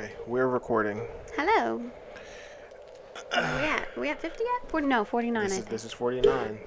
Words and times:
Okay, 0.00 0.12
we're 0.26 0.48
recording. 0.48 1.02
Hello. 1.36 1.76
Where 3.32 3.42
we 3.60 3.66
at? 3.66 3.98
We 3.98 4.08
at 4.08 4.18
50 4.18 4.42
yet? 4.42 4.70
40, 4.70 4.86
no, 4.86 5.04
49, 5.04 5.42
This 5.44 5.52
I 5.52 5.54
is, 5.56 5.58
think. 5.58 5.68
this 5.70 5.84
is 5.84 5.92
49. 5.92 6.58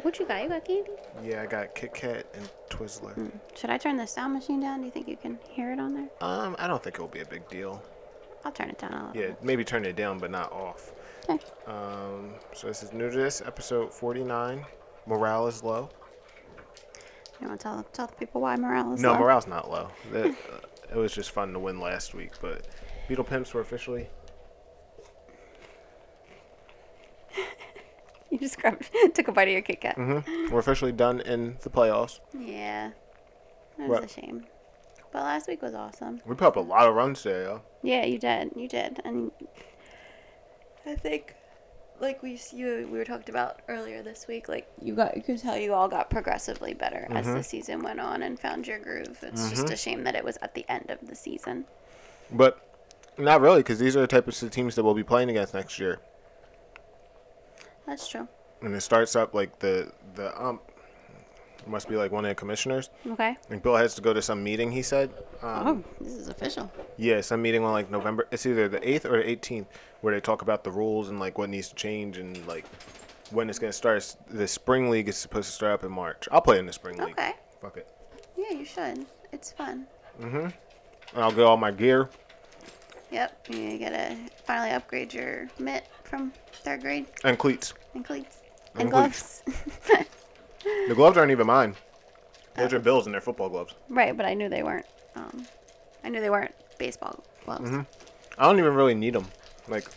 What 0.00 0.18
you 0.18 0.24
got? 0.26 0.42
You 0.42 0.48
got 0.48 0.64
candy? 0.64 0.90
Yeah, 1.22 1.42
I 1.42 1.46
got 1.46 1.74
Kit 1.74 1.92
Kat 1.92 2.24
and 2.32 2.48
Twizzler. 2.70 3.30
Should 3.54 3.68
I 3.68 3.76
turn 3.76 3.98
the 3.98 4.06
sound 4.06 4.32
machine 4.32 4.60
down? 4.60 4.78
Do 4.80 4.86
you 4.86 4.90
think 4.90 5.08
you 5.08 5.18
can 5.18 5.38
hear 5.50 5.72
it 5.72 5.78
on 5.78 5.92
there? 5.92 6.08
Um, 6.22 6.56
I 6.58 6.66
don't 6.66 6.82
think 6.82 6.96
it 6.96 7.00
will 7.02 7.08
be 7.08 7.20
a 7.20 7.26
big 7.26 7.46
deal. 7.50 7.82
I'll 8.46 8.52
turn 8.52 8.70
it 8.70 8.78
down 8.78 8.94
a 8.94 9.06
little. 9.08 9.22
Yeah, 9.22 9.34
maybe 9.42 9.62
turn 9.62 9.84
it 9.84 9.94
down, 9.96 10.18
but 10.18 10.30
not 10.30 10.50
off. 10.50 10.92
Okay. 11.28 11.44
Um, 11.66 12.30
so 12.54 12.68
this 12.68 12.82
is 12.82 12.94
new 12.94 13.10
to 13.10 13.16
this 13.16 13.42
episode 13.44 13.92
49. 13.92 14.64
Morale 15.06 15.48
is 15.48 15.62
low. 15.62 15.90
You 17.42 17.48
want 17.48 17.60
to 17.60 17.62
tell, 17.62 17.82
tell 17.92 18.06
the 18.06 18.14
people 18.14 18.40
why 18.40 18.56
morale 18.56 18.94
is 18.94 19.02
No, 19.02 19.08
low? 19.10 19.14
No, 19.16 19.20
morale's 19.20 19.46
not 19.46 19.70
low. 19.70 19.88
it 20.90 20.96
was 20.96 21.12
just 21.12 21.30
fun 21.30 21.52
to 21.52 21.58
win 21.58 21.80
last 21.80 22.14
week, 22.14 22.32
but 22.40 22.66
Beetlepimps 23.08 23.52
were 23.54 23.60
officially. 23.60 24.08
You 28.30 28.38
just 28.38 28.60
grabbed, 28.60 28.88
took 29.14 29.26
a 29.26 29.32
bite 29.32 29.48
of 29.48 29.52
your 29.52 29.62
Kit 29.62 29.80
Kat. 29.80 29.96
hmm 29.96 30.20
we're 30.52 30.60
officially 30.60 30.92
done 30.92 31.20
in 31.20 31.56
the 31.62 31.70
playoffs. 31.70 32.20
Yeah. 32.38 32.90
That 33.76 33.88
was 33.88 34.00
What? 34.00 34.04
a 34.04 34.08
shame. 34.08 34.44
But 35.12 35.22
last 35.24 35.48
week 35.48 35.62
was 35.62 35.74
awesome. 35.74 36.20
We 36.24 36.36
put 36.36 36.46
up 36.46 36.56
a 36.56 36.60
lot 36.60 36.86
of 36.88 36.94
runs 36.94 37.24
there, 37.24 37.42
yo. 37.42 37.62
Yeah, 37.82 38.04
you 38.04 38.18
did. 38.18 38.52
You 38.54 38.68
did. 38.68 39.00
And 39.04 39.32
I 40.86 40.94
think, 40.94 41.34
like 42.00 42.22
we 42.22 42.40
you 42.52 42.88
we 42.90 42.98
were 42.98 43.04
talked 43.04 43.28
about 43.28 43.60
earlier 43.68 44.02
this 44.02 44.26
week, 44.26 44.48
like 44.48 44.66
you 44.80 44.94
got 44.94 45.16
you 45.16 45.22
could 45.22 45.38
tell 45.38 45.56
you 45.56 45.74
all 45.74 45.88
got 45.88 46.10
progressively 46.10 46.74
better 46.74 47.06
as 47.10 47.26
the 47.26 47.32
mm-hmm. 47.32 47.42
season 47.42 47.82
went 47.82 48.00
on 48.00 48.22
and 48.22 48.38
found 48.38 48.66
your 48.66 48.78
groove. 48.78 49.18
It's 49.22 49.50
just 49.50 49.64
mm-hmm. 49.64 49.72
a 49.72 49.76
shame 49.76 50.04
that 50.04 50.14
it 50.14 50.24
was 50.24 50.38
at 50.42 50.54
the 50.54 50.64
end 50.68 50.90
of 50.90 51.06
the 51.06 51.14
season. 51.14 51.64
But 52.32 52.66
not 53.18 53.40
really, 53.40 53.60
because 53.60 53.78
these 53.78 53.96
are 53.96 54.00
the 54.00 54.06
types 54.06 54.42
of 54.42 54.50
teams 54.50 54.74
that 54.74 54.84
we'll 54.84 54.94
be 54.94 55.02
playing 55.04 55.30
against 55.30 55.54
next 55.54 55.78
year. 55.78 56.00
That's 57.86 58.08
true. 58.08 58.28
and 58.62 58.74
it 58.74 58.80
starts 58.80 59.16
up 59.16 59.34
like 59.34 59.58
the 59.58 59.92
the 60.14 60.40
um, 60.42 60.60
ump 61.62 61.68
must 61.68 61.88
be 61.88 61.96
like 61.96 62.10
one 62.12 62.24
of 62.24 62.28
the 62.30 62.34
commissioners. 62.34 62.90
Okay. 63.06 63.36
Like 63.48 63.62
Bill 63.62 63.76
has 63.76 63.94
to 63.94 64.00
go 64.02 64.12
to 64.12 64.22
some 64.22 64.42
meeting. 64.42 64.70
He 64.70 64.82
said, 64.82 65.10
um, 65.42 65.84
oh, 66.00 66.04
this 66.04 66.14
is 66.14 66.28
official. 66.28 66.70
yeah, 66.96 67.20
some 67.20 67.42
meeting 67.42 67.64
on 67.64 67.72
like 67.72 67.90
November. 67.90 68.26
It's 68.30 68.46
either 68.46 68.68
the 68.68 68.86
eighth 68.88 69.04
or 69.06 69.18
the 69.22 69.28
eighteenth 69.28 69.68
where 70.00 70.14
they 70.14 70.20
talk 70.20 70.42
about 70.42 70.64
the 70.64 70.70
rules 70.70 71.08
and 71.08 71.20
like 71.20 71.38
what 71.38 71.48
needs 71.50 71.68
to 71.68 71.74
change 71.74 72.18
and 72.18 72.46
like 72.46 72.64
when 73.30 73.48
it's 73.50 73.58
gonna 73.58 73.72
start. 73.72 74.16
The 74.28 74.48
spring 74.48 74.90
league 74.90 75.08
is 75.08 75.16
supposed 75.16 75.48
to 75.48 75.54
start 75.54 75.72
up 75.72 75.84
in 75.84 75.92
March. 75.92 76.28
I'll 76.32 76.40
play 76.40 76.58
in 76.58 76.66
the 76.66 76.72
spring 76.72 76.96
league. 76.98 77.10
Okay. 77.12 77.32
Fuck 77.60 77.76
it. 77.76 77.88
Yeah, 78.36 78.56
you 78.56 78.64
should. 78.64 79.06
It's 79.32 79.52
fun. 79.52 79.86
Mm-hmm. 80.20 80.36
And 80.36 80.54
I'll 81.16 81.32
get 81.32 81.44
all 81.44 81.56
my 81.56 81.70
gear. 81.70 82.08
Yep. 83.10 83.46
You 83.50 83.78
gotta 83.78 84.16
finally 84.44 84.70
upgrade 84.70 85.12
your 85.12 85.48
mitt 85.58 85.86
from 86.04 86.32
third 86.52 86.80
grade 86.82 87.06
and 87.24 87.38
cleats. 87.38 87.74
and 87.94 88.04
cleats 88.04 88.38
And 88.74 88.82
and, 88.82 88.90
gloves. 88.90 89.42
The 90.88 90.94
gloves 90.94 91.16
aren't 91.16 91.30
even 91.32 91.46
mine. 91.46 91.74
Those 92.56 92.72
are 92.72 92.78
Bill's 92.78 93.06
and 93.06 93.14
they're 93.14 93.20
football 93.20 93.48
gloves. 93.48 93.74
right, 93.88 94.16
but 94.16 94.26
I 94.26 94.34
knew 94.34 94.48
they 94.48 94.62
weren't. 94.62 94.86
Um, 95.16 95.46
I 96.04 96.08
knew 96.08 96.20
they 96.20 96.30
weren't 96.30 96.54
baseball 96.78 97.22
gloves. 97.44 97.70
Mm-hmm. 97.70 97.80
I 98.38 98.44
don't 98.44 98.58
even 98.58 98.74
really 98.74 98.94
need 98.94 99.14
them. 99.14 99.26
Like, 99.68 99.88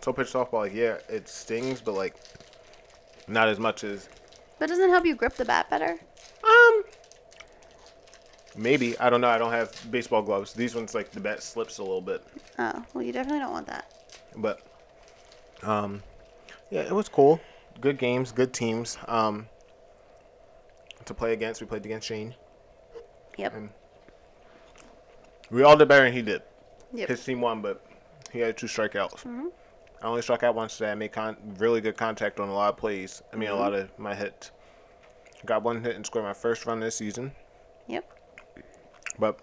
so 0.00 0.12
pitch 0.12 0.28
softball, 0.32 0.60
like 0.60 0.74
yeah, 0.74 0.96
it 1.08 1.28
stings, 1.28 1.80
but 1.80 1.94
like, 1.94 2.16
not 3.28 3.48
as 3.48 3.58
much 3.58 3.84
as 3.84 4.08
But 4.58 4.68
doesn't 4.68 4.84
it 4.88 4.90
help 4.90 5.06
you 5.06 5.14
grip 5.14 5.34
the 5.34 5.44
bat 5.44 5.68
better? 5.70 5.98
um. 6.44 6.82
Maybe 8.54 8.98
I 8.98 9.08
don't 9.08 9.20
know. 9.22 9.28
I 9.30 9.38
don't 9.38 9.52
have 9.52 9.72
baseball 9.90 10.20
gloves. 10.22 10.52
These 10.52 10.74
ones 10.74 10.94
like 10.94 11.10
the 11.10 11.20
bat 11.20 11.42
slips 11.42 11.78
a 11.78 11.82
little 11.82 12.02
bit, 12.02 12.22
Oh, 12.58 12.84
well, 12.92 13.02
you 13.02 13.12
definitely 13.12 13.38
don't 13.40 13.52
want 13.52 13.66
that. 13.68 13.90
but 14.36 14.60
um, 15.62 16.02
yeah, 16.70 16.80
it 16.82 16.92
was 16.92 17.08
cool. 17.08 17.40
Good 17.80 17.96
games, 17.98 18.30
good 18.32 18.52
teams. 18.52 18.98
Um, 19.08 19.46
to 21.06 21.14
play 21.14 21.32
against, 21.32 21.60
we 21.60 21.66
played 21.66 21.84
against 21.84 22.08
Shane. 22.08 22.34
Yep. 23.38 23.54
And 23.54 23.70
we 25.50 25.62
all 25.62 25.76
did 25.76 25.88
better 25.88 26.04
than 26.04 26.12
he 26.12 26.22
did. 26.22 26.42
Yep. 26.94 27.08
His 27.08 27.24
team 27.24 27.40
won, 27.40 27.62
but 27.62 27.84
he 28.32 28.40
had 28.40 28.56
two 28.56 28.66
strikeouts. 28.66 29.26
I 30.02 30.06
only 30.06 30.22
struck 30.22 30.42
out 30.42 30.54
once 30.54 30.76
today. 30.76 30.90
I 30.90 30.94
made 30.94 31.12
con- 31.12 31.36
really 31.58 31.80
good 31.80 31.96
contact 31.96 32.40
on 32.40 32.48
a 32.48 32.54
lot 32.54 32.70
of 32.70 32.76
plays. 32.76 33.22
I 33.32 33.36
mean, 33.36 33.50
a 33.50 33.54
lot 33.54 33.72
of 33.72 33.96
my 33.98 34.14
hits. 34.14 34.50
Got 35.46 35.62
one 35.62 35.82
hit 35.82 35.96
and 35.96 36.04
scored 36.04 36.24
my 36.24 36.32
first 36.32 36.66
run 36.66 36.80
this 36.80 36.96
season. 36.96 37.32
Yep. 37.86 38.04
But 39.18 39.40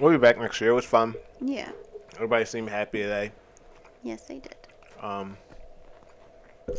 we'll 0.00 0.12
be 0.12 0.18
back 0.18 0.38
next 0.38 0.60
year. 0.60 0.70
It 0.70 0.74
was 0.74 0.84
fun. 0.84 1.14
Yeah. 1.40 1.70
Everybody 2.14 2.44
seemed 2.44 2.68
happy 2.68 3.02
today. 3.02 3.32
Yes, 4.02 4.22
they 4.22 4.38
did. 4.38 4.56
Um, 5.00 5.36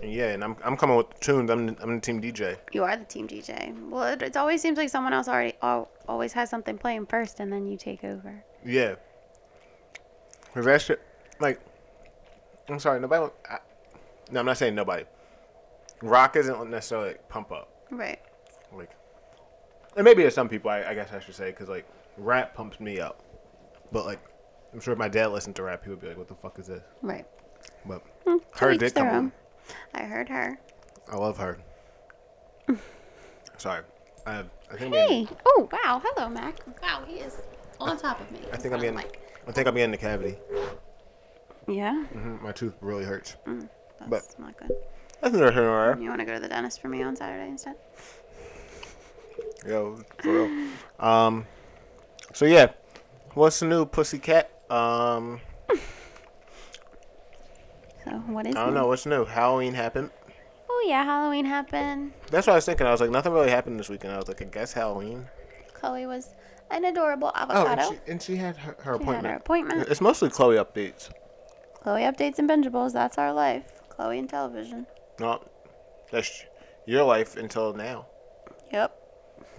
yeah, 0.04 0.30
and 0.34 0.44
I'm, 0.44 0.56
I'm 0.64 0.78
coming 0.78 0.98
with 0.98 1.10
the 1.10 1.20
tunes. 1.20 1.50
I'm, 1.50 1.76
I'm 1.82 1.96
the 1.96 2.02
team 2.02 2.22
DJ. 2.22 2.58
You 2.72 2.84
are 2.84 2.98
the 2.98 3.06
team 3.06 3.28
DJ. 3.28 3.74
Well, 3.90 4.04
it, 4.14 4.22
it 4.22 4.38
always 4.38 4.62
seems 4.62 4.78
like 4.78 4.90
someone 4.90 5.14
else 5.14 5.28
already 5.28 5.54
al- 5.62 5.90
always 6.08 6.34
has 6.34 6.50
something 6.50 6.78
playing 6.78 7.06
first, 7.06 7.40
and 7.40 7.52
then 7.52 7.68
you 7.68 7.78
take 7.78 8.04
over. 8.04 8.44
Yeah. 8.66 8.96
Cause 10.54 10.66
that 10.66 10.82
shit, 10.82 11.02
like, 11.40 11.60
I'm 12.70 12.80
sorry, 12.80 13.00
nobody. 13.00 13.32
I, 13.50 13.58
no, 14.32 14.40
I'm 14.40 14.46
not 14.46 14.58
saying 14.58 14.74
nobody. 14.74 15.04
Rock 16.02 16.36
isn't 16.36 16.70
necessarily 16.70 17.10
like, 17.10 17.30
pump 17.30 17.52
up. 17.52 17.70
Right. 17.92 18.20
Like, 18.74 18.92
and 19.96 20.04
maybe 20.06 20.22
there's 20.22 20.34
some 20.34 20.50
people. 20.50 20.72
I, 20.72 20.84
I 20.84 20.94
guess 20.94 21.12
I 21.14 21.20
should 21.20 21.36
say 21.36 21.52
because 21.52 21.70
like 21.70 21.88
rap 22.18 22.54
pumps 22.56 22.80
me 22.80 23.00
up, 23.00 23.22
but 23.92 24.06
like 24.06 24.20
I'm 24.74 24.80
sure 24.80 24.94
if 24.94 25.00
my 25.00 25.08
dad 25.08 25.28
listened 25.28 25.56
to 25.58 25.64
rap, 25.64 25.84
he 25.84 25.90
would 25.90 26.02
be 26.02 26.08
like, 26.08 26.18
"What 26.18 26.28
the 26.28 26.36
fuck 26.36 26.58
is 26.60 26.68
this?" 26.68 26.84
Right. 27.02 27.26
But 27.86 28.02
hmm, 28.26 28.38
To 28.38 28.60
her 28.66 28.76
did 28.76 28.94
come 28.94 29.08
on. 29.08 29.32
I 29.94 30.04
heard 30.04 30.30
her. 30.30 30.60
I 31.08 31.16
love 31.16 31.38
her. 31.38 31.58
sorry, 33.58 33.84
I, 34.26 34.34
have, 34.34 34.50
I 34.72 34.78
think 34.78 34.94
I'm 34.96 35.08
Hey. 35.08 35.28
Oh, 35.46 35.70
wow. 35.72 36.02
Hello, 36.04 36.30
Mac. 36.30 36.60
Wow, 36.82 37.04
he 37.08 37.16
is 37.16 37.38
on 37.80 37.98
top 37.98 38.20
of 38.22 38.32
me. 38.32 38.40
I 38.52 38.58
think 38.58 38.74
I'm 38.74 38.80
getting. 38.82 38.98
the 38.98 39.06
I 39.48 39.52
think 39.52 39.68
I'm 39.68 39.76
getting 39.76 39.92
the 39.92 39.98
cavity. 39.98 40.38
Yeah. 41.68 42.06
hmm 42.06 42.44
My 42.44 42.52
tooth 42.52 42.76
really 42.82 43.06
hurts. 43.06 43.36
That's 44.00 44.38
not 44.38 44.56
good. 44.58 44.72
That's 45.22 45.34
not 45.36 45.54
there. 45.54 45.98
You 46.00 46.10
want 46.10 46.20
to 46.20 46.26
go 46.26 46.34
to 46.34 46.40
the 46.40 46.48
dentist 46.48 46.82
for 46.82 46.90
me 46.90 47.02
on 47.02 47.16
Saturday 47.16 47.50
instead? 47.50 47.76
Yo, 49.68 50.00
for 50.20 50.32
real. 50.32 50.50
Um, 51.00 51.46
so 52.34 52.46
yeah, 52.46 52.72
what's 53.34 53.60
the 53.60 53.66
new 53.66 53.86
pussycat? 53.86 54.52
Um, 54.70 55.42
So, 58.06 58.12
what 58.28 58.46
is 58.48 58.56
I 58.56 58.60
don't 58.66 58.74
new? 58.74 58.80
know 58.82 58.88
what's 58.88 59.06
new. 59.06 59.26
Halloween 59.26 59.74
happened. 59.74 60.12
Oh, 60.70 60.86
yeah. 60.88 61.04
Halloween 61.04 61.46
happened. 61.46 62.14
That's 62.30 62.48
what 62.48 62.54
I 62.54 62.58
was 62.58 62.66
thinking. 62.66 62.86
I 62.88 62.92
was 62.92 63.02
like, 63.02 63.10
nothing 63.10 63.34
really 63.34 63.50
happened 63.50 63.80
this 63.80 63.90
weekend. 63.90 64.14
I 64.14 64.18
was 64.18 64.28
like, 64.28 64.42
I 64.42 64.46
guess 64.46 64.74
Halloween. 64.74 65.28
Chloe 65.74 66.06
was 66.06 66.30
an 66.72 66.86
adorable 66.86 67.32
Oh, 67.36 67.42
avocado. 67.42 67.82
and 67.82 67.82
she, 68.06 68.12
and 68.12 68.22
she 68.22 68.36
had 68.38 68.58
her, 68.58 68.76
her 68.80 68.84
She 68.84 68.90
had 68.90 68.96
appointment. 69.02 69.26
her 69.28 69.36
appointment. 69.36 69.88
It's 69.90 70.02
mostly 70.02 70.30
Chloe 70.30 70.56
updates. 70.58 71.10
Chloe 71.82 72.02
updates 72.02 72.40
and 72.40 72.50
bingeables. 72.50 72.94
That's 72.94 73.18
our 73.18 73.34
life. 73.34 73.82
Chloe 73.90 74.20
and 74.20 74.30
television. 74.30 74.86
No, 75.20 75.44
that's 76.12 76.44
your 76.86 77.04
life 77.04 77.38
until 77.38 77.74
now. 77.74 78.08
Yep. 78.72 78.96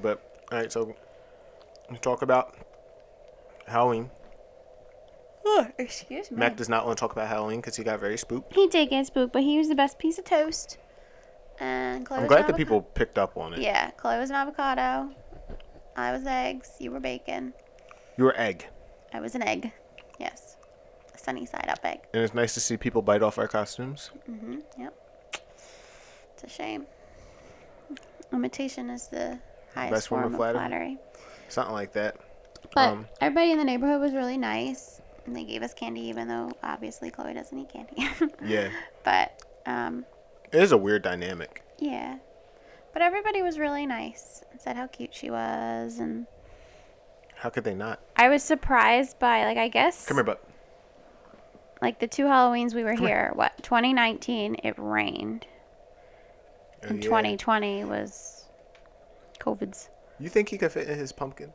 But 0.02 0.44
all 0.52 0.58
right, 0.58 0.70
so 0.70 0.94
we 1.90 1.96
talk 1.98 2.22
about 2.22 2.54
Halloween. 3.66 4.10
Oh, 5.48 5.68
excuse 5.78 6.30
me. 6.30 6.38
Mac 6.38 6.56
does 6.56 6.68
not 6.68 6.84
want 6.86 6.98
to 6.98 7.00
talk 7.00 7.12
about 7.12 7.28
Halloween 7.28 7.60
because 7.60 7.76
he 7.76 7.84
got 7.84 8.00
very 8.00 8.18
spooked. 8.18 8.52
He 8.52 8.66
did 8.66 8.90
get 8.90 9.06
spooked, 9.06 9.32
but 9.32 9.42
he 9.42 9.56
was 9.58 9.68
the 9.68 9.74
best 9.76 9.98
piece 9.98 10.18
of 10.18 10.24
toast. 10.24 10.76
And 11.60 12.04
Chloe 12.04 12.20
I'm 12.20 12.26
glad 12.26 12.46
that 12.48 12.56
people 12.56 12.82
picked 12.82 13.16
up 13.16 13.36
on 13.36 13.54
it. 13.54 13.60
Yeah, 13.60 13.90
Chloe 13.92 14.18
was 14.18 14.28
an 14.30 14.36
avocado. 14.36 15.10
I 15.96 16.12
was 16.12 16.26
eggs. 16.26 16.72
You 16.80 16.90
were 16.90 17.00
bacon. 17.00 17.54
You 18.18 18.24
were 18.24 18.38
egg, 18.38 18.66
I 19.14 19.20
was 19.20 19.34
an 19.34 19.42
egg. 19.42 19.72
Yes. 20.18 20.56
A 21.14 21.18
sunny 21.18 21.46
side 21.46 21.66
up 21.68 21.78
egg. 21.84 22.00
and 22.12 22.22
it's 22.22 22.34
nice 22.34 22.54
to 22.54 22.60
see 22.60 22.76
people 22.76 23.00
bite 23.02 23.22
off 23.22 23.38
our 23.38 23.46
costumes. 23.48 24.10
Mm-hmm. 24.28 24.56
Yep. 24.78 24.94
It's 26.34 26.44
a 26.44 26.48
shame. 26.48 26.86
Imitation 28.32 28.90
is 28.90 29.08
the 29.08 29.38
highest 29.74 29.92
Best 29.92 30.08
form 30.08 30.24
of 30.24 30.34
flattery. 30.34 30.58
flattery. 30.58 30.98
Something 31.48 31.74
like 31.74 31.92
that. 31.92 32.16
But 32.74 32.88
Um, 32.90 33.06
everybody 33.20 33.52
in 33.52 33.58
the 33.58 33.64
neighborhood 33.64 34.00
was 34.00 34.12
really 34.12 34.36
nice. 34.36 35.00
And 35.26 35.34
they 35.34 35.44
gave 35.44 35.62
us 35.62 35.74
candy, 35.74 36.02
even 36.02 36.28
though 36.28 36.52
obviously 36.62 37.10
Chloe 37.10 37.34
doesn't 37.34 37.58
eat 37.58 37.68
candy. 37.68 38.08
Yeah, 38.44 38.68
But 39.04 39.42
um, 39.66 40.04
it 40.52 40.62
is 40.62 40.70
a 40.72 40.76
weird 40.76 41.02
dynamic. 41.02 41.62
yeah. 41.78 42.18
But 42.92 43.02
everybody 43.02 43.42
was 43.42 43.58
really 43.58 43.84
nice 43.84 44.42
and 44.50 44.58
said 44.60 44.76
how 44.76 44.86
cute 44.86 45.14
she 45.14 45.28
was, 45.30 45.98
and 45.98 46.26
How 47.34 47.50
could 47.50 47.64
they 47.64 47.74
not? 47.74 48.00
I 48.16 48.28
was 48.30 48.42
surprised 48.42 49.18
by 49.18 49.44
like 49.44 49.58
I 49.58 49.68
guess 49.68 50.06
Come 50.06 50.16
here, 50.16 50.24
but 50.24 50.42
like 51.82 51.98
the 51.98 52.06
two 52.06 52.24
Halloweens 52.24 52.72
we 52.74 52.84
were 52.84 52.96
Come 52.96 53.06
here. 53.06 53.32
What 53.34 53.62
2019 53.62 54.56
it 54.64 54.74
rained, 54.78 55.46
Oh, 56.84 56.88
and 56.88 56.98
yeah. 57.04 57.10
2020 57.10 57.84
was 57.84 58.44
COVID's. 59.40 59.90
You 60.18 60.30
think 60.30 60.48
he 60.48 60.56
could 60.56 60.72
fit 60.72 60.88
in 60.88 60.98
his 60.98 61.12
pumpkin? 61.12 61.52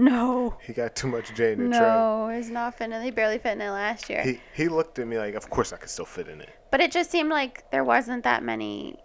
No. 0.00 0.56
He 0.62 0.72
got 0.72 0.94
too 0.94 1.08
much 1.08 1.34
J 1.34 1.52
in 1.52 1.58
the 1.70 1.78
No, 1.78 2.28
it's 2.28 2.48
not 2.48 2.78
fitting. 2.78 2.92
They 3.00 3.10
barely 3.10 3.38
fit 3.38 3.52
in 3.52 3.60
it 3.60 3.70
last 3.70 4.08
year. 4.08 4.22
He 4.22 4.40
he 4.54 4.68
looked 4.68 4.98
at 5.00 5.06
me 5.08 5.18
like, 5.18 5.34
of 5.34 5.50
course 5.50 5.72
I 5.72 5.76
could 5.76 5.90
still 5.90 6.04
fit 6.06 6.28
in 6.28 6.40
it. 6.40 6.48
But 6.70 6.80
it 6.80 6.92
just 6.92 7.10
seemed 7.10 7.30
like 7.30 7.68
there 7.72 7.82
wasn't 7.84 8.22
that 8.24 8.42
many 8.44 8.96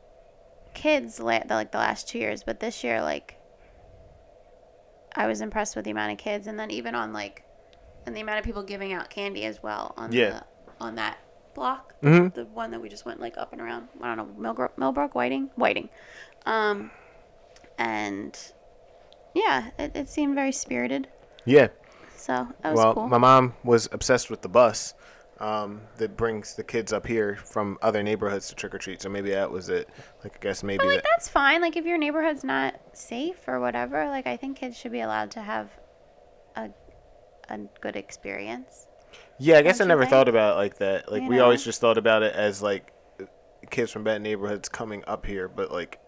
kids 0.75 1.19
la- 1.19 1.39
the, 1.43 1.55
like 1.55 1.71
the 1.71 1.79
last 1.79 2.07
two 2.07 2.19
years. 2.19 2.43
But 2.43 2.59
this 2.59 2.83
year, 2.83 3.01
like, 3.01 3.37
I 5.15 5.25
was 5.27 5.41
impressed 5.41 5.75
with 5.75 5.85
the 5.85 5.91
amount 5.91 6.11
of 6.11 6.17
kids, 6.19 6.45
and 6.47 6.59
then 6.59 6.69
even 6.71 6.93
on 6.95 7.11
like, 7.11 7.43
and 8.05 8.15
the 8.15 8.21
amount 8.21 8.39
of 8.39 8.45
people 8.45 8.61
giving 8.63 8.93
out 8.93 9.09
candy 9.09 9.45
as 9.45 9.63
well 9.63 9.93
on 9.97 10.11
Yeah. 10.11 10.29
the, 10.29 10.43
on 10.85 10.95
that 10.95 11.17
block, 11.55 11.93
Mhm. 12.03 12.33
the 12.35 12.45
one 12.45 12.69
that 12.71 12.81
we 12.81 12.89
just 12.89 13.05
went 13.05 13.19
like 13.19 13.35
up 13.37 13.51
and 13.51 13.61
around. 13.61 13.87
I 14.01 14.13
don't 14.15 14.17
know, 14.17 14.41
Millbrook, 14.41 14.77
Millbrook, 14.77 15.15
Whiting, 15.15 15.49
Whiting, 15.55 15.89
um, 16.45 16.91
and 17.79 18.37
yeah, 19.33 19.69
it, 19.79 19.91
it 19.95 20.09
seemed 20.09 20.35
very 20.35 20.51
spirited. 20.51 21.07
Yeah. 21.45 21.67
So 22.15 22.47
that 22.61 22.71
was 22.73 22.77
Well, 22.77 22.93
cool. 22.93 23.07
my 23.07 23.17
mom 23.17 23.53
was 23.63 23.89
obsessed 23.91 24.29
with 24.29 24.41
the 24.41 24.49
bus 24.49 24.93
um, 25.39 25.81
that 25.97 26.15
brings 26.15 26.53
the 26.55 26.63
kids 26.63 26.93
up 26.93 27.05
here 27.05 27.35
from 27.35 27.77
other 27.81 28.01
neighborhoods 28.01 28.47
to 28.49 28.55
trick 28.55 28.73
or 28.73 28.77
treat. 28.77 29.01
So 29.01 29.09
maybe 29.09 29.31
that 29.31 29.51
was 29.51 29.67
it. 29.69 29.89
Like 30.23 30.35
I 30.35 30.39
guess 30.39 30.63
maybe 30.63 30.77
But 30.77 30.87
like 30.87 30.95
that. 31.03 31.09
that's 31.11 31.27
fine. 31.27 31.59
Like 31.61 31.75
if 31.75 31.85
your 31.85 31.97
neighborhood's 31.97 32.43
not 32.45 32.79
safe 32.93 33.45
or 33.47 33.59
whatever, 33.59 34.07
like 34.07 34.25
I 34.27 34.37
think 34.37 34.57
kids 34.57 34.77
should 34.77 34.91
be 34.93 35.01
allowed 35.01 35.31
to 35.31 35.41
have 35.41 35.69
a 36.55 36.69
a 37.49 37.57
good 37.81 37.97
experience. 37.97 38.87
Yeah, 39.37 39.57
I 39.57 39.61
guess 39.63 39.81
I 39.81 39.85
never 39.85 40.03
think? 40.03 40.11
thought 40.11 40.29
about 40.29 40.53
it 40.53 40.57
like 40.57 40.77
that. 40.77 41.11
Like 41.11 41.23
You 41.23 41.29
we 41.29 41.39
always 41.39 41.63
just 41.63 41.81
thought 41.81 41.97
about 41.97 42.23
it 42.23 42.33
as 42.33 42.61
like 42.61 42.93
kids 43.69 43.91
from 43.91 44.05
bad 44.05 44.21
neighborhoods 44.21 44.69
coming 44.69 45.03
up 45.07 45.25
here, 45.25 45.49
but 45.49 45.71
like 45.71 45.99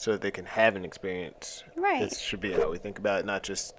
so 0.00 0.12
that 0.12 0.22
they 0.22 0.30
can 0.30 0.46
have 0.46 0.76
an 0.76 0.84
experience. 0.86 1.62
Right. 1.76 2.00
It 2.00 2.16
should 2.16 2.40
be 2.40 2.52
how 2.52 2.70
we 2.70 2.78
think 2.78 2.98
about 2.98 3.20
it, 3.20 3.26
not 3.26 3.42
just 3.42 3.74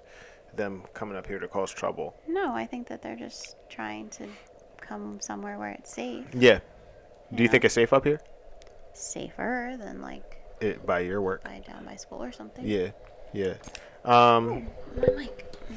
them 0.54 0.84
coming 0.94 1.16
up 1.16 1.26
here 1.26 1.40
to 1.40 1.48
cause 1.48 1.72
trouble. 1.72 2.14
No, 2.28 2.54
I 2.54 2.64
think 2.64 2.86
that 2.88 3.02
they're 3.02 3.16
just 3.16 3.56
trying 3.68 4.08
to 4.10 4.28
come 4.80 5.18
somewhere 5.20 5.58
where 5.58 5.70
it's 5.70 5.92
safe, 5.92 6.24
Yeah. 6.32 6.60
Do 7.34 7.42
you 7.42 7.46
Yeah. 7.46 7.50
think 7.50 7.64
it's 7.64 7.74
safe 7.74 7.92
up 7.92 8.04
here? 8.04 8.20
safer 8.94 9.74
than 9.80 10.00
like 10.02 10.36
It, 10.60 10.86
by 10.86 11.00
your 11.00 11.20
work. 11.22 11.42
by 11.42 11.60
down 11.66 11.84
by 11.86 11.96
school 11.96 12.22
or 12.22 12.30
something. 12.30 12.64
Yeah. 12.64 12.90
Yeah. 13.32 13.54
Hmm, 14.04 14.10
um. 14.10 14.66
My 14.94 15.08
mic. 15.16 15.52
Mm. 15.52 15.74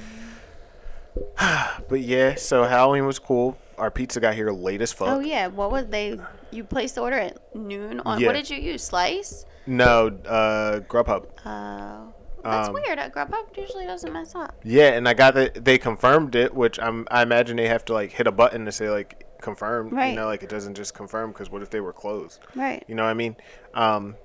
But 1.87 2.01
yeah, 2.01 2.35
so 2.35 2.63
Halloween 2.63 3.05
was 3.05 3.19
cool. 3.19 3.57
Our 3.77 3.91
pizza 3.91 4.19
got 4.19 4.33
here 4.33 4.49
late 4.51 4.81
as 4.81 4.91
fuck. 4.91 5.07
Oh 5.09 5.19
yeah, 5.19 5.47
what 5.47 5.71
was 5.71 5.85
they? 5.87 6.19
You 6.51 6.63
placed 6.63 6.95
the 6.95 7.01
order 7.01 7.17
at 7.17 7.55
noon 7.55 7.99
on. 8.05 8.19
Yeah. 8.19 8.27
What 8.27 8.33
did 8.33 8.49
you 8.49 8.57
use? 8.57 8.83
Slice. 8.83 9.45
No, 9.67 10.07
uh, 10.25 10.79
Grubhub. 10.81 11.25
Oh, 11.45 12.13
that's 12.43 12.69
Um, 12.69 12.73
weird. 12.73 12.97
Uh, 12.99 13.09
Grubhub 13.09 13.55
usually 13.57 13.85
doesn't 13.85 14.11
mess 14.13 14.33
up. 14.35 14.55
Yeah, 14.63 14.89
and 14.93 15.07
I 15.07 15.13
got 15.13 15.33
that 15.35 15.65
they 15.65 15.77
confirmed 15.77 16.35
it, 16.35 16.53
which 16.55 16.79
I'm 16.79 17.07
I 17.11 17.21
imagine 17.21 17.57
they 17.57 17.67
have 17.67 17.85
to 17.85 17.93
like 17.93 18.11
hit 18.11 18.27
a 18.27 18.31
button 18.31 18.65
to 18.65 18.71
say 18.71 18.89
like 18.89 19.27
confirmed. 19.41 19.91
Right. 19.91 20.09
You 20.11 20.15
know, 20.15 20.25
like 20.27 20.41
it 20.41 20.49
doesn't 20.49 20.75
just 20.75 20.93
confirm 20.95 21.31
because 21.31 21.51
what 21.51 21.61
if 21.61 21.69
they 21.69 21.81
were 21.81 21.93
closed? 21.93 22.39
Right. 22.55 22.83
You 22.87 22.95
know 22.95 23.03
what 23.03 23.09
I 23.09 23.13
mean? 23.15 23.35
Um, 23.73 24.15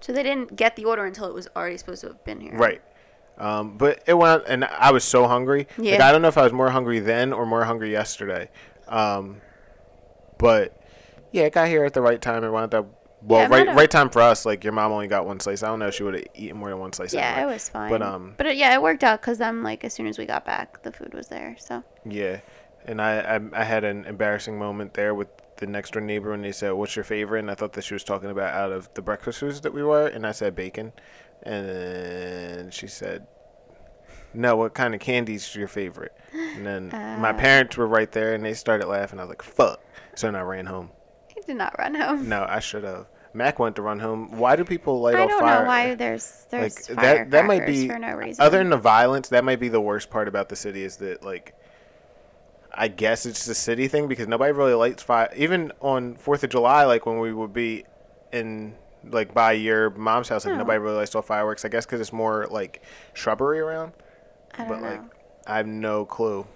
So 0.00 0.12
they 0.12 0.22
didn't 0.22 0.54
get 0.56 0.76
the 0.76 0.84
order 0.84 1.04
until 1.06 1.26
it 1.26 1.34
was 1.34 1.48
already 1.56 1.78
supposed 1.78 2.00
to 2.02 2.08
have 2.08 2.24
been 2.24 2.40
here. 2.40 2.54
right. 2.56 2.82
Um, 3.38 3.76
but 3.76 4.02
it 4.06 4.14
went, 4.14 4.44
and 4.46 4.64
I 4.64 4.92
was 4.92 5.04
so 5.04 5.26
hungry. 5.26 5.66
Like 5.76 5.88
Yeah. 5.88 6.08
I 6.08 6.12
don't 6.12 6.22
know 6.22 6.28
if 6.28 6.38
I 6.38 6.42
was 6.42 6.52
more 6.52 6.70
hungry 6.70 7.00
then 7.00 7.32
or 7.32 7.44
more 7.46 7.64
hungry 7.64 7.90
yesterday. 7.92 8.50
Um, 8.88 9.40
but 10.38 10.80
yeah, 11.32 11.44
it 11.44 11.52
got 11.52 11.68
here 11.68 11.84
at 11.84 11.92
the 11.92 12.00
right 12.00 12.20
time. 12.20 12.44
It 12.44 12.50
wound 12.50 12.74
up 12.74 12.86
well, 13.22 13.40
Yeah, 13.40 13.48
right 13.48 13.74
right 13.74 13.90
time 13.90 14.10
for 14.10 14.22
us. 14.22 14.46
Like 14.46 14.62
your 14.62 14.72
mom 14.72 14.92
only 14.92 15.08
got 15.08 15.26
one 15.26 15.40
slice. 15.40 15.62
I 15.62 15.68
don't 15.68 15.78
know 15.78 15.88
if 15.88 15.94
she 15.94 16.02
would 16.02 16.14
have 16.14 16.24
eaten 16.34 16.56
more 16.56 16.70
than 16.70 16.78
one 16.78 16.92
slice. 16.92 17.12
Yeah, 17.12 17.32
anyway. 17.32 17.50
it 17.50 17.54
was 17.54 17.68
fine. 17.68 17.90
But 17.90 18.02
um, 18.02 18.34
but 18.36 18.46
it, 18.46 18.56
yeah, 18.56 18.72
it 18.74 18.80
worked 18.80 19.04
out 19.04 19.20
because 19.20 19.38
then 19.38 19.62
like 19.62 19.84
as 19.84 19.92
soon 19.92 20.06
as 20.06 20.18
we 20.18 20.26
got 20.26 20.44
back, 20.44 20.82
the 20.82 20.92
food 20.92 21.12
was 21.12 21.28
there. 21.28 21.56
So 21.58 21.82
Yeah, 22.04 22.40
and 22.84 23.00
I, 23.02 23.36
I 23.36 23.40
I 23.52 23.64
had 23.64 23.84
an 23.84 24.04
embarrassing 24.04 24.58
moment 24.58 24.94
there 24.94 25.14
with 25.14 25.28
the 25.56 25.66
next 25.66 25.92
door 25.92 26.02
neighbor 26.02 26.30
when 26.30 26.42
they 26.42 26.52
said, 26.52 26.72
"What's 26.72 26.94
your 26.94 27.04
favorite?" 27.04 27.40
And 27.40 27.50
I 27.50 27.54
thought 27.54 27.72
that 27.72 27.82
she 27.82 27.94
was 27.94 28.04
talking 28.04 28.30
about 28.30 28.54
out 28.54 28.70
of 28.70 28.92
the 28.94 29.02
breakfast 29.02 29.40
foods 29.40 29.60
that 29.62 29.72
we 29.72 29.82
were, 29.82 30.06
and 30.06 30.26
I 30.26 30.32
said 30.32 30.54
bacon, 30.54 30.92
and 31.42 31.68
then 31.68 32.70
she 32.70 32.86
said, 32.86 33.26
"No, 34.34 34.56
what 34.56 34.74
kind 34.74 34.94
of 34.94 35.00
candy's 35.00 35.54
your 35.54 35.68
favorite?" 35.68 36.12
And 36.32 36.66
then 36.66 36.88
my 37.20 37.30
Uh. 37.30 37.34
parents 37.34 37.76
were 37.76 37.86
right 37.86 38.10
there, 38.10 38.34
and 38.34 38.44
they 38.44 38.54
started 38.54 38.86
laughing. 38.86 39.18
I 39.18 39.22
was 39.22 39.30
like, 39.30 39.42
"Fuck!" 39.42 39.80
So 40.14 40.26
then 40.26 40.36
I 40.36 40.42
ran 40.42 40.66
home. 40.66 40.90
he 41.34 41.40
did 41.42 41.56
not 41.56 41.78
run 41.78 41.94
home. 41.94 42.28
No, 42.28 42.46
I 42.48 42.60
should 42.60 42.84
have. 42.84 43.06
Mac 43.34 43.58
went 43.58 43.76
to 43.76 43.82
run 43.82 43.98
home. 43.98 44.38
Why 44.38 44.56
do 44.56 44.64
people 44.64 45.00
light 45.02 45.12
fire? 45.14 45.20
I 45.20 45.24
off 45.24 45.28
don't 45.40 45.46
know 45.46 45.64
why 45.68 45.94
there's 45.94 46.46
there's 46.50 46.88
like 46.88 46.96
that 47.02 47.30
that 47.32 47.44
might 47.44 47.66
be 47.66 47.86
for 47.86 47.98
no 47.98 48.14
reason. 48.14 48.42
other 48.42 48.56
than 48.58 48.70
the 48.70 48.78
violence 48.78 49.28
that 49.28 49.44
might 49.44 49.60
be 49.60 49.68
the 49.68 49.80
worst 49.80 50.08
part 50.08 50.26
about 50.26 50.48
the 50.48 50.56
city 50.56 50.82
is 50.82 50.96
that 50.96 51.22
like 51.22 51.52
i 52.78 52.88
guess 52.88 53.24
it's 53.26 53.46
a 53.48 53.54
city 53.54 53.88
thing 53.88 54.06
because 54.08 54.26
nobody 54.26 54.52
really 54.52 54.72
lights 54.74 55.02
fire 55.02 55.28
even 55.36 55.70
on 55.80 56.14
fourth 56.16 56.44
of 56.44 56.50
july 56.50 56.84
like 56.84 57.04
when 57.06 57.18
we 57.18 57.32
would 57.32 57.52
be 57.52 57.84
in 58.32 58.74
like 59.10 59.32
by 59.34 59.52
your 59.52 59.90
mom's 59.90 60.28
house 60.28 60.44
like 60.44 60.52
No. 60.52 60.58
nobody 60.58 60.78
really 60.78 60.96
lights 60.96 61.14
off 61.14 61.26
fireworks 61.26 61.64
i 61.64 61.68
guess 61.68 61.86
because 61.86 62.00
it's 62.00 62.12
more 62.12 62.46
like 62.50 62.82
shrubbery 63.14 63.58
around 63.60 63.92
I 64.54 64.58
don't 64.58 64.68
but 64.68 64.80
know. 64.80 64.88
like 64.88 65.00
i 65.46 65.56
have 65.58 65.66
no 65.66 66.04
clue 66.04 66.46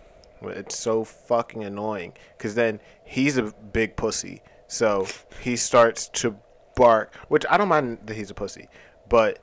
it's 0.43 0.79
so 0.79 1.05
fucking 1.05 1.65
annoying 1.65 2.15
because 2.37 2.55
then 2.55 2.81
he's 3.05 3.37
a 3.37 3.53
big 3.73 3.97
pussy 3.97 4.43
so 4.69 5.07
he 5.43 5.57
starts 5.57 6.09
to 6.09 6.37
bark 6.77 7.15
which 7.29 7.45
i 7.51 7.57
don't 7.57 7.69
mind 7.69 7.99
that 8.07 8.15
he's 8.17 8.31
a 8.31 8.35
pussy 8.35 8.69
but 9.09 9.39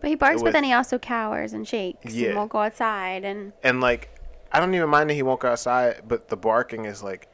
but 0.00 0.10
he 0.10 0.14
barks, 0.16 0.42
but 0.42 0.52
then 0.52 0.62
he 0.62 0.72
also 0.72 0.96
cowers 0.98 1.54
and 1.54 1.66
shakes. 1.66 2.14
Yeah. 2.14 2.28
and 2.28 2.36
won't 2.36 2.50
go 2.52 2.58
outside, 2.60 3.24
and 3.24 3.52
and 3.64 3.80
like 3.80 4.10
I 4.52 4.60
don't 4.60 4.72
even 4.72 4.88
mind 4.88 5.10
that 5.10 5.14
he 5.14 5.24
won't 5.24 5.40
go 5.40 5.48
outside, 5.50 6.02
but 6.06 6.28
the 6.28 6.36
barking 6.36 6.84
is 6.84 7.02
like 7.02 7.26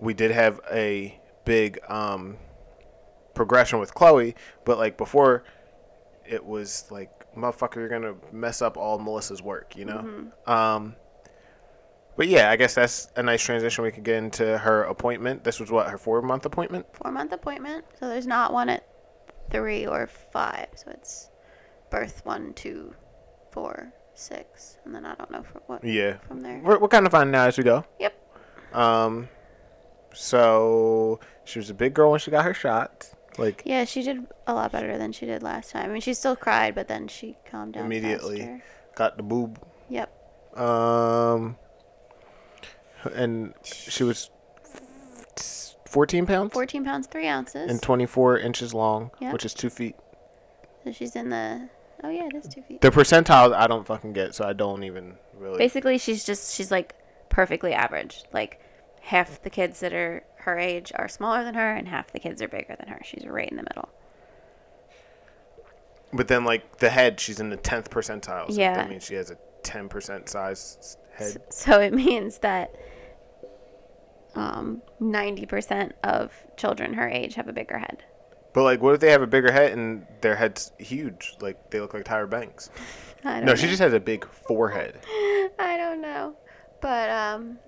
we 0.00 0.12
did 0.12 0.32
have 0.32 0.60
a 0.72 1.20
big 1.44 1.78
um 1.88 2.36
progression 3.34 3.78
with 3.78 3.94
Chloe, 3.94 4.34
but 4.64 4.78
like 4.78 4.96
before 4.96 5.44
it 6.28 6.44
was 6.44 6.84
like 6.90 7.10
motherfucker 7.36 7.76
you're 7.76 7.88
gonna 7.88 8.14
mess 8.32 8.60
up 8.62 8.76
all 8.76 8.98
Melissa's 8.98 9.42
work, 9.42 9.76
you 9.76 9.84
know? 9.84 10.30
Um 10.46 10.96
but 12.16 12.28
yeah, 12.28 12.50
I 12.50 12.56
guess 12.56 12.74
that's 12.74 13.08
a 13.16 13.22
nice 13.22 13.42
transition. 13.42 13.84
We 13.84 13.90
could 13.90 14.04
get 14.04 14.16
into 14.16 14.58
her 14.58 14.82
appointment. 14.84 15.44
This 15.44 15.58
was 15.58 15.70
what 15.70 15.88
her 15.88 15.96
four 15.96 16.20
month 16.20 16.44
appointment. 16.44 16.84
four 16.92 17.10
month 17.10 17.32
appointment. 17.32 17.86
So 17.98 18.06
there's 18.08 18.26
not 18.26 18.52
one 18.52 18.68
at 18.68 18.86
three 19.50 19.86
or 19.86 20.06
five. 20.06 20.66
So 20.74 20.90
it's 20.90 21.30
birth 21.90 22.20
one, 22.24 22.52
two, 22.52 22.94
four, 23.50 23.92
six, 24.14 24.76
and 24.84 24.94
then 24.94 25.06
I 25.06 25.14
don't 25.14 25.30
know 25.30 25.42
for 25.42 25.62
what 25.66 25.82
Yeah, 25.84 26.18
from 26.28 26.40
there. 26.40 26.60
we're, 26.62 26.78
we're 26.78 26.88
kind 26.88 27.06
of 27.06 27.12
finding 27.12 27.34
out 27.34 27.48
as 27.48 27.56
we 27.56 27.64
go. 27.64 27.84
Yep. 27.98 28.14
Um, 28.76 29.28
so 30.14 31.18
she 31.44 31.58
was 31.58 31.70
a 31.70 31.74
big 31.74 31.94
girl 31.94 32.10
when 32.10 32.20
she 32.20 32.30
got 32.30 32.44
her 32.44 32.54
shot. 32.54 33.08
Like 33.38 33.62
Yeah, 33.64 33.84
she 33.84 34.02
did 34.02 34.26
a 34.46 34.54
lot 34.54 34.72
better 34.72 34.98
than 34.98 35.12
she 35.12 35.26
did 35.26 35.42
last 35.42 35.70
time. 35.70 35.88
I 35.88 35.92
mean, 35.92 36.00
she 36.02 36.14
still 36.14 36.36
cried, 36.36 36.74
but 36.74 36.88
then 36.88 37.08
she 37.08 37.36
calmed 37.50 37.74
down 37.74 37.86
Immediately. 37.86 38.38
faster. 38.40 38.62
got 38.94 39.16
the 39.16 39.22
boob. 39.22 39.58
Yep. 39.88 40.58
Um, 40.58 41.56
and 43.14 43.54
she 43.64 44.04
was 44.04 44.30
14 45.86 46.26
pounds 46.26 46.52
14 46.52 46.84
pounds, 46.84 47.06
3 47.06 47.26
ounces. 47.26 47.70
and 47.70 47.82
24 47.82 48.38
inches 48.38 48.72
long, 48.74 49.10
Yeah. 49.20 49.32
which 49.32 49.44
is 49.44 49.54
two 49.54 49.70
feet. 49.70 49.96
so 50.84 50.92
she's 50.92 51.14
in 51.16 51.30
the. 51.30 51.68
Oh, 52.04 52.08
yeah, 52.10 52.26
it 52.26 52.34
is 52.34 52.48
2 52.52 52.62
feet. 52.62 52.80
The 52.80 52.90
percentile 52.90 53.54
I 53.54 53.66
don't 53.68 53.86
fucking 53.86 54.12
get, 54.12 54.34
so 54.34 54.44
I 54.44 54.52
don't 54.52 54.82
even 54.84 55.14
really. 55.38 55.58
Basically, 55.58 55.98
she's 55.98 56.24
just, 56.24 56.54
she's 56.54 56.70
like 56.70 56.94
perfectly 57.28 57.72
average. 57.72 58.24
Like, 58.32 58.60
half 59.02 59.40
the 59.42 59.50
kids 59.50 59.80
that 59.80 59.92
are 59.92 60.24
her 60.42 60.58
age 60.58 60.92
are 60.96 61.08
smaller 61.08 61.44
than 61.44 61.54
her, 61.54 61.74
and 61.74 61.88
half 61.88 62.12
the 62.12 62.18
kids 62.18 62.42
are 62.42 62.48
bigger 62.48 62.74
than 62.78 62.88
her. 62.88 63.00
She's 63.04 63.24
right 63.26 63.48
in 63.48 63.56
the 63.56 63.62
middle. 63.62 63.88
But 66.12 66.28
then, 66.28 66.44
like 66.44 66.78
the 66.78 66.90
head, 66.90 67.20
she's 67.20 67.40
in 67.40 67.48
the 67.50 67.56
10th 67.56 67.88
percentile. 67.88 68.50
So 68.50 68.60
Yeah. 68.60 68.74
that 68.74 68.90
means 68.90 69.04
she 69.04 69.14
has 69.14 69.30
a 69.30 69.36
10% 69.62 70.28
size 70.28 70.96
head. 71.14 71.42
So 71.50 71.80
it 71.80 71.94
means 71.94 72.38
that 72.38 72.74
um, 74.34 74.82
90% 75.00 75.92
of 76.04 76.32
children 76.56 76.94
her 76.94 77.08
age 77.08 77.34
have 77.34 77.48
a 77.48 77.52
bigger 77.52 77.78
head. 77.78 78.04
But 78.52 78.64
like, 78.64 78.82
what 78.82 78.94
if 78.94 79.00
they 79.00 79.10
have 79.10 79.22
a 79.22 79.26
bigger 79.26 79.50
head 79.52 79.72
and 79.72 80.06
their 80.20 80.36
head's 80.36 80.72
huge? 80.78 81.36
Like 81.40 81.70
they 81.70 81.80
look 81.80 81.94
like 81.94 82.04
Tyra 82.04 82.28
Banks. 82.28 82.68
I 83.24 83.36
don't 83.36 83.44
No, 83.46 83.52
know. 83.52 83.56
she 83.56 83.68
just 83.68 83.80
has 83.80 83.92
a 83.94 84.00
big 84.00 84.26
forehead. 84.26 84.98
I 85.58 85.76
don't 85.78 86.02
know. 86.02 86.34
But, 86.80 87.08
um, 87.10 87.58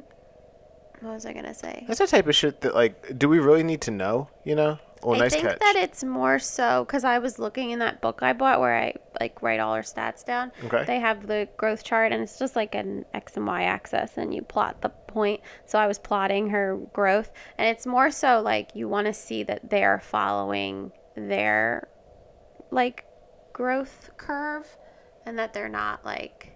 what 1.04 1.14
was 1.14 1.26
I 1.26 1.32
to 1.32 1.54
say? 1.54 1.84
That's 1.86 2.00
the 2.00 2.06
type 2.06 2.26
of 2.26 2.34
shit 2.34 2.60
that 2.62 2.74
like, 2.74 3.18
do 3.18 3.28
we 3.28 3.38
really 3.38 3.62
need 3.62 3.82
to 3.82 3.90
know? 3.90 4.28
You 4.44 4.54
know? 4.54 4.78
Oh, 5.04 5.14
I 5.14 5.18
nice 5.18 5.32
think 5.34 5.46
catch. 5.46 5.58
that 5.58 5.76
it's 5.76 6.02
more 6.02 6.38
so 6.38 6.84
because 6.86 7.04
I 7.04 7.18
was 7.18 7.38
looking 7.38 7.72
in 7.72 7.78
that 7.80 8.00
book 8.00 8.22
I 8.22 8.32
bought 8.32 8.58
where 8.58 8.74
I 8.74 8.94
like 9.20 9.42
write 9.42 9.60
all 9.60 9.74
our 9.74 9.82
stats 9.82 10.24
down. 10.24 10.50
Okay. 10.64 10.84
They 10.86 10.98
have 10.98 11.26
the 11.26 11.46
growth 11.58 11.84
chart 11.84 12.10
and 12.10 12.22
it's 12.22 12.38
just 12.38 12.56
like 12.56 12.74
an 12.74 13.04
X 13.12 13.36
and 13.36 13.46
Y 13.46 13.64
axis 13.64 14.16
and 14.16 14.34
you 14.34 14.40
plot 14.40 14.80
the 14.80 14.88
point. 14.88 15.42
So 15.66 15.78
I 15.78 15.86
was 15.86 15.98
plotting 15.98 16.48
her 16.50 16.78
growth 16.94 17.30
and 17.58 17.68
it's 17.68 17.86
more 17.86 18.10
so 18.10 18.40
like 18.40 18.74
you 18.74 18.88
want 18.88 19.06
to 19.06 19.12
see 19.12 19.42
that 19.42 19.68
they 19.68 19.84
are 19.84 20.00
following 20.00 20.90
their 21.14 21.88
like 22.70 23.04
growth 23.52 24.10
curve 24.16 24.78
and 25.26 25.38
that 25.38 25.52
they're 25.52 25.68
not 25.68 26.02
like 26.06 26.53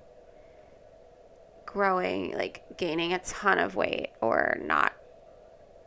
growing, 1.78 2.32
like 2.32 2.76
gaining 2.76 3.12
a 3.12 3.20
ton 3.20 3.58
of 3.61 3.76
weight 3.76 4.08
or 4.20 4.58
not, 4.61 4.92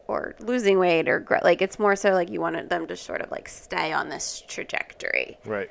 or 0.07 0.35
losing 0.39 0.79
weight 0.79 1.09
or 1.09 1.19
grow. 1.19 1.39
Like 1.43 1.61
it's 1.61 1.77
more 1.77 1.97
so 1.97 2.11
like 2.13 2.29
you 2.29 2.39
wanted 2.39 2.69
them 2.69 2.87
to 2.87 2.95
sort 2.95 3.19
of 3.21 3.29
like 3.29 3.49
stay 3.49 3.91
on 3.91 4.07
this 4.07 4.41
trajectory. 4.47 5.37
Right. 5.45 5.69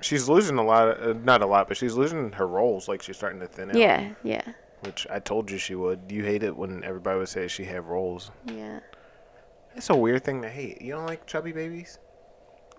She's 0.00 0.28
losing 0.28 0.58
a 0.58 0.64
lot. 0.64 0.88
Of, 0.88 1.16
uh, 1.16 1.20
not 1.22 1.40
a 1.42 1.46
lot, 1.46 1.68
but 1.68 1.76
she's 1.76 1.94
losing 1.94 2.32
her 2.32 2.48
rolls. 2.48 2.88
Like 2.88 3.00
she's 3.00 3.16
starting 3.16 3.38
to 3.40 3.46
thin 3.46 3.70
out. 3.70 3.76
Yeah, 3.76 4.10
yeah, 4.24 4.42
Which 4.80 5.06
I 5.08 5.20
told 5.20 5.48
you 5.50 5.58
she 5.58 5.76
would. 5.76 6.00
You 6.08 6.24
hate 6.24 6.42
it 6.42 6.56
when 6.56 6.82
everybody 6.82 7.18
would 7.20 7.28
say 7.28 7.46
she 7.46 7.64
had 7.64 7.84
rolls. 7.84 8.32
yeah. 8.46 8.80
That's 9.74 9.88
a 9.90 9.94
weird 9.96 10.24
thing 10.24 10.42
to 10.42 10.48
hate. 10.48 10.82
You 10.82 10.94
don't 10.94 11.06
like 11.06 11.28
chubby 11.28 11.52
babies? 11.52 12.00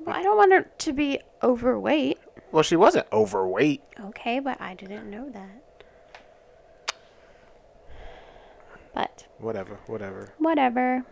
Well, 0.02 0.14
I 0.14 0.22
don't 0.22 0.36
want 0.36 0.52
her 0.52 0.64
to 0.80 0.92
be 0.94 1.22
overweight. 1.42 2.20
Well, 2.52 2.64
she 2.64 2.76
wasn't 2.76 3.08
overweight. 3.14 3.82
Okay, 4.08 4.40
but 4.42 4.60
I 4.60 4.74
didn't 4.74 5.10
know 5.10 5.30
that. 5.30 5.64
But 8.94 9.28
Whatever. 9.38 9.80
Whatever. 9.88 10.34
whatever. 10.38 11.06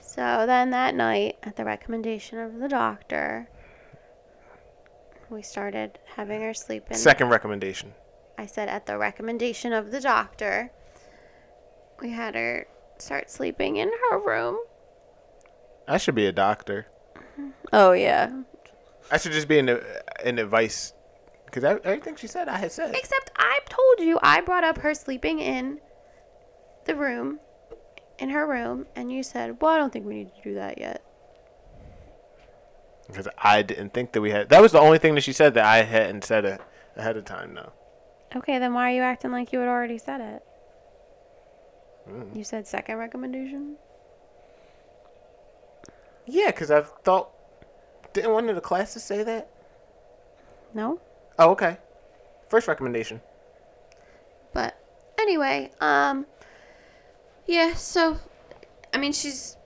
So 0.00 0.44
then 0.46 0.70
that 0.70 0.94
night, 0.94 1.38
at 1.42 1.56
the 1.56 1.64
recommendation 1.64 2.38
of 2.38 2.58
the 2.58 2.68
doctor, 2.68 3.48
we 5.30 5.42
started 5.42 5.98
having 6.16 6.42
her 6.42 6.52
sleep 6.52 6.84
in. 6.90 6.96
Second 6.96 7.30
recommendation. 7.30 7.94
I 8.36 8.46
said 8.46 8.68
at 8.68 8.86
the 8.86 8.98
recommendation 8.98 9.72
of 9.72 9.90
the 9.90 10.00
doctor, 10.00 10.70
we 12.00 12.10
had 12.10 12.34
her 12.34 12.66
start 12.98 13.30
sleeping 13.30 13.76
in 13.76 13.90
her 14.10 14.18
room. 14.18 14.58
I 15.88 15.96
should 15.98 16.14
be 16.14 16.26
a 16.26 16.32
doctor. 16.32 16.86
Mm-hmm. 17.16 17.50
Oh 17.72 17.92
yeah. 17.92 18.42
I 19.10 19.18
should 19.18 19.32
just 19.32 19.48
be 19.48 19.58
an 19.58 19.68
an 20.24 20.38
advice. 20.38 20.92
Because 21.46 21.64
everything 21.64 22.16
she 22.16 22.26
said, 22.26 22.48
I 22.48 22.56
had 22.58 22.72
said. 22.72 22.94
Except 22.94 23.30
I 23.36 23.60
told 23.68 24.00
you 24.00 24.18
I 24.22 24.40
brought 24.40 24.64
up 24.64 24.78
her 24.78 24.94
sleeping 24.94 25.38
in 25.38 25.80
the 26.84 26.94
room, 26.94 27.40
in 28.18 28.30
her 28.30 28.46
room, 28.46 28.86
and 28.94 29.12
you 29.12 29.22
said, 29.22 29.60
"Well, 29.60 29.72
I 29.72 29.78
don't 29.78 29.92
think 29.92 30.06
we 30.06 30.14
need 30.14 30.34
to 30.34 30.42
do 30.42 30.54
that 30.54 30.78
yet." 30.78 31.02
Because 33.06 33.28
I 33.36 33.62
didn't 33.62 33.92
think 33.92 34.12
that 34.12 34.20
we 34.20 34.30
had. 34.30 34.48
That 34.48 34.62
was 34.62 34.72
the 34.72 34.80
only 34.80 34.98
thing 34.98 35.14
that 35.14 35.22
she 35.22 35.32
said 35.32 35.54
that 35.54 35.64
I 35.64 35.82
hadn't 35.82 36.24
said 36.24 36.44
a, 36.44 36.58
ahead 36.96 37.16
of 37.16 37.24
time. 37.24 37.52
No. 37.52 37.72
Okay, 38.34 38.58
then 38.58 38.72
why 38.72 38.92
are 38.92 38.94
you 38.94 39.02
acting 39.02 39.32
like 39.32 39.52
you 39.52 39.58
had 39.58 39.68
already 39.68 39.98
said 39.98 40.20
it? 40.20 40.42
Mm. 42.08 42.34
You 42.36 42.44
said 42.44 42.66
second 42.66 42.96
recommendation. 42.96 43.76
Yeah, 46.26 46.46
because 46.46 46.70
I 46.70 46.82
thought. 46.82 47.30
Didn't 48.12 48.32
one 48.32 48.48
of 48.48 48.54
the 48.54 48.60
classes 48.60 49.02
say 49.02 49.22
that? 49.22 49.48
No. 50.74 51.00
Oh, 51.38 51.50
okay. 51.50 51.78
First 52.48 52.68
recommendation. 52.68 53.20
But 54.52 54.78
anyway, 55.18 55.70
um 55.80 56.26
yeah, 57.46 57.74
so 57.74 58.18
I 58.92 58.98
mean 58.98 59.12
she's 59.12 59.56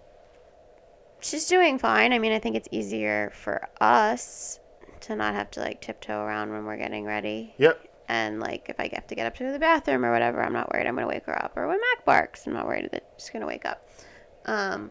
she's 1.21 1.47
doing 1.47 1.79
fine. 1.79 2.13
I 2.13 2.19
mean, 2.19 2.33
I 2.33 2.39
think 2.39 2.57
it's 2.57 2.69
easier 2.71 3.33
for 3.35 3.69
us 3.81 4.61
to 5.01 5.17
not 5.17 5.35
have 5.35 5.51
to 5.53 5.61
like 5.61 5.81
tiptoe 5.81 6.21
around 6.21 6.53
when 6.53 6.65
we're 6.65 6.77
getting 6.77 7.05
ready. 7.05 7.55
Yep. 7.59 7.89
And 8.09 8.41
like 8.41 8.69
if 8.69 8.79
I 8.79 8.89
have 8.93 9.07
to 9.09 9.15
get 9.15 9.27
up 9.27 9.37
to 9.37 9.53
the 9.53 9.59
bathroom 9.59 10.05
or 10.05 10.13
whatever, 10.13 10.43
I'm 10.43 10.53
not 10.53 10.73
worried 10.73 10.87
I'm 10.87 10.95
gonna 10.95 11.09
wake 11.09 11.27
her 11.27 11.45
up. 11.45 11.57
Or 11.57 11.67
when 11.67 11.79
Mac 11.79 12.05
barks, 12.05 12.47
I'm 12.47 12.55
not 12.55 12.67
worried 12.67 12.89
that 12.93 13.09
she's 13.19 13.31
gonna 13.31 13.47
wake 13.47 13.67
up. 13.67 13.89
Um 14.47 14.91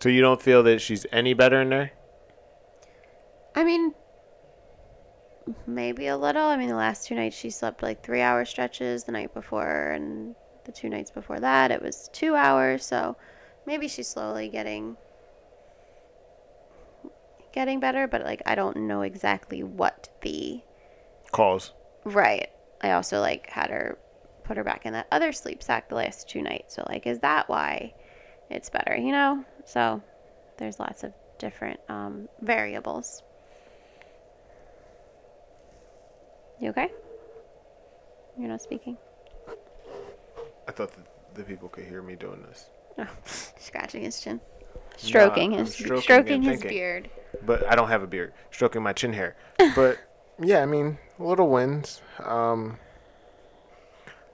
So 0.00 0.08
you 0.08 0.20
don't 0.20 0.40
feel 0.40 0.62
that 0.64 0.80
she's 0.80 1.06
any 1.12 1.34
better 1.34 1.60
in 1.60 1.68
there? 1.68 1.92
I 3.54 3.64
mean, 3.64 3.94
maybe 5.66 6.06
a 6.06 6.16
little. 6.16 6.44
I 6.44 6.56
mean, 6.56 6.68
the 6.68 6.76
last 6.76 7.06
two 7.06 7.14
nights 7.14 7.36
she 7.36 7.50
slept 7.50 7.82
like 7.82 8.02
three 8.02 8.20
hour 8.20 8.44
stretches. 8.44 9.04
The 9.04 9.12
night 9.12 9.34
before 9.34 9.90
and 9.90 10.34
the 10.70 10.80
two 10.80 10.88
nights 10.88 11.10
before 11.10 11.40
that, 11.40 11.70
it 11.70 11.82
was 11.82 12.08
two 12.12 12.34
hours. 12.34 12.84
So 12.84 13.16
maybe 13.66 13.88
she's 13.88 14.08
slowly 14.08 14.48
getting 14.48 14.96
getting 17.52 17.80
better. 17.80 18.06
But 18.06 18.22
like, 18.22 18.42
I 18.46 18.54
don't 18.54 18.76
know 18.76 19.02
exactly 19.02 19.62
what 19.62 20.08
the 20.22 20.60
cause. 21.32 21.72
right. 22.04 22.48
I 22.82 22.92
also 22.92 23.20
like 23.20 23.50
had 23.50 23.70
her 23.70 23.98
put 24.44 24.56
her 24.56 24.64
back 24.64 24.86
in 24.86 24.94
that 24.94 25.06
other 25.12 25.32
sleep 25.32 25.62
sack 25.62 25.88
the 25.88 25.96
last 25.96 26.28
two 26.28 26.40
nights. 26.42 26.74
So 26.74 26.84
like, 26.88 27.06
is 27.06 27.18
that 27.20 27.48
why 27.48 27.94
it's 28.48 28.70
better? 28.70 28.96
You 28.96 29.12
know. 29.12 29.44
So 29.66 30.02
there's 30.58 30.78
lots 30.78 31.04
of 31.04 31.12
different 31.38 31.80
um, 31.88 32.28
variables. 32.40 33.22
You 36.60 36.70
okay? 36.70 36.90
You're 38.38 38.48
not 38.48 38.60
speaking. 38.62 38.96
I 40.70 40.72
thought 40.72 40.92
that 40.92 41.34
the 41.34 41.42
people 41.42 41.68
could 41.68 41.84
hear 41.84 42.00
me 42.00 42.14
doing 42.14 42.40
this. 42.42 42.70
Oh, 42.96 43.04
scratching 43.58 44.02
his 44.02 44.20
chin, 44.20 44.40
stroking 44.96 45.54
I'm 45.54 45.58
his 45.66 45.74
stroking 45.74 46.00
stroking, 46.02 46.34
and 46.34 46.44
his 46.44 46.60
thinking. 46.60 46.78
beard. 46.78 47.10
But 47.44 47.66
I 47.66 47.74
don't 47.74 47.88
have 47.88 48.04
a 48.04 48.06
beard. 48.06 48.32
Stroking 48.52 48.80
my 48.80 48.92
chin 48.92 49.12
hair. 49.12 49.34
But 49.74 49.98
yeah, 50.40 50.62
I 50.62 50.66
mean, 50.66 50.98
little 51.18 51.48
wins. 51.48 52.02
Um, 52.22 52.78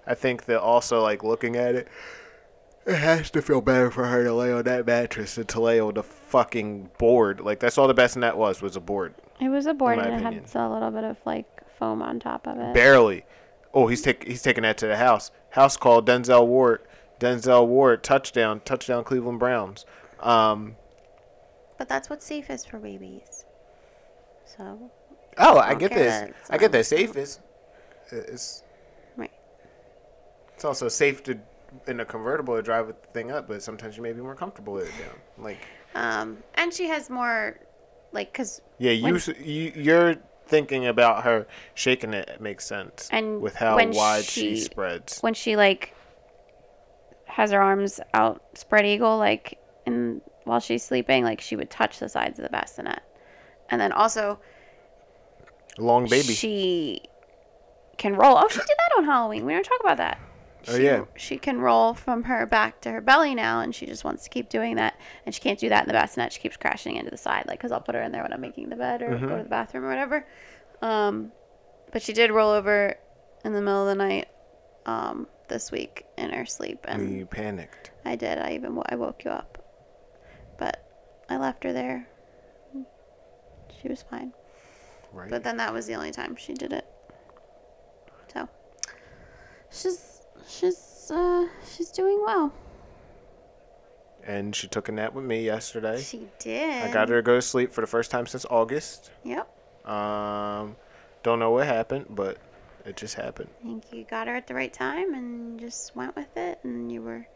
I 0.07 0.13
think 0.15 0.45
that 0.45 0.61
also 0.61 1.01
like 1.03 1.25
looking 1.25 1.57
at 1.57 1.75
it, 1.75 1.89
it 2.85 2.97
has 2.97 3.31
to 3.31 3.41
feel 3.41 3.63
better 3.63 3.91
for 3.91 4.05
her 4.05 4.23
to 4.23 4.35
lay 4.35 4.53
on 4.53 4.65
that 4.65 4.85
mattress 4.87 5.37
than 5.37 5.47
to 5.47 5.61
lay 5.63 5.81
on 5.81 5.95
the 5.95 6.03
fucking 6.03 6.91
board. 6.99 7.41
Like 7.41 7.61
that's 7.61 7.79
all 7.79 7.89
the 7.89 7.95
best 7.95 8.21
that 8.21 8.37
was 8.37 8.61
was 8.61 8.77
a 8.77 8.81
board. 8.81 9.15
It 9.41 9.49
was 9.49 9.65
a 9.65 9.73
board 9.73 9.97
my 9.97 10.05
and 10.05 10.13
it 10.13 10.21
opinion. 10.21 10.45
had 10.45 10.61
a 10.61 10.69
little 10.69 10.91
bit 10.91 11.05
of 11.05 11.17
like 11.25 11.47
foam 11.79 12.03
on 12.03 12.21
top 12.21 12.47
of 12.47 12.59
it. 12.59 12.75
Barely. 12.75 13.25
Oh, 13.73 13.87
he's 13.87 14.03
take 14.03 14.27
he's 14.27 14.43
taking 14.43 14.63
that 14.65 14.77
to 14.79 14.87
the 14.87 14.97
house. 14.99 15.31
House 15.57 15.79
call 15.79 16.03
Denzel 16.03 16.47
Ward. 16.47 16.83
Denzel 17.19 17.67
Ward 17.67 18.05
touchdown. 18.05 18.61
Touchdown 18.67 19.03
Cleveland 19.05 19.39
Browns. 19.39 19.87
Um, 20.21 20.77
But 21.79 21.89
that's 21.89 22.11
what 22.11 22.23
safe 22.23 22.51
is 22.51 22.65
for 22.67 22.79
babies. 22.79 23.47
So 24.45 24.91
oh, 25.39 25.59
I 25.59 25.75
get 25.75 25.93
this. 25.95 26.31
I 26.51 26.59
get 26.59 26.73
that 26.73 26.85
safe 26.85 27.17
is. 27.17 27.41
It's 28.13 28.63
right. 29.17 29.33
It's 30.55 30.65
also 30.65 30.89
safe 30.89 31.23
to 31.25 31.39
in 31.87 32.01
a 32.01 32.05
convertible 32.05 32.55
to 32.57 32.63
drive 32.63 32.89
the 32.89 32.93
thing 33.15 33.31
up, 33.33 33.49
but 33.49 33.63
sometimes 33.63 33.97
you 33.97 34.03
may 34.03 34.13
be 34.13 34.21
more 34.21 34.35
comfortable 34.37 34.75
with 34.75 34.89
it 34.89 35.03
down. 35.03 35.17
Like, 35.39 35.59
Um, 35.95 36.43
and 36.55 36.73
she 36.73 36.87
has 36.89 37.11
more, 37.11 37.59
like, 38.13 38.33
cause 38.33 38.61
yeah, 38.79 38.93
you 38.93 39.05
When- 39.05 39.21
you 39.39 39.73
you're 39.75 40.17
thinking 40.47 40.87
about 40.87 41.25
her 41.25 41.47
shaking 41.75 42.15
it. 42.15 42.29
It 42.29 42.41
makes 42.41 42.65
sense. 42.65 43.09
And 43.13 43.41
with 43.41 43.57
how 43.57 43.77
wide 43.77 44.25
she, 44.25 44.57
she- 44.57 44.61
spreads. 44.61 45.21
when 45.21 45.35
she 45.35 45.57
like 45.57 45.95
has 47.27 47.51
her 47.51 47.61
arms 47.61 48.01
out 48.15 48.43
spread 48.55 48.87
eagle 48.87 49.19
like 49.19 49.59
in 49.85 50.23
while 50.45 50.59
she's 50.61 50.83
sleeping 50.83 51.23
like 51.23 51.41
she 51.41 51.55
would 51.57 51.69
touch 51.69 51.99
the 51.99 52.09
sides 52.09 52.39
of 52.39 52.45
the 52.45 52.49
bassinet 52.49 53.01
and 53.69 53.79
then 53.79 53.93
also 53.93 54.39
Long 55.77 56.09
baby. 56.09 56.33
she 56.33 57.03
can 57.99 58.15
roll 58.17 58.39
oh 58.39 58.49
she 58.49 58.57
did 58.59 58.69
that 58.69 58.97
on 58.97 59.05
halloween 59.05 59.45
we 59.45 59.53
don't 59.53 59.65
talk 59.65 59.81
about 59.81 59.99
that 59.99 60.19
Oh, 60.69 60.77
she, 60.77 60.83
yeah. 60.85 61.05
she 61.17 61.39
can 61.39 61.61
roll 61.61 61.95
from 61.95 62.25
her 62.25 62.45
back 62.47 62.81
to 62.83 62.91
her 62.91 63.01
belly 63.01 63.35
now 63.35 63.61
and 63.61 63.75
she 63.75 63.87
just 63.87 64.05
wants 64.05 64.25
to 64.25 64.31
keep 64.31 64.49
doing 64.49 64.77
that 64.77 64.99
and 65.25 65.35
she 65.35 65.41
can't 65.41 65.59
do 65.59 65.69
that 65.69 65.83
in 65.85 65.89
the 65.89 65.93
bassinet 65.95 66.33
she 66.33 66.41
keeps 66.41 66.57
crashing 66.57 66.97
into 66.97 67.11
the 67.11 67.17
side 67.17 67.45
like 67.47 67.59
because 67.59 67.71
i'll 67.73 67.81
put 67.81 67.95
her 67.95 68.03
in 68.03 68.11
there 68.13 68.23
when 68.23 68.33
i'm 68.33 68.41
making 68.41 68.69
the 68.69 68.77
bed 68.77 69.01
or 69.03 69.11
Mm-hmm. 69.11 69.29
go 69.29 69.37
to 69.37 69.43
the 69.45 69.49
bathroom 69.49 69.85
or 69.85 69.89
whatever 69.89 70.27
um, 70.83 71.31
but 71.93 72.03
she 72.03 72.13
did 72.13 72.31
roll 72.31 72.51
over 72.51 72.97
in 73.45 73.53
the 73.53 73.61
middle 73.63 73.83
of 73.83 73.89
the 73.89 73.95
night 74.05 74.29
um, 74.87 75.27
this 75.49 75.71
week 75.71 76.05
in 76.19 76.31
her 76.31 76.45
sleep 76.45 76.85
and 76.89 77.17
you 77.17 77.27
panicked. 77.27 77.93
I 78.05 78.17
did. 78.17 78.39
I 78.39 78.53
even 78.55 78.79
I 78.89 78.97
woke 78.97 79.25
you 79.25 79.31
up, 79.31 79.59
but 80.59 80.85
I 81.29 81.37
left 81.39 81.65
her 81.65 81.73
there. 81.73 82.09
She 83.81 83.89
was 83.89 84.03
fine. 84.03 84.33
Right. 85.13 85.31
But 85.31 85.45
then 85.45 85.57
that 85.59 85.73
was 85.73 85.87
the 85.87 85.95
only 85.95 86.11
time 86.13 86.37
she 86.37 86.53
did 86.55 86.73
it. 86.73 86.87
So 88.33 88.49
she's 89.71 90.16
she's 90.49 91.11
uh 91.13 91.47
she's 91.75 91.91
doing 91.91 92.21
well. 92.25 92.53
and 94.25 94.55
she 94.57 94.67
took 94.67 94.89
a 94.89 94.93
nap 94.93 95.13
with 95.13 95.25
me 95.25 95.45
yesterday. 95.45 96.01
She 96.01 96.27
did. 96.41 96.83
I 96.85 96.93
got 96.93 97.09
her 97.09 97.17
to 97.17 97.23
go 97.23 97.37
to 97.37 97.43
sleep 97.43 97.73
for 97.73 97.81
the 97.81 97.87
first 97.87 98.11
time 98.11 98.27
since 98.27 98.45
August. 98.51 99.11
Yep. 99.25 99.49
Um, 99.89 100.75
don't 101.23 101.39
know 101.39 101.53
what 101.53 101.67
happened, 101.67 102.07
but 102.11 102.39
it 102.85 102.97
just 102.97 103.15
happened. 103.15 103.51
I 103.61 103.67
think 103.67 103.85
you 103.93 104.05
got 104.05 104.27
her 104.27 104.35
at 104.35 104.49
the 104.49 104.55
right 104.55 104.73
time 104.73 105.15
and 105.15 105.61
just 105.61 105.95
went 105.95 106.17
with 106.17 106.37
it, 106.37 106.59
and 106.65 106.91
you 106.91 107.03
were 107.03 107.29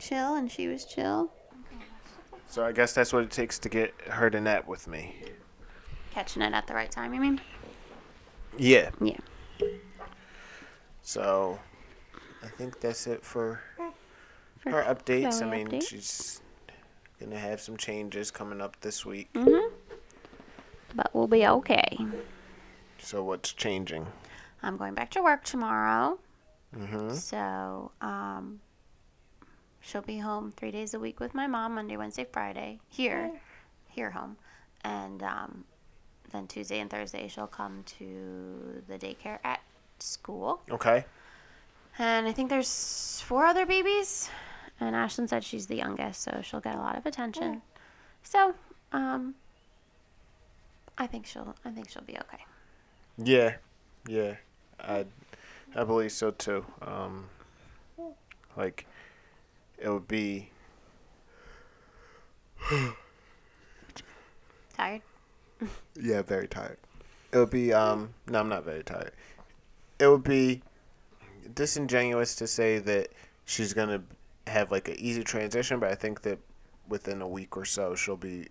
chill, 0.00 0.34
and 0.34 0.50
she 0.50 0.66
was 0.66 0.84
chill. 0.84 1.30
So 2.48 2.64
I 2.64 2.72
guess 2.72 2.92
that's 2.92 3.12
what 3.12 3.22
it 3.22 3.30
takes 3.30 3.58
to 3.60 3.68
get 3.68 3.94
her 4.08 4.28
to 4.28 4.40
nap 4.40 4.66
with 4.66 4.88
me. 4.88 5.14
Catching 6.10 6.42
it 6.42 6.52
at 6.52 6.66
the 6.66 6.74
right 6.74 6.90
time. 6.90 7.14
You 7.14 7.20
mean? 7.20 7.40
Yeah. 8.58 8.90
Yeah. 9.00 9.18
So 11.02 11.58
I 12.44 12.48
think 12.48 12.80
that's 12.80 13.06
it 13.06 13.24
for 13.24 13.60
For 14.58 14.70
her 14.70 14.82
updates. 14.82 15.42
I 15.42 15.50
mean, 15.50 15.68
update. 15.68 15.88
she's 15.88 16.40
gonna 17.18 17.38
have 17.38 17.60
some 17.60 17.76
changes 17.76 18.30
coming 18.30 18.60
up 18.60 18.78
this 18.80 19.04
week. 19.06 19.32
Mhm. 19.32 19.72
But 20.94 21.14
we'll 21.14 21.26
be 21.26 21.46
okay. 21.46 21.96
So 22.98 23.24
what's 23.24 23.52
changing? 23.52 24.06
I'm 24.62 24.76
going 24.76 24.94
back 24.94 25.10
to 25.12 25.22
work 25.22 25.44
tomorrow. 25.44 26.18
Mm-hmm. 26.74 27.14
So, 27.14 27.92
um, 28.00 28.60
she'll 29.80 30.02
be 30.02 30.18
home 30.18 30.52
three 30.52 30.70
days 30.70 30.94
a 30.94 30.98
week 30.98 31.20
with 31.20 31.34
my 31.34 31.46
mom 31.46 31.74
Monday, 31.74 31.96
Wednesday, 31.96 32.26
Friday 32.32 32.80
here, 32.88 33.30
here 33.88 34.10
home, 34.10 34.36
and 34.82 35.22
um, 35.22 35.64
then 36.32 36.46
Tuesday 36.46 36.80
and 36.80 36.90
Thursday 36.90 37.28
she'll 37.28 37.46
come 37.46 37.82
to 37.98 38.82
the 38.88 38.98
daycare 38.98 39.38
at 39.44 39.60
school. 39.98 40.62
Okay. 40.70 41.04
And 41.98 42.26
I 42.26 42.32
think 42.32 42.50
there's 42.50 43.22
four 43.24 43.44
other 43.46 43.64
babies, 43.66 44.28
and 44.80 44.96
Ashlyn 44.96 45.28
said 45.28 45.44
she's 45.44 45.66
the 45.66 45.76
youngest, 45.76 46.22
so 46.22 46.40
she'll 46.42 46.60
get 46.60 46.74
a 46.74 46.78
lot 46.78 46.96
of 46.98 47.06
attention. 47.06 47.62
So, 48.22 48.54
um, 48.92 49.36
I 50.98 51.06
think 51.06 51.26
she'll, 51.26 51.54
I 51.64 51.70
think 51.70 51.88
she'll 51.88 52.02
be 52.02 52.16
okay. 52.18 52.44
Yeah, 53.16 53.54
yeah, 54.08 54.34
I, 54.80 55.04
I 55.76 55.84
believe 55.84 56.10
so 56.10 56.32
too. 56.32 56.66
Um, 56.82 57.26
like, 58.56 58.86
it 59.78 59.88
would 59.88 60.08
be. 60.08 60.50
Tired? 64.76 65.02
Yeah, 66.00 66.22
very 66.22 66.48
tired. 66.48 66.78
It 67.32 67.38
would 67.38 67.50
be. 67.50 67.72
Um, 67.72 68.14
no, 68.28 68.40
I'm 68.40 68.48
not 68.48 68.64
very 68.64 68.82
tired. 68.82 69.12
It 70.00 70.08
would 70.08 70.24
be 70.24 70.62
disingenuous 71.54 72.34
to 72.36 72.46
say 72.46 72.78
that 72.78 73.08
she's 73.44 73.72
gonna 73.72 74.02
have 74.46 74.70
like 74.70 74.88
an 74.88 74.96
easy 74.98 75.24
transition, 75.24 75.78
but 75.78 75.90
I 75.90 75.94
think 75.94 76.22
that 76.22 76.38
within 76.88 77.22
a 77.22 77.28
week 77.28 77.56
or 77.56 77.64
so 77.64 77.94
she'll 77.94 78.16
be 78.16 78.48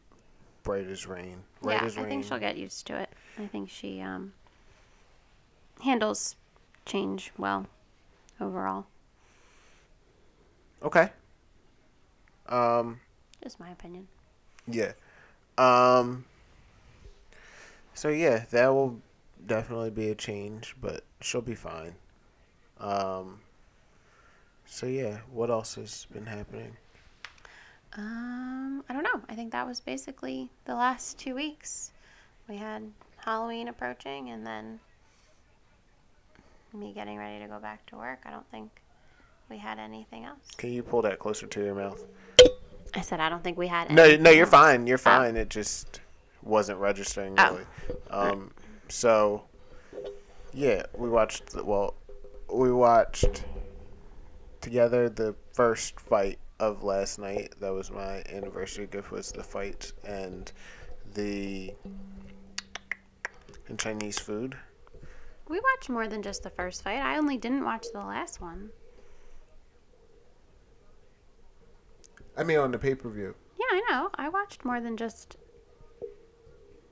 bright 0.64 0.88
as 0.88 1.06
rain. 1.06 1.44
Right 1.62 1.82
yeah, 1.82 1.86
as 1.86 1.98
I 1.98 2.04
think 2.04 2.26
she'll 2.26 2.40
get 2.40 2.58
used 2.58 2.88
to 2.88 3.00
it. 3.00 3.10
I 3.38 3.48
think 3.48 3.70
she 3.70 4.02
um, 4.02 4.34
handles 5.82 6.36
change 6.86 7.32
well 7.38 7.68
overall. 8.40 8.86
Okay. 10.82 11.10
Um. 12.48 13.00
Just 13.42 13.60
my 13.60 13.70
opinion. 13.70 14.08
Yeah. 14.68 14.94
Um. 15.58 16.26
So 17.94 18.10
yeah, 18.10 18.46
that 18.52 18.68
will 18.68 19.00
definitely 19.46 19.92
be 19.92 20.10
a 20.10 20.16
change, 20.16 20.76
but 20.82 21.04
she'll 21.22 21.42
be 21.42 21.56
fine. 21.56 21.96
Um. 22.84 23.40
So 24.66 24.86
yeah, 24.88 25.20
what 25.32 25.50
else 25.50 25.76
has 25.76 26.06
been 26.12 26.26
happening? 26.26 26.76
Um, 27.96 28.84
I 28.90 28.94
don't 28.94 29.04
know. 29.04 29.22
I 29.30 29.36
think 29.36 29.52
that 29.52 29.68
was 29.68 29.80
basically 29.80 30.50
the 30.66 30.74
last 30.76 31.18
two 31.20 31.36
weeks. 31.36 31.92
We 32.50 32.58
had 32.58 32.84
Halloween 33.18 33.68
approaching, 33.68 34.30
and 34.32 34.46
then 34.46 34.80
me 36.74 36.92
getting 36.94 37.18
ready 37.18 37.40
to 37.40 37.48
go 37.48 37.60
back 37.60 37.86
to 37.88 37.96
work. 37.96 38.20
I 38.26 38.32
don't 38.32 38.50
think 38.52 38.70
we 39.50 39.58
had 39.58 39.78
anything 39.80 40.26
else. 40.26 40.50
Can 40.58 40.72
you 40.72 40.82
pull 40.84 41.02
that 41.04 41.20
closer 41.20 41.46
to 41.48 41.64
your 41.64 41.76
mouth? 41.76 42.04
I 42.96 43.02
said 43.02 43.20
I 43.20 43.30
don't 43.30 43.44
think 43.44 43.58
we 43.58 43.68
had. 43.68 43.92
No, 43.92 44.04
anything 44.04 44.24
no, 44.24 44.30
you're 44.32 44.42
else. 44.42 44.52
fine. 44.52 44.88
You're 44.88 44.98
fine. 44.98 45.36
It 45.38 45.50
just 45.50 46.02
wasn't 46.42 46.80
registering 46.80 47.36
Oh. 47.38 47.52
really. 47.54 47.66
Um. 48.10 48.52
So. 48.90 49.44
Yeah, 50.56 50.84
we 50.96 51.10
watched. 51.10 51.48
The, 51.52 51.64
well, 51.64 51.96
we 52.54 52.72
watched 52.72 53.44
together 54.62 55.10
the 55.10 55.36
first 55.54 56.00
fight 56.00 56.40
of 56.60 56.84
last 56.84 57.18
night. 57.18 57.56
That 57.60 57.74
was 57.74 57.90
my 57.90 58.24
anniversary 58.30 58.88
gift. 58.88 59.12
Was 59.12 59.32
the 59.32 59.44
fight 59.44 59.92
and 60.06 60.52
the 61.14 61.74
and 63.68 63.80
Chinese 63.80 64.20
food. 64.20 64.56
We 65.50 65.60
watched 65.60 65.90
more 65.90 66.08
than 66.08 66.22
just 66.22 66.44
the 66.44 66.50
first 66.50 66.84
fight. 66.84 67.00
I 67.00 67.18
only 67.18 67.38
didn't 67.38 67.66
watch 67.66 67.88
the 67.92 68.00
last 68.00 68.40
one. 68.40 68.70
I 72.38 72.44
mean, 72.44 72.58
on 72.58 72.72
the 72.72 72.80
pay 72.80 72.96
per 72.96 73.10
view. 73.10 73.36
Yeah, 73.60 73.66
I 73.72 73.82
know. 73.90 74.10
I 74.16 74.30
watched 74.30 74.64
more 74.64 74.80
than 74.80 74.96
just 74.96 75.38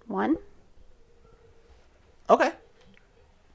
one. 0.08 0.38
Okay. 2.30 2.52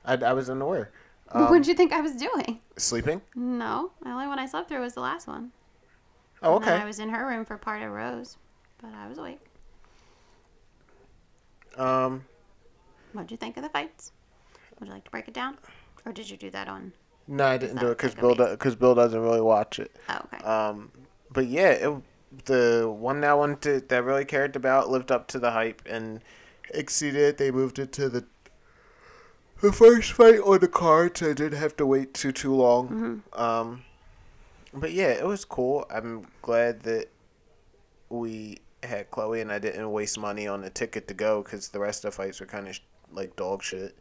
I, 0.04 0.14
I 0.14 0.32
was 0.32 0.48
unaware. 0.48 0.92
What 1.32 1.48
Um, 1.48 1.56
did 1.58 1.66
you 1.66 1.74
think 1.74 1.92
I 1.92 2.00
was 2.00 2.16
doing? 2.16 2.60
sleeping? 2.76 3.22
No, 3.34 3.92
the 4.02 4.10
only 4.10 4.26
one 4.26 4.38
I 4.38 4.46
slept 4.46 4.68
through 4.68 4.80
was 4.80 4.94
the 4.94 5.00
last 5.00 5.26
one. 5.26 5.52
Oh, 6.42 6.56
And 6.56 6.62
then 6.62 6.72
okay. 6.72 6.76
I 6.76 6.84
was 6.84 6.98
in 6.98 7.10
her 7.10 7.26
room 7.26 7.44
for 7.44 7.56
part 7.58 7.82
of 7.82 7.92
Rose, 7.92 8.36
but 8.78 8.92
I 8.94 9.08
was 9.08 9.18
awake. 9.18 9.40
Um. 11.76 12.24
What'd 13.12 13.30
you 13.30 13.36
think 13.36 13.56
of 13.56 13.62
the 13.62 13.68
fights? 13.68 14.12
Would 14.78 14.88
you 14.88 14.94
like 14.94 15.04
to 15.04 15.10
break 15.10 15.28
it 15.28 15.34
down, 15.34 15.58
or 16.04 16.12
did 16.12 16.30
you 16.30 16.36
do 16.36 16.50
that 16.50 16.68
on? 16.68 16.92
No, 17.28 17.44
I 17.46 17.56
didn't 17.58 17.78
do 17.78 17.86
it 17.88 17.98
because 17.98 18.14
like 18.14 18.20
Bill 18.20 18.34
Bill 18.76 18.94
doesn't 18.94 19.20
really 19.20 19.40
watch 19.40 19.78
it. 19.78 19.96
Oh, 20.08 20.20
okay. 20.32 20.44
Um, 20.44 20.90
but 21.32 21.46
yeah, 21.46 21.70
it, 21.70 22.02
the 22.44 22.92
one 22.96 23.20
that 23.20 23.30
I 23.30 23.34
wanted 23.34 23.88
that 23.88 23.96
I 23.96 23.98
really 23.98 24.24
cared 24.24 24.54
about 24.56 24.90
lived 24.90 25.10
up 25.10 25.26
to 25.28 25.38
the 25.38 25.50
hype 25.50 25.82
and 25.86 26.20
exceeded 26.70 27.20
it. 27.20 27.38
They 27.38 27.50
moved 27.50 27.78
it 27.78 27.92
to 27.94 28.08
the 28.08 28.24
the 29.60 29.72
first 29.72 30.12
fight 30.12 30.40
on 30.40 30.60
the 30.60 30.68
card, 30.68 31.16
so 31.16 31.30
I 31.30 31.32
didn't 31.32 31.58
have 31.58 31.76
to 31.76 31.86
wait 31.86 32.14
too 32.14 32.32
too 32.32 32.54
long. 32.54 33.22
Um, 33.32 33.84
but 34.72 34.92
yeah, 34.92 35.08
it 35.08 35.26
was 35.26 35.44
cool. 35.44 35.86
I'm 35.90 36.26
glad 36.42 36.80
that 36.82 37.08
we 38.08 38.58
had 38.82 39.10
Chloe 39.10 39.40
and 39.40 39.50
I 39.50 39.58
didn't 39.58 39.90
waste 39.90 40.18
money 40.18 40.46
on 40.46 40.62
the 40.62 40.70
ticket 40.70 41.08
to 41.08 41.14
go 41.14 41.42
because 41.42 41.68
the 41.68 41.80
rest 41.80 42.04
of 42.04 42.12
the 42.12 42.16
fights 42.16 42.40
were 42.40 42.46
kind 42.46 42.68
of 42.68 42.76
sh- 42.76 42.80
like 43.12 43.34
dog 43.36 43.62
shit. 43.62 43.96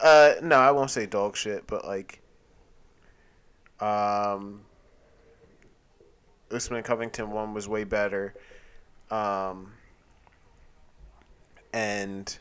Uh, 0.00 0.34
no, 0.42 0.56
I 0.56 0.70
won't 0.70 0.90
say 0.90 1.04
dog 1.06 1.36
shit, 1.36 1.66
but 1.66 1.84
like, 1.84 2.20
um, 3.80 4.62
Usman 6.50 6.82
Covington 6.82 7.30
one 7.30 7.52
was 7.52 7.68
way 7.68 7.84
better. 7.84 8.34
Um, 9.10 9.72
and 11.74 12.38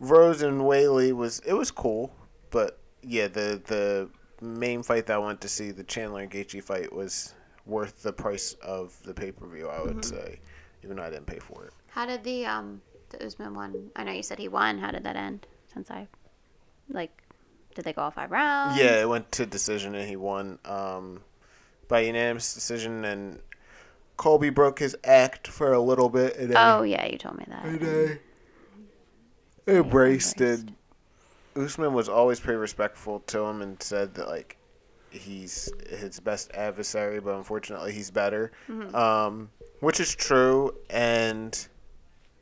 Rose 0.00 0.42
and 0.42 0.62
Weili 0.62 1.12
was 1.12 1.40
it 1.40 1.52
was 1.52 1.70
cool, 1.70 2.12
but 2.50 2.78
yeah, 3.02 3.28
the 3.28 3.60
the 3.66 4.08
main 4.44 4.82
fight 4.82 5.06
that 5.06 5.14
I 5.14 5.18
went 5.18 5.40
to 5.42 5.48
see, 5.48 5.70
the 5.70 5.84
Chandler 5.84 6.22
and 6.22 6.30
Gaethje 6.30 6.62
fight, 6.62 6.92
was 6.92 7.34
worth 7.66 8.02
the 8.02 8.12
price 8.12 8.54
of 8.62 8.96
the 9.04 9.14
pay 9.14 9.30
per 9.30 9.46
view. 9.46 9.68
I 9.68 9.82
would 9.82 10.04
say, 10.04 10.40
even 10.82 10.96
though 10.96 11.02
I 11.02 11.10
didn't 11.10 11.26
pay 11.26 11.38
for 11.38 11.66
it. 11.66 11.72
How 11.88 12.06
did 12.06 12.24
the 12.24 12.46
um 12.46 12.80
the 13.10 13.24
Usman 13.24 13.54
one? 13.54 13.90
I 13.94 14.04
know 14.04 14.12
you 14.12 14.22
said 14.22 14.38
he 14.38 14.48
won. 14.48 14.78
How 14.78 14.90
did 14.90 15.04
that 15.04 15.16
end? 15.16 15.46
Since 15.72 15.90
I, 15.90 16.08
like, 16.88 17.22
did 17.74 17.84
they 17.84 17.92
go 17.92 18.02
all 18.02 18.10
five 18.10 18.30
rounds? 18.30 18.76
Yeah, 18.76 19.00
it 19.02 19.08
went 19.08 19.30
to 19.32 19.46
decision 19.46 19.94
and 19.94 20.08
he 20.08 20.16
won 20.16 20.58
um, 20.64 21.22
by 21.86 22.00
unanimous 22.00 22.54
decision. 22.54 23.04
And 23.04 23.40
Colby 24.16 24.50
broke 24.50 24.78
his 24.80 24.96
act 25.04 25.46
for 25.46 25.72
a 25.72 25.80
little 25.80 26.08
bit. 26.08 26.36
And 26.36 26.50
then 26.50 26.56
Oh 26.58 26.82
yeah, 26.82 27.06
you 27.06 27.18
told 27.18 27.38
me 27.38 27.44
that. 27.48 27.64
And 27.64 27.84
I 27.84 28.18
embraced 29.66 30.40
it. 30.40 30.60
Usman 31.56 31.92
was 31.92 32.08
always 32.08 32.40
pretty 32.40 32.56
respectful 32.58 33.20
to 33.26 33.40
him 33.40 33.60
and 33.62 33.82
said 33.82 34.14
that 34.14 34.28
like 34.28 34.56
he's 35.10 35.68
his 35.88 36.20
best 36.20 36.50
adversary, 36.54 37.20
but 37.20 37.34
unfortunately 37.34 37.92
he's 37.92 38.10
better, 38.10 38.52
um, 38.94 39.50
which 39.80 39.98
is 40.00 40.14
true. 40.14 40.74
And 40.88 41.66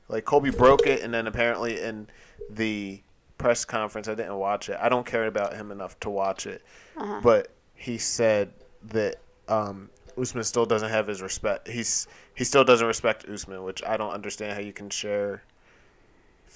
like 0.08 0.24
Colby 0.24 0.50
broke 0.50 0.86
it, 0.86 1.02
and 1.02 1.12
then 1.12 1.26
apparently 1.26 1.80
in 1.80 2.06
the 2.50 3.00
press 3.38 3.64
conference, 3.64 4.08
I 4.08 4.14
didn't 4.14 4.36
watch 4.36 4.68
it. 4.68 4.76
I 4.80 4.88
don't 4.88 5.06
care 5.06 5.26
about 5.26 5.54
him 5.54 5.70
enough 5.70 5.98
to 6.00 6.10
watch 6.10 6.46
it, 6.46 6.62
Uh-huh. 6.96 7.20
but 7.22 7.48
he 7.74 7.96
said 7.98 8.50
that 8.90 9.16
um, 9.48 9.88
Usman 10.20 10.44
still 10.44 10.66
doesn't 10.66 10.90
have 10.90 11.06
his 11.06 11.22
respect. 11.22 11.68
He's 11.68 12.06
he 12.34 12.44
still 12.44 12.64
doesn't 12.64 12.86
respect 12.86 13.24
Usman, 13.26 13.62
which 13.64 13.82
I 13.84 13.96
don't 13.96 14.12
understand 14.12 14.52
how 14.52 14.60
you 14.60 14.72
can 14.74 14.90
share 14.90 15.42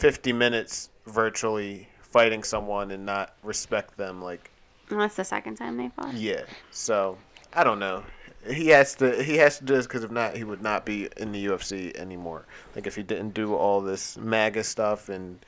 50 0.03 0.33
minutes 0.33 0.91
virtually 1.07 1.89
fighting 2.01 2.43
someone 2.43 2.91
and 2.91 3.07
not 3.07 3.37
respect 3.45 3.97
them 3.97 4.21
like 4.21 4.51
Well, 4.91 4.99
that's 4.99 5.15
the 5.15 5.23
second 5.25 5.55
time 5.55 5.77
they 5.77 5.91
fought. 5.91 6.13
yeah 6.15 6.43
so 6.73 7.19
i 7.53 7.63
don't 7.63 7.79
know 7.79 8.03
he 8.45 8.67
has 8.71 8.97
to 8.97 9.23
he 9.23 9.37
has 9.37 9.59
to 9.59 9.65
do 9.65 9.75
this 9.77 9.87
because 9.87 10.03
if 10.03 10.11
not 10.11 10.37
he 10.37 10.43
would 10.43 10.61
not 10.61 10.85
be 10.85 11.09
in 11.19 11.31
the 11.31 11.47
ufc 11.47 11.95
anymore 11.97 12.45
like 12.75 12.89
if 12.89 12.97
he 12.97 13.05
didn't 13.05 13.33
do 13.33 13.55
all 13.55 13.81
this 13.81 14.17
maga 14.17 14.65
stuff 14.65 15.09
and 15.09 15.39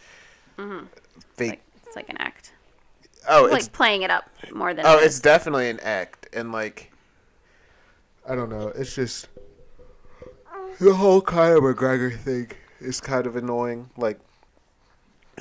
mm-hmm. 0.57 0.87
fake 1.35 1.51
Like 1.51 1.63
it's 1.85 1.97
like 1.97 2.09
an 2.09 2.19
act. 2.19 2.53
oh 3.29 3.49
like 3.51 3.59
it's 3.59 3.69
playing 3.69 4.03
it 4.03 4.11
up 4.13 4.31
more 4.55 4.73
than. 4.73 4.87
oh 4.87 4.99
it 5.01 5.05
it's 5.07 5.19
definitely 5.19 5.69
an 5.69 5.81
act 5.81 6.29
and 6.33 6.53
like 6.53 6.93
i 8.29 8.37
don't 8.37 8.51
know 8.51 8.69
it's 8.69 8.95
just 8.95 9.27
the 10.81 10.95
whole 10.95 11.21
Conor 11.21 11.61
McGregor 11.61 12.17
thing 12.17 12.51
is 12.81 13.01
kind 13.01 13.27
of 13.27 13.37
annoying. 13.37 13.91
Like 13.97 14.19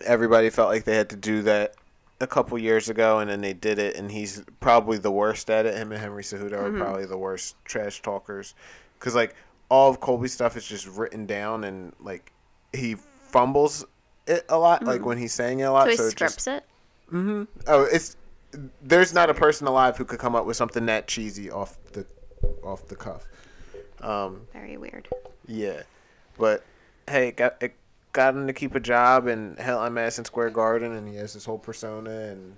everybody 0.05 0.49
felt 0.49 0.69
like 0.69 0.83
they 0.83 0.95
had 0.95 1.09
to 1.11 1.15
do 1.15 1.41
that 1.43 1.75
a 2.19 2.27
couple 2.27 2.57
years 2.57 2.89
ago, 2.89 3.19
and 3.19 3.29
then 3.29 3.41
they 3.41 3.53
did 3.53 3.79
it, 3.79 3.95
and 3.95 4.11
he's 4.11 4.43
probably 4.59 4.97
the 4.97 5.11
worst 5.11 5.49
at 5.49 5.65
it. 5.65 5.75
Him 5.75 5.91
and 5.91 6.01
Henry 6.01 6.23
Cejudo 6.23 6.53
are 6.53 6.71
probably 6.71 7.05
the 7.05 7.17
worst 7.17 7.55
trash 7.65 8.01
talkers, 8.01 8.55
because 8.97 9.15
like 9.15 9.35
all 9.69 9.89
of 9.89 9.99
Colby's 9.99 10.33
stuff 10.33 10.55
is 10.57 10.65
just 10.65 10.87
written 10.87 11.25
down, 11.25 11.63
and 11.63 11.93
like 11.99 12.31
he 12.71 12.95
fumbles 12.95 13.85
it 14.27 14.45
a 14.49 14.57
lot, 14.57 14.83
like 14.83 15.05
when 15.05 15.17
he's 15.17 15.33
saying 15.33 15.59
it 15.59 15.63
a 15.63 15.71
lot. 15.71 15.85
so 15.85 15.89
he 15.91 15.97
so 15.97 16.03
it 16.05 16.11
scripts 16.11 16.35
just, 16.35 16.47
it. 16.47 16.63
Mm-hmm. 17.11 17.43
Oh, 17.67 17.83
it's 17.83 18.15
there's 18.81 19.13
not 19.13 19.29
a 19.29 19.33
person 19.33 19.67
alive 19.67 19.97
who 19.97 20.05
could 20.05 20.19
come 20.19 20.35
up 20.35 20.45
with 20.45 20.55
something 20.55 20.85
that 20.85 21.07
cheesy 21.07 21.51
off 21.51 21.77
the 21.91 22.05
off 22.63 22.87
the 22.87 22.95
cuff. 22.95 23.25
Um, 24.01 24.41
Very 24.53 24.77
weird. 24.77 25.07
yeah, 25.47 25.83
but 26.37 26.63
hey, 27.09 27.29
it 27.29 27.37
got 27.37 27.61
it 27.61 27.73
got 28.13 28.35
him 28.35 28.47
to 28.47 28.53
keep 28.53 28.75
a 28.75 28.79
job 28.79 29.27
and 29.27 29.57
hell 29.59 29.79
on 29.79 29.93
Madison 29.93 30.23
Square 30.23 30.51
Garden, 30.51 30.93
and 30.93 31.07
he 31.09 31.15
has 31.15 31.33
this 31.33 31.45
whole 31.45 31.57
persona, 31.57 32.11
and 32.11 32.55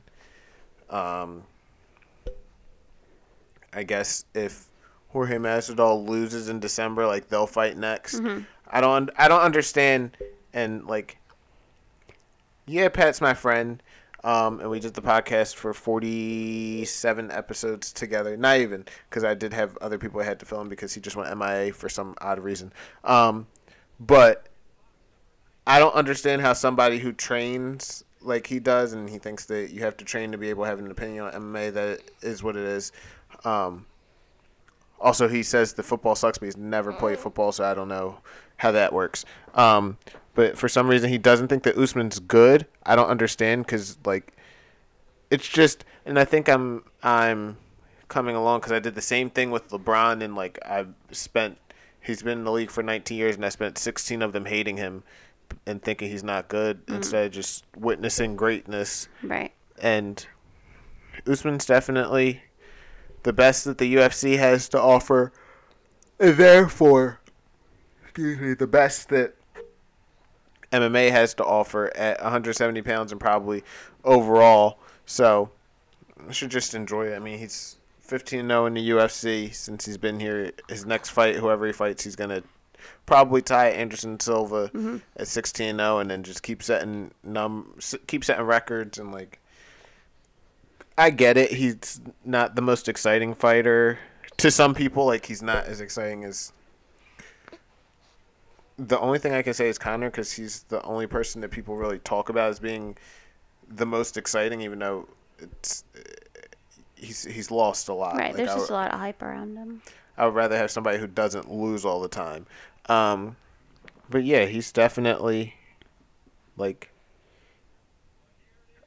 um, 0.90 1.44
I 3.74 3.84
guess 3.84 4.26
if 4.34 4.68
Jorge 5.10 5.38
Masvidal 5.38 6.08
loses 6.08 6.50
in 6.50 6.60
December, 6.60 7.08
like 7.08 7.30
they'll 7.30 7.48
fight 7.48 7.78
next. 7.78 8.20
I 8.70 8.82
don't 8.82 9.10
I 9.18 9.28
don't 9.28 9.42
understand, 9.42 10.18
and 10.54 10.86
like, 10.86 11.18
yeah, 12.68 12.90
Pat's 12.90 13.22
my 13.22 13.34
friend. 13.34 13.82
Um, 14.26 14.60
and 14.60 14.72
we 14.72 14.80
did 14.80 14.96
the 14.96 15.04
podcast 15.04 15.54
for 15.54 15.72
47 15.72 17.30
episodes 17.30 17.94
together. 17.94 18.36
Not 18.36 18.58
even, 18.58 18.86
because 19.08 19.24
I 19.24 19.36
did 19.36 19.54
have 19.54 19.78
other 19.82 20.00
people 20.00 20.20
I 20.20 20.24
had 20.24 20.40
to 20.40 20.48
film 20.48 20.68
because 20.68 20.96
he 20.96 21.00
just 21.00 21.16
went 21.16 21.38
MIA 21.38 21.72
for 21.74 21.90
some 21.90 22.16
odd 22.20 22.40
reason. 22.40 22.74
Um, 23.04 23.46
but 24.00 24.48
I 25.68 25.80
don't 25.80 25.96
understand 25.96 26.42
how 26.42 26.54
somebody 26.54 27.00
who 27.00 27.12
trains 27.12 28.04
like 28.22 28.48
he 28.48 28.60
does 28.60 28.94
and 28.94 29.10
he 29.10 29.18
thinks 29.18 29.46
that 29.46 29.72
you 29.72 29.82
have 29.82 29.98
to 29.98 30.06
train 30.06 30.32
to 30.32 30.38
be 30.38 30.50
able 30.50 30.64
to 30.64 30.70
have 30.70 30.80
an 30.80 30.90
opinion 30.90 31.26
on 31.26 31.34
MMA 31.34 31.74
that 31.74 32.02
is 32.22 32.44
what 32.44 32.56
it 32.56 32.64
is. 32.64 32.92
Um, 33.44 33.86
also, 35.00 35.28
he 35.28 35.44
says 35.44 35.74
the 35.74 35.84
football 35.84 36.16
sucks, 36.16 36.38
but 36.38 36.46
he's 36.46 36.58
never 36.58 36.92
played 36.94 37.20
football, 37.20 37.52
so 37.52 37.64
I 37.64 37.74
don't 37.74 37.88
know 37.88 38.20
how 38.58 38.72
that 38.72 38.94
works. 38.94 39.26
Um, 39.54 39.98
but 40.34 40.58
for 40.58 40.68
some 40.68 40.88
reason, 40.88 41.10
he 41.10 41.18
doesn't 41.18 41.48
think 41.48 41.64
that 41.64 41.78
Usman's 41.78 42.20
good. 42.20 42.66
I 42.86 42.96
don't 42.96 43.10
understand 43.10 43.66
because 43.66 43.98
like 44.06 44.34
it's 45.30 45.48
just, 45.48 45.86
and 46.06 46.18
I 46.18 46.26
think 46.26 46.50
I'm 46.50 46.84
I'm 47.04 47.58
coming 48.08 48.36
along 48.36 48.60
because 48.60 48.72
I 48.72 48.80
did 48.80 48.96
the 48.96 49.02
same 49.02 49.30
thing 49.30 49.52
with 49.52 49.70
LeBron, 49.70 50.24
and 50.24 50.36
like 50.36 50.60
I've 50.66 50.94
spent 51.12 51.58
he's 52.02 52.24
been 52.24 52.40
in 52.40 52.44
the 52.44 52.52
league 52.52 52.72
for 52.72 52.84
19 52.84 53.18
years, 53.18 53.36
and 53.36 53.46
I 53.46 53.50
spent 53.50 53.78
16 53.78 54.22
of 54.22 54.32
them 54.32 54.46
hating 54.46 54.78
him 54.78 55.04
and 55.66 55.82
thinking 55.82 56.10
he's 56.10 56.24
not 56.24 56.48
good 56.48 56.86
mm. 56.86 56.96
instead 56.96 57.26
of 57.26 57.32
just 57.32 57.66
witnessing 57.78 58.36
greatness 58.36 59.08
Right. 59.24 59.52
and 59.80 60.26
Usman's 61.28 61.66
definitely 61.66 62.42
the 63.24 63.34
best 63.34 63.66
that 63.66 63.78
the 63.80 63.96
UFC 63.96 64.38
has 64.38 64.70
to 64.70 64.80
offer, 64.80 65.32
and 66.20 66.38
therefore, 66.38 67.20
excuse 68.04 68.40
me, 68.40 68.54
the 68.54 68.68
best 68.68 69.10
that 69.10 69.34
MMA 70.72 71.10
has 71.12 71.34
to 71.36 71.44
offer 71.44 71.92
at 71.96 72.22
170 72.22 72.82
pounds 72.84 73.12
and 73.12 73.20
probably 73.20 73.64
overall. 74.04 74.78
So, 75.06 75.50
I 76.28 76.32
should 76.32 76.52
just 76.52 76.76
enjoy 76.76 77.08
it. 77.08 77.16
I 77.16 77.20
mean, 77.20 77.40
he's 77.40 77.78
15 78.02 78.48
0 78.48 78.66
in 78.68 78.74
the 78.76 78.90
UFC 78.92 79.54
since 79.54 79.86
he's 79.86 79.98
been 79.98 80.20
here. 80.20 80.52
His 80.70 80.86
next 80.86 81.10
fight, 81.10 81.36
whoever 81.36 81.66
he 81.66 81.74
fights, 81.74 82.04
he's 82.04 82.16
gonna 82.16 82.44
probably 83.06 83.42
tie 83.42 83.70
Anderson 83.70 84.20
Silva 84.20 84.70
mm-hmm. 84.70 84.98
at 85.18 85.28
16 85.28 85.78
0, 85.78 86.00
and 86.00 86.10
then 86.10 86.24
just 86.24 86.44
keep 86.44 86.64
setting 86.64 87.12
num 87.24 87.78
keep 88.08 88.24
setting 88.24 88.46
records 88.46 88.98
and 88.98 89.12
like. 89.12 89.40
I 90.98 91.10
get 91.10 91.36
it. 91.36 91.52
He's 91.52 92.00
not 92.24 92.56
the 92.56 92.62
most 92.62 92.88
exciting 92.88 93.34
fighter 93.34 94.00
to 94.38 94.50
some 94.50 94.74
people. 94.74 95.06
Like 95.06 95.26
he's 95.26 95.42
not 95.42 95.66
as 95.66 95.82
exciting 95.82 96.24
as. 96.24 96.54
The 98.78 99.00
only 99.00 99.20
thing 99.20 99.34
I 99.34 99.42
can 99.42 99.54
say 99.54 99.70
is 99.70 99.78
Conor 99.78 100.10
because 100.10 100.32
he's 100.32 100.64
the 100.64 100.82
only 100.84 101.08
person 101.08 101.42
that 101.42 101.52
people 101.52 101.76
really 101.76 102.00
talk 102.00 102.30
about 102.30 102.50
as 102.50 102.60
being 102.60 102.98
the 103.70 103.86
most 103.86 104.18
exciting, 104.18 104.62
even 104.62 104.80
though 104.80 105.08
it's 105.40 105.84
he's 106.96 107.24
he's 107.24 107.52
lost 107.52 107.90
a 107.90 107.94
lot. 107.94 108.16
Right. 108.16 108.28
Like, 108.28 108.38
There's 108.38 108.54
just 108.54 108.70
a 108.70 108.74
lot 108.74 108.92
of 108.92 109.00
hype 109.00 109.22
around 109.22 109.56
him. 109.56 109.82
I 110.18 110.26
would 110.26 110.36
rather 110.36 110.58
have 110.58 110.72
somebody 110.72 110.98
who 110.98 111.08
doesn't 111.08 111.52
lose 111.52 111.86
all 111.86 112.02
the 112.02 112.08
time. 112.08 112.46
Um, 112.88 113.36
but 114.10 114.24
yeah, 114.24 114.46
he's 114.46 114.72
definitely 114.72 115.56
like. 116.58 116.92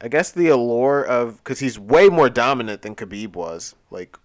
I 0.01 0.07
guess 0.07 0.31
the 0.31 0.47
allure 0.47 1.03
of 1.03 1.37
because 1.43 1.59
he's 1.59 1.77
way 1.77 2.07
more 2.07 2.29
dominant 2.29 2.83
than 2.83 2.95
Khabib 2.95 3.33
was, 3.33 3.75
like 3.91 4.17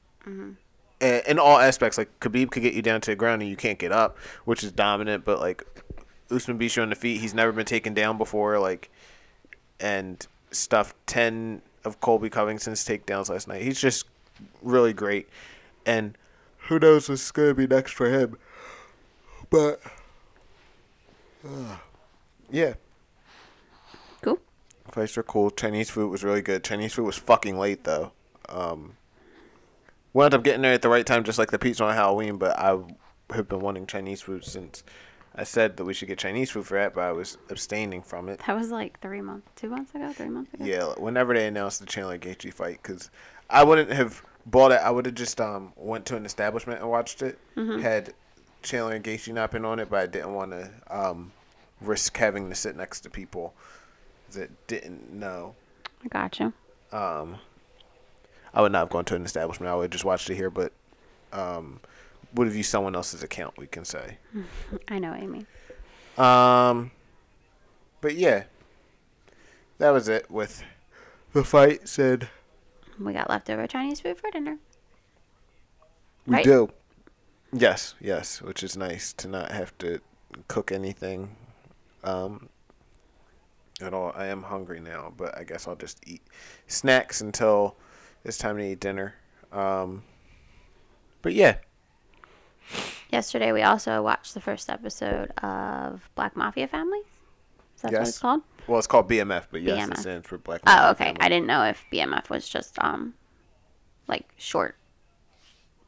a- 1.01 1.29
in 1.29 1.39
all 1.39 1.59
aspects. 1.59 1.99
Like 1.99 2.21
Khabib 2.21 2.51
could 2.53 2.63
get 2.63 2.75
you 2.75 2.83
down 2.83 3.01
to 3.01 3.11
the 3.11 3.17
ground 3.17 3.43
and 3.43 3.51
you 3.51 3.57
can't 3.57 3.79
get 3.79 3.91
up, 3.91 4.17
which 4.45 4.63
is 4.63 4.71
dominant. 4.71 5.25
But 5.25 5.41
like 5.41 5.65
Usman 6.31 6.61
you 6.61 6.83
on 6.83 6.91
the 6.91 6.95
feet. 6.97 7.21
He's 7.21 7.35
never 7.35 7.51
been 7.51 7.67
taken 7.67 7.93
down 7.93 8.19
before. 8.19 8.59
Like 8.61 8.89
and 9.81 10.25
stuffed 10.53 10.95
ten 11.07 11.61
of 11.85 12.01
Colby 12.01 12.31
Covington's 12.31 12.85
takedowns 12.85 13.29
last 13.29 13.49
night. 13.49 13.63
He's 13.63 13.81
just 13.81 14.07
really 14.63 14.93
great, 14.93 15.29
and 15.85 16.17
who 16.69 16.79
knows 16.79 17.09
what's 17.09 17.31
gonna 17.33 17.53
be 17.55 17.67
next 17.67 17.93
for 17.93 18.09
him. 18.09 18.37
But 19.55 19.81
uh, 21.47 21.77
yeah, 22.51 22.75
Cool. 24.21 24.41
fights 24.91 25.17
were 25.17 25.23
cool. 25.23 25.53
Chinese 25.53 25.91
food 25.91 26.11
was 26.11 26.25
really 26.25 26.43
good. 26.43 26.65
Chinese 26.65 26.93
food 26.95 27.05
was 27.05 27.17
fucking 27.17 27.57
late 27.57 27.85
though. 27.85 28.11
Um, 28.49 28.97
wound 30.13 30.35
up 30.35 30.43
getting 30.43 30.63
there 30.63 30.73
at 30.73 30.83
the 30.83 30.89
right 30.89 31.07
time, 31.07 31.23
just 31.23 31.39
like 31.39 31.53
the 31.53 31.59
pizza 31.61 31.85
on 31.85 31.95
Halloween. 31.95 32.37
But 32.37 32.59
I 32.59 32.77
have 33.31 33.49
been 33.49 33.61
wanting 33.61 33.87
Chinese 33.87 34.23
food 34.23 34.45
since 34.45 34.83
I 35.37 35.45
said 35.45 35.77
that 35.77 35.85
we 35.85 35.95
should 35.95 36.09
get 36.09 36.19
Chinese 36.19 36.51
food 36.51 36.67
for 36.67 36.77
that, 36.77 36.93
but 36.93 37.03
I 37.03 37.13
was 37.13 37.39
abstaining 37.49 38.03
from 38.03 38.29
it. 38.29 38.41
That 38.49 38.57
was 38.57 38.73
like 38.73 38.99
three 38.99 39.21
months, 39.21 39.47
two 39.55 39.69
months 39.69 39.95
ago, 39.95 40.13
three 40.13 40.31
months 40.31 40.53
ago. 40.53 40.65
Yeah, 40.65 40.95
whenever 40.99 41.33
they 41.33 41.47
announced 41.47 41.79
the 41.79 41.87
Chandler 41.87 42.19
Gaethje 42.19 42.53
fight, 42.53 42.81
because 42.83 43.09
I 43.49 43.63
wouldn't 43.63 43.93
have 43.93 44.21
bought 44.47 44.73
it. 44.73 44.81
I 44.83 44.91
would 44.91 45.07
have 45.07 45.15
just 45.15 45.41
um 45.41 45.73
went 45.77 46.07
to 46.07 46.17
an 46.17 46.27
establishment 46.27 46.81
and 46.81 46.91
watched 46.91 47.23
it. 47.23 47.39
Had 47.55 48.15
Chandler 48.65 48.95
and 48.95 49.05
Gaethje 49.05 49.33
not 49.33 49.51
been 49.51 49.65
on 49.65 49.79
it, 49.79 49.89
but 49.91 50.01
I 50.01 50.07
didn't 50.07 50.35
want 50.35 50.51
to 50.51 50.71
um 50.91 51.33
risk 51.81 52.17
having 52.17 52.49
to 52.49 52.55
sit 52.55 52.77
next 52.77 53.01
to 53.03 53.11
people 53.11 53.55
that 54.33 54.67
didn't 54.67 55.13
know. 55.13 55.55
I 56.05 56.09
got 56.09 56.39
you. 56.41 56.53
Um, 56.93 57.37
I 58.53 58.63
would 58.63 58.73
not 58.73 58.81
have 58.81 58.91
gone 58.91 59.05
to 59.07 59.15
an 59.15 59.25
establishment. 59.25 59.71
I 59.71 59.75
would 59.75 59.83
have 59.85 59.91
just 59.91 60.05
watched 60.05 60.29
it 60.31 60.37
here, 60.37 60.51
but 60.51 60.73
um, 61.33 61.81
would 62.35 62.47
have 62.47 62.57
used 62.57 62.71
someone 62.71 62.95
else's 62.95 63.23
account. 63.23 63.57
We 63.59 63.67
can 63.67 63.85
say. 63.85 64.19
I 64.89 64.99
know, 64.99 65.15
Amy. 65.15 65.47
Um, 66.17 66.91
but 68.01 68.15
yeah, 68.15 68.45
that 69.79 69.91
was 69.91 70.09
it 70.09 70.31
with 70.31 70.63
the 71.33 71.45
fight. 71.45 71.89
Said 71.89 72.29
We 72.99 73.13
got 73.13 73.29
leftover 73.29 73.67
Chinese 73.67 74.01
food 74.01 74.19
for 74.19 74.31
dinner. 74.31 74.59
we 76.27 76.35
Right? 76.35 76.45
do. 76.45 76.71
Yes, 77.57 77.95
yes, 78.01 78.43
which 78.43 78.63
is 78.65 78.77
nice 78.77 79.13
to 79.15 79.29
not 79.29 79.53
have 79.53 79.77
to 79.79 80.01
cook 80.49 80.73
anything. 80.73 81.37
Um, 82.03 82.49
at 83.81 83.95
all. 83.95 84.13
I 84.15 84.27
am 84.27 84.43
hungry 84.43 84.81
now, 84.81 85.13
but 85.17 85.39
I 85.39 85.45
guess 85.45 85.67
I'll 85.69 85.77
just 85.77 86.01
eat 86.07 86.23
snacks 86.67 87.21
until 87.21 87.77
it's 88.25 88.39
time 88.39 88.57
to 88.59 88.65
eat 88.65 88.81
dinner. 88.81 89.15
Um, 89.53 90.03
but 91.23 91.33
yeah, 91.33 91.57
Yesterday, 93.11 93.53
we 93.53 93.63
also 93.63 94.03
watched 94.03 94.35
the 94.35 94.41
first 94.41 94.69
episode 94.69 95.31
of 95.43 96.09
Black 96.17 96.37
Mafia 96.37 96.67
Family. 96.67 96.99
Is 97.77 97.83
that 97.83 97.93
what 97.93 98.01
Yes. 98.01 98.09
it's 98.09 98.19
called? 98.19 98.43
well, 98.67 98.79
it's 98.79 98.87
called 98.89 99.09
BMF, 99.09 99.47
but 99.53 99.63
yes, 99.63 99.89
it 99.89 99.99
stands 99.99 100.27
for 100.27 100.39
Black. 100.39 100.63
Oh, 100.67 100.91
okay. 100.91 101.05
Family. 101.05 101.21
I 101.21 101.29
didn't 101.29 101.47
know 101.47 101.63
if 101.65 101.85
BMF 101.93 102.29
was 102.31 102.49
just 102.49 102.77
um, 102.83 103.15
like 104.09 104.29
short. 104.37 104.77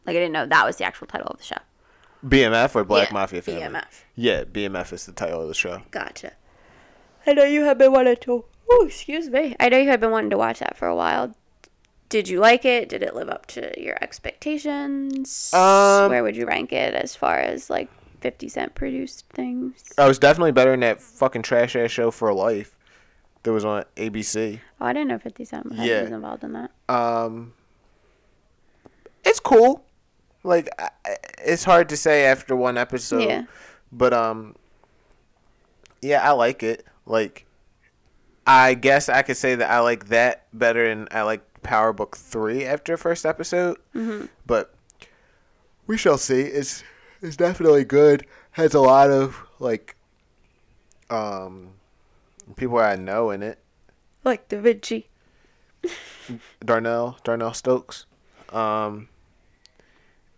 Like 0.07 0.17
I 0.17 0.21
didn't 0.21 0.33
know 0.33 0.47
that 0.47 0.65
was 0.67 0.77
the 0.77 0.85
actual 0.85 1.07
title 1.07 1.29
of 1.29 1.39
the 1.39 1.45
show. 1.45 1.57
BMF 2.25 2.75
or 2.75 2.85
Black 2.85 3.09
Yeah, 3.09 3.15
Mafia 3.15 3.43
Family. 3.43 3.63
BMF. 3.79 4.03
Yeah, 4.15 4.45
BMF 4.45 4.93
is 4.93 5.07
the 5.07 5.13
title 5.13 5.43
of 5.43 5.49
the 5.49 5.55
show. 5.55 5.83
Gotcha. 5.91 6.33
I 7.27 7.33
know 7.35 7.45
you 7.45 7.65
have 7.65 7.79
been 7.79 7.93
wanting 7.93 8.17
to. 8.17 8.45
Oh, 8.71 8.85
excuse 8.87 9.29
me. 9.29 9.55
I 9.61 9.69
know 9.69 9.79
you 9.79 9.89
have 9.91 10.01
been 10.01 10.11
wanting 10.11 10.31
to 10.31 10.39
watch 10.39 10.59
that 10.61 10.77
for 10.77 10.89
a 10.89 10.95
while. 10.97 11.35
Did 12.09 12.29
you 12.29 12.39
like 12.41 12.65
it? 12.65 12.89
Did 12.89 13.03
it 13.03 13.15
live 13.15 13.29
up 13.29 13.47
to 13.47 13.73
your 13.81 13.97
expectations? 14.01 15.53
Um, 15.53 16.09
Where 16.11 16.23
would 16.23 16.37
you 16.37 16.47
rank 16.47 16.73
it 16.73 16.95
as 16.95 17.15
far 17.17 17.39
as 17.39 17.69
like 17.69 17.89
Fifty 18.21 18.49
Cent 18.49 18.75
produced 18.75 19.27
things? 19.33 19.93
I 19.99 20.07
was 20.09 20.19
definitely 20.19 20.53
better 20.53 20.71
than 20.71 20.81
that 20.81 21.01
fucking 21.03 21.43
trash 21.43 21.75
ass 21.77 21.91
show 21.91 22.11
for 22.11 22.33
life 22.33 22.77
that 23.43 23.53
was 23.53 23.65
on 23.65 23.85
ABC. 23.97 24.61
Oh, 24.81 24.87
I 24.87 24.93
didn't 24.93 25.09
know 25.09 25.19
Fifty 25.19 25.45
Cent 25.45 25.69
was 25.71 25.79
Yeah. 25.79 26.03
was 26.03 26.11
involved 26.13 26.43
in 26.45 26.53
that. 26.53 26.71
Um, 26.89 27.53
it's 29.25 29.41
cool. 29.41 29.85
Like 30.47 30.69
it's 31.45 31.65
hard 31.65 31.89
to 31.91 31.97
say 31.97 32.25
after 32.25 32.55
one 32.57 32.79
episode. 32.79 33.23
Yeah. 33.23 33.45
But 33.93 34.13
um, 34.13 34.57
yeah, 36.01 36.27
I 36.27 36.33
like 36.33 36.63
it. 36.63 36.87
Like, 37.05 37.47
I 38.47 38.75
guess 38.75 39.09
I 39.09 39.23
could 39.23 39.37
say 39.37 39.55
that 39.57 39.71
I 39.71 39.81
like 39.81 40.09
that 40.09 40.47
better, 40.53 40.85
and 40.87 41.09
I 41.11 41.23
like 41.23 41.43
Power 41.63 41.93
Book 41.93 42.17
three 42.17 42.65
after 42.65 42.95
the 42.95 42.99
first 42.99 43.27
episode. 43.27 43.77
Mm-hmm. 43.95 44.27
But 44.47 44.75
we 45.87 45.97
shall 45.99 46.19
see. 46.19 46.41
It's 46.41 46.83
it's 47.21 47.37
definitely 47.37 47.85
good. 47.85 48.27
Has 48.53 48.75
a 48.75 48.81
lot 48.81 49.11
of 49.11 49.37
like 49.59 49.97
um 51.11 51.71
people 52.57 52.79
I 52.79 52.97
know 52.97 53.31
in 53.31 53.43
it. 53.43 53.59
Like 54.25 54.49
Da'Vinchi. 54.49 55.05
Darnell 56.65 57.19
Darnell 57.23 57.55
Stokes, 57.55 58.07
um, 58.53 59.09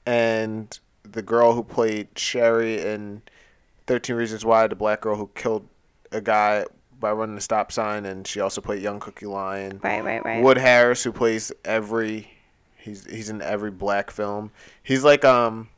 and 0.08 0.80
the 1.02 1.20
girl 1.20 1.52
who 1.52 1.62
played 1.62 2.08
Sherry 2.16 2.80
in 2.80 3.20
Thirteen 3.86 4.16
Reasons 4.16 4.42
Why, 4.42 4.66
the 4.66 4.74
black 4.74 5.02
girl 5.02 5.16
who 5.16 5.30
killed 5.34 5.68
a 6.10 6.22
guy 6.22 6.64
by 6.98 7.12
running 7.12 7.34
the 7.34 7.42
stop 7.42 7.70
sign, 7.70 8.06
and 8.06 8.26
she 8.26 8.40
also 8.40 8.62
played 8.62 8.82
Young 8.82 9.00
Cookie 9.00 9.26
Lyon. 9.26 9.80
Right, 9.82 10.02
right, 10.02 10.24
right. 10.24 10.42
Wood 10.42 10.56
Harris, 10.56 11.04
who 11.04 11.12
plays 11.12 11.52
every, 11.62 12.30
he's 12.78 13.04
he's 13.04 13.28
in 13.28 13.42
every 13.42 13.70
black 13.70 14.10
film. 14.10 14.50
He's 14.82 15.04
like 15.04 15.24
um. 15.26 15.68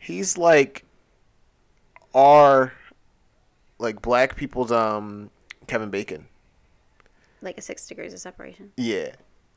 He's 0.00 0.38
like, 0.38 0.84
our, 2.14 2.72
like 3.78 4.00
black 4.00 4.36
people's 4.36 4.72
um 4.72 5.28
Kevin 5.66 5.90
Bacon. 5.90 6.26
Like 7.42 7.58
a 7.58 7.60
six 7.60 7.86
degrees 7.86 8.14
of 8.14 8.20
separation. 8.20 8.72
Yeah. 8.78 9.10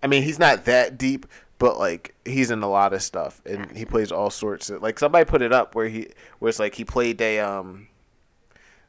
I 0.03 0.07
mean, 0.07 0.23
he's 0.23 0.39
not 0.39 0.65
that 0.65 0.97
deep, 0.97 1.27
but 1.61 1.77
like 1.77 2.15
he's 2.25 2.49
in 2.49 2.63
a 2.63 2.67
lot 2.69 2.91
of 2.91 3.03
stuff, 3.03 3.39
and 3.45 3.77
he 3.77 3.85
plays 3.85 4.11
all 4.11 4.31
sorts 4.31 4.69
of 4.71 4.81
like 4.81 4.97
somebody 4.97 5.23
put 5.25 5.43
it 5.43 5.53
up 5.53 5.75
where 5.75 5.87
he 5.87 6.07
where 6.39 6.49
it's 6.49 6.57
like 6.59 6.73
he 6.73 6.83
played 6.83 7.21
a 7.21 7.39
um, 7.39 7.87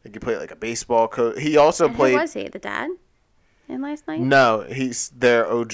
like 0.04 0.14
he 0.14 0.18
played 0.18 0.38
like 0.38 0.50
a 0.50 0.56
baseball 0.56 1.06
coach. 1.06 1.38
He 1.38 1.58
also 1.58 1.86
And 1.86 1.94
played 1.94 2.12
who 2.14 2.20
was 2.20 2.32
he? 2.32 2.48
The 2.48 2.58
dad? 2.58 2.90
In 3.68 3.82
last 3.82 4.08
night? 4.08 4.20
no, 4.20 4.62
he's 4.68 5.10
their 5.10 5.46
OG. 5.46 5.72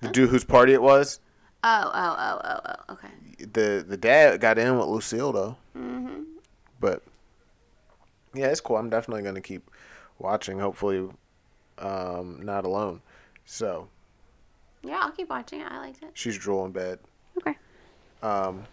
The 0.00 0.08
dude 0.12 0.28
whose 0.30 0.44
party 0.44 0.72
it 0.74 0.82
was, 0.82 1.18
Oh, 1.62 1.90
oh, 1.94 2.16
oh, 2.18 2.40
oh, 2.44 2.60
oh. 2.88 2.92
Okay. 2.94 3.08
the 3.38 3.84
the 3.86 3.96
dad 3.96 4.40
got 4.40 4.58
in 4.58 4.78
with 4.78 4.86
Lucille 4.86 5.32
though, 5.32 5.56
Mm-hmm. 5.76 6.22
but 6.78 7.02
yeah, 8.32 8.46
it's 8.46 8.60
cool. 8.60 8.76
I'm 8.76 8.90
definitely 8.90 9.22
gonna 9.24 9.40
keep 9.40 9.70
watching. 10.18 10.58
Hopefully, 10.60 11.08
um, 11.78 12.40
not 12.42 12.64
alone. 12.64 13.00
So 13.44 13.88
Yeah, 14.84 14.98
I'll 15.00 15.10
keep 15.10 15.30
watching 15.30 15.60
it. 15.60 15.66
I 15.70 15.78
liked 15.78 16.02
it. 16.02 16.10
she's 16.14 16.36
drooling 16.38 16.72
bad. 16.72 16.98
Okay. 17.38 17.56
Um, 18.22 18.64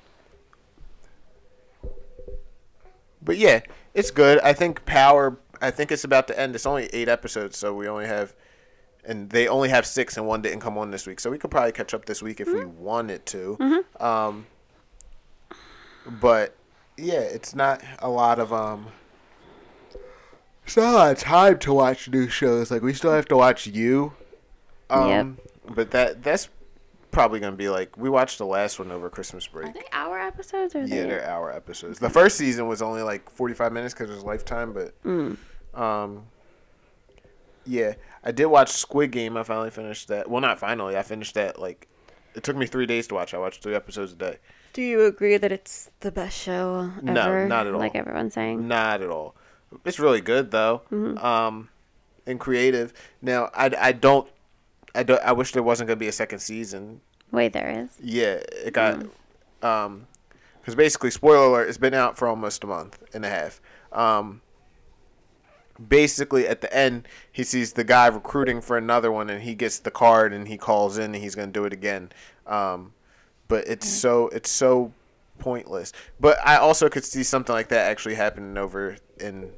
but 3.24 3.38
yeah, 3.38 3.62
it's 3.94 4.12
good. 4.12 4.40
I 4.40 4.54
think 4.54 4.86
Power. 4.86 5.38
I 5.62 5.70
think 5.72 5.92
it's 5.92 6.04
about 6.04 6.28
to 6.28 6.40
end. 6.40 6.56
It's 6.56 6.66
only 6.66 6.86
eight 6.88 7.08
episodes, 7.08 7.56
so 7.58 7.74
we 7.74 7.88
only 7.88 8.08
have, 8.08 8.34
and 9.06 9.30
they 9.30 9.48
only 9.48 9.70
have 9.70 9.86
six, 9.86 10.18
and 10.18 10.26
one 10.26 10.42
didn't 10.42 10.60
come 10.60 10.78
on 10.78 10.90
this 10.90 11.06
week. 11.06 11.20
So 11.20 11.30
we 11.30 11.38
could 11.38 11.52
probably 11.52 11.72
catch 11.72 11.94
up 11.94 12.06
this 12.06 12.22
week 12.24 12.40
if 12.40 12.48
we 12.48 12.66
wanted 12.66 13.26
to. 13.28 13.84
Um, 14.00 14.48
but 16.20 16.56
yeah, 16.98 17.20
it's 17.22 17.54
not 17.56 17.84
a 18.00 18.10
lot 18.10 18.40
of 18.40 18.52
um. 18.52 18.88
It's 20.66 20.78
not 20.78 20.94
a 20.94 20.98
lot 20.98 21.12
of 21.12 21.20
time 21.20 21.60
to 21.60 21.74
watch 21.74 22.10
new 22.10 22.28
shows. 22.30 22.72
Like 22.72 22.82
we 22.82 22.94
still 22.94 23.12
have 23.12 23.28
to 23.28 23.38
watch 23.38 23.68
you. 23.68 24.14
Um, 24.90 25.08
Yep. 25.10 25.28
But 25.70 25.92
that 25.92 26.24
that's 26.24 26.50
probably 27.12 27.40
gonna 27.40 27.56
be 27.56 27.70
like 27.70 27.98
we 27.98 28.10
watched 28.10 28.38
the 28.38 28.46
last 28.46 28.80
one 28.80 28.92
over 28.92 29.10
Christmas 29.10 29.46
break. 29.48 29.70
Are 29.70 29.74
they 29.74 29.84
hour 29.92 30.18
episodes 30.20 30.76
or 30.76 30.80
are 30.80 30.82
Yeah, 30.84 31.04
they? 31.04 31.10
they're 31.10 31.30
hour 31.30 31.52
episodes. 31.52 32.00
The 32.00 32.10
first 32.10 32.38
season 32.38 32.68
was 32.68 32.82
only 32.82 33.02
like 33.04 33.30
forty 33.30 33.54
five 33.54 33.72
minutes 33.74 33.94
because 33.94 34.10
it 34.10 34.14
was 34.16 34.24
Lifetime, 34.24 34.74
but 34.74 35.02
Mm. 35.04 35.38
um, 35.74 36.24
yeah, 37.66 37.94
I 38.24 38.32
did 38.32 38.46
watch 38.48 38.70
Squid 38.72 39.12
Game. 39.12 39.38
I 39.38 39.44
finally 39.44 39.70
finished 39.70 40.08
that. 40.08 40.30
Well, 40.30 40.42
not 40.42 40.60
finally. 40.60 40.98
I 40.98 41.04
finished 41.04 41.36
that 41.36 41.60
like 41.60 41.88
it 42.34 42.44
took 42.44 42.56
me 42.56 42.66
three 42.66 42.86
days 42.86 43.08
to 43.08 43.16
watch. 43.16 43.34
I 43.34 43.38
watched 43.38 43.62
three 43.62 43.76
episodes 43.76 44.14
a 44.14 44.16
day. 44.16 44.38
Do 44.74 44.82
you 44.82 45.02
agree 45.06 45.38
that 45.38 45.52
it's 45.52 45.92
the 46.00 46.12
best 46.12 46.38
show 46.38 46.92
ever? 47.00 47.02
No, 47.04 47.48
not 47.48 47.68
at 47.68 47.74
all. 47.74 47.80
Like 47.80 47.94
everyone's 47.96 48.34
saying. 48.34 48.68
Not 48.68 49.02
at 49.02 49.10
all. 49.10 49.36
It's 49.86 50.00
really 50.00 50.22
good 50.22 50.52
though, 50.52 50.82
Mm-hmm. 50.92 51.18
um, 51.24 51.70
and 52.26 52.40
creative. 52.40 52.94
Now, 53.22 53.50
I, 53.54 53.72
I 53.80 53.92
don't. 53.92 54.28
I 54.94 55.04
don't. 55.04 55.22
I 55.24 55.32
wish 55.32 55.52
there 55.52 55.64
wasn't 55.64 55.88
gonna 55.88 55.98
be 55.98 56.08
a 56.08 56.14
second 56.14 56.40
season. 56.40 57.02
Wait, 57.32 57.54
there 57.54 57.70
is. 57.70 57.90
Yeah, 58.02 58.40
it 58.66 58.74
got 58.74 59.06
um 59.62 60.08
because 60.62 60.76
basically, 60.76 61.10
spoiler 61.10 61.48
alert, 61.48 61.70
it's 61.70 61.78
been 61.78 61.96
out 61.96 62.18
for 62.18 62.28
almost 62.28 62.64
a 62.64 62.68
month 62.68 63.02
and 63.14 63.26
a 63.26 63.30
half. 63.30 63.60
Um, 63.92 64.42
basically, 65.88 66.48
at 66.48 66.62
the 66.62 66.72
end, 66.76 67.08
he 67.32 67.44
sees 67.44 67.74
the 67.74 67.84
guy 67.84 68.08
recruiting 68.08 68.62
for 68.62 68.78
another 68.78 69.12
one, 69.12 69.30
and 69.32 69.42
he 69.42 69.56
gets 69.56 69.80
the 69.80 69.90
card, 69.90 70.34
and 70.34 70.48
he 70.48 70.58
calls 70.58 70.98
in, 71.00 71.16
and 71.16 71.24
he's 71.24 71.34
gonna 71.36 71.52
do 71.52 71.66
it 71.66 71.74
again. 71.74 72.12
Um, 72.46 72.94
but 73.48 73.68
it's 73.68 73.90
so 73.90 74.28
it's 74.30 74.52
so 74.52 74.94
pointless. 75.40 75.94
But 76.20 76.38
I 76.46 76.58
also 76.58 76.90
could 76.90 77.04
see 77.04 77.24
something 77.24 77.54
like 77.54 77.70
that 77.70 77.90
actually 77.90 78.16
happening 78.16 78.58
over 78.58 78.98
in 79.20 79.52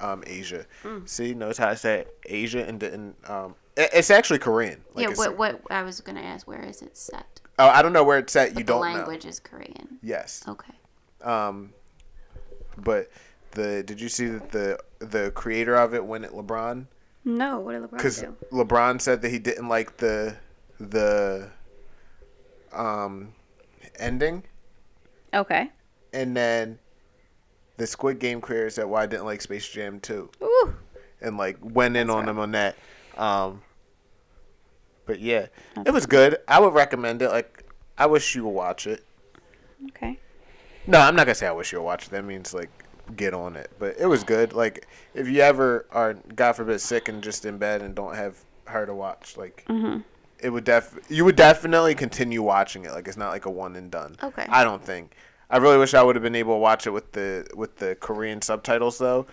um, 0.00 0.24
Asia. 0.26 0.64
See, 1.04 1.34
notice 1.34 1.58
how 1.58 1.68
I 1.68 1.74
said 1.74 2.06
Asia 2.24 2.64
and 2.66 2.80
didn't. 2.80 3.16
Um, 3.28 3.54
it's 3.76 4.10
actually 4.10 4.38
Korean. 4.38 4.82
Like 4.94 5.08
yeah, 5.08 5.14
what, 5.14 5.38
what, 5.38 5.60
I 5.70 5.82
was 5.82 6.00
going 6.00 6.16
to 6.16 6.24
ask, 6.24 6.46
where 6.46 6.62
is 6.62 6.82
it 6.82 6.96
set? 6.96 7.40
Oh, 7.58 7.68
I 7.68 7.82
don't 7.82 7.92
know 7.92 8.04
where 8.04 8.18
it's 8.18 8.34
at. 8.36 8.48
You 8.50 8.54
But 8.54 8.66
the 8.66 8.72
don't 8.72 8.80
language 8.80 9.24
know. 9.24 9.28
is 9.30 9.40
Korean. 9.40 9.98
Yes. 10.02 10.42
Okay. 10.48 10.72
Um, 11.22 11.72
but 12.78 13.10
the 13.52 13.82
did 13.82 14.00
you 14.00 14.08
see 14.08 14.26
that 14.28 14.50
the 14.52 14.78
the 15.00 15.30
creator 15.32 15.74
of 15.76 15.92
it 15.92 16.04
went 16.04 16.24
at 16.24 16.30
LeBron 16.32 16.86
No, 17.24 17.58
what 17.60 17.72
did 17.72 17.82
LeBron 17.82 17.90
because 17.90 18.20
do? 18.20 18.34
LeBron 18.52 19.00
said 19.00 19.20
that 19.22 19.30
he 19.30 19.38
didn't 19.38 19.68
like 19.68 19.96
the 19.98 20.36
the 20.78 21.50
um 22.72 23.34
ending, 23.98 24.44
Okay. 25.34 25.70
and 26.14 26.34
then 26.36 26.78
the 27.76 27.86
Squid 27.86 28.18
Game 28.18 28.40
creator 28.40 28.70
said, 28.70 28.86
"Well, 28.86 29.02
I 29.02 29.06
didn't 29.06 29.26
like 29.26 29.42
Space 29.42 29.68
Jam 29.68 30.00
too," 30.00 30.30
Ooh. 30.42 30.74
and 31.20 31.36
like 31.36 31.58
went 31.60 31.96
in 31.96 32.06
That's 32.06 32.14
on 32.16 32.24
rough. 32.26 32.30
him 32.30 32.38
on 32.38 32.52
that. 32.52 32.76
Um, 33.18 33.62
but 35.06 35.20
yeah, 35.20 35.46
it 35.84 35.90
was 35.92 36.06
good. 36.06 36.38
I 36.46 36.60
would 36.60 36.72
recommend 36.74 37.22
it. 37.22 37.30
Like, 37.30 37.64
I 37.98 38.06
wish 38.06 38.34
you 38.34 38.44
would 38.44 38.50
watch 38.50 38.86
it. 38.86 39.04
Okay. 39.90 40.18
No, 40.86 40.98
I'm 41.00 41.16
not 41.16 41.26
gonna 41.26 41.34
say 41.34 41.46
I 41.46 41.52
wish 41.52 41.72
you 41.72 41.78
would 41.78 41.84
watch 41.84 42.06
it. 42.06 42.10
That 42.10 42.24
means 42.24 42.54
like 42.54 42.70
get 43.16 43.34
on 43.34 43.56
it. 43.56 43.70
But 43.78 43.96
it 43.98 44.06
was 44.06 44.24
good. 44.24 44.52
Like 44.52 44.86
if 45.14 45.28
you 45.28 45.40
ever 45.40 45.86
are, 45.90 46.14
God 46.34 46.52
forbid, 46.52 46.80
sick 46.80 47.08
and 47.08 47.22
just 47.22 47.44
in 47.44 47.58
bed 47.58 47.82
and 47.82 47.94
don't 47.94 48.14
have 48.14 48.36
her 48.66 48.86
to 48.86 48.94
watch, 48.94 49.36
like 49.36 49.64
Mm-hmm. 49.68 50.00
it 50.38 50.50
would 50.50 50.64
def 50.64 50.96
you 51.08 51.24
would 51.24 51.36
definitely 51.36 51.94
continue 51.94 52.42
watching 52.42 52.84
it. 52.84 52.92
Like 52.92 53.08
it's 53.08 53.16
not 53.16 53.30
like 53.30 53.46
a 53.46 53.50
one 53.50 53.74
and 53.76 53.90
done. 53.90 54.16
Okay. 54.22 54.46
I 54.48 54.64
don't 54.64 54.82
think. 54.82 55.14
I 55.50 55.56
really 55.56 55.78
wish 55.78 55.94
I 55.94 56.02
would 56.02 56.14
have 56.14 56.22
been 56.22 56.36
able 56.36 56.54
to 56.54 56.58
watch 56.60 56.86
it 56.86 56.90
with 56.90 57.10
the 57.12 57.46
with 57.54 57.76
the 57.78 57.96
Korean 57.96 58.40
subtitles 58.40 58.98
though, 58.98 59.26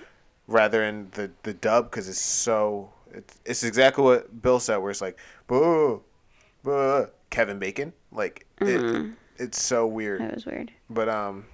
rather 0.48 0.80
than 0.82 1.10
the 1.12 1.30
the 1.44 1.54
dub 1.54 1.92
because 1.92 2.10
it's 2.10 2.20
so 2.22 2.90
it's 3.18 3.40
it's 3.46 3.64
exactly 3.64 4.04
what 4.04 4.42
Bill 4.42 4.60
said 4.60 4.78
where 4.78 4.92
it's 4.92 5.02
like 5.02 5.18
boo, 5.48 6.04
boo, 6.64 7.08
Kevin 7.30 7.60
Bacon 7.60 7.94
like 8.12 8.46
it, 8.62 9.12
it's 9.38 9.62
so 9.62 9.86
weird. 9.86 10.22
That 10.22 10.34
was 10.36 10.46
weird. 10.46 10.72
But 10.90 11.10
um, 11.10 11.46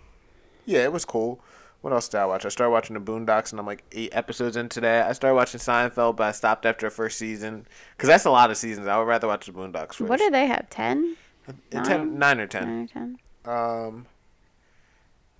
yeah, 0.65 0.83
it 0.83 0.91
was 0.93 1.05
cool. 1.05 1.41
What 1.81 1.91
else 1.91 2.07
did 2.07 2.19
I 2.19 2.25
watch? 2.25 2.45
I 2.45 2.49
started 2.49 2.71
watching 2.71 2.93
the 2.93 3.01
Boondocks, 3.01 3.51
and 3.51 3.59
I'm 3.59 3.65
like 3.65 3.83
eight 3.91 4.11
episodes 4.15 4.55
into 4.55 4.79
that. 4.81 5.09
I 5.09 5.11
started 5.11 5.35
watching 5.35 5.59
Seinfeld, 5.59 6.15
but 6.15 6.23
I 6.27 6.31
stopped 6.31 6.65
after 6.65 6.87
the 6.87 6.91
first 6.91 7.17
season 7.17 7.67
because 7.97 8.07
that's 8.07 8.23
a 8.23 8.31
lot 8.31 8.49
of 8.49 8.55
seasons. 8.55 8.87
I 8.87 8.97
would 8.97 9.03
rather 9.07 9.27
watch 9.27 9.47
the 9.47 9.51
Boondocks 9.51 9.95
first. 9.95 10.09
What 10.09 10.19
do 10.19 10.29
they 10.29 10.47
have? 10.47 10.69
10? 10.69 11.17
Uh, 11.45 11.83
ten, 11.83 12.17
nine 12.17 12.39
or 12.39 12.47
ten? 12.47 12.67
Nine 12.67 12.83
or 12.83 12.87
10? 12.87 13.19
Um, 13.53 14.05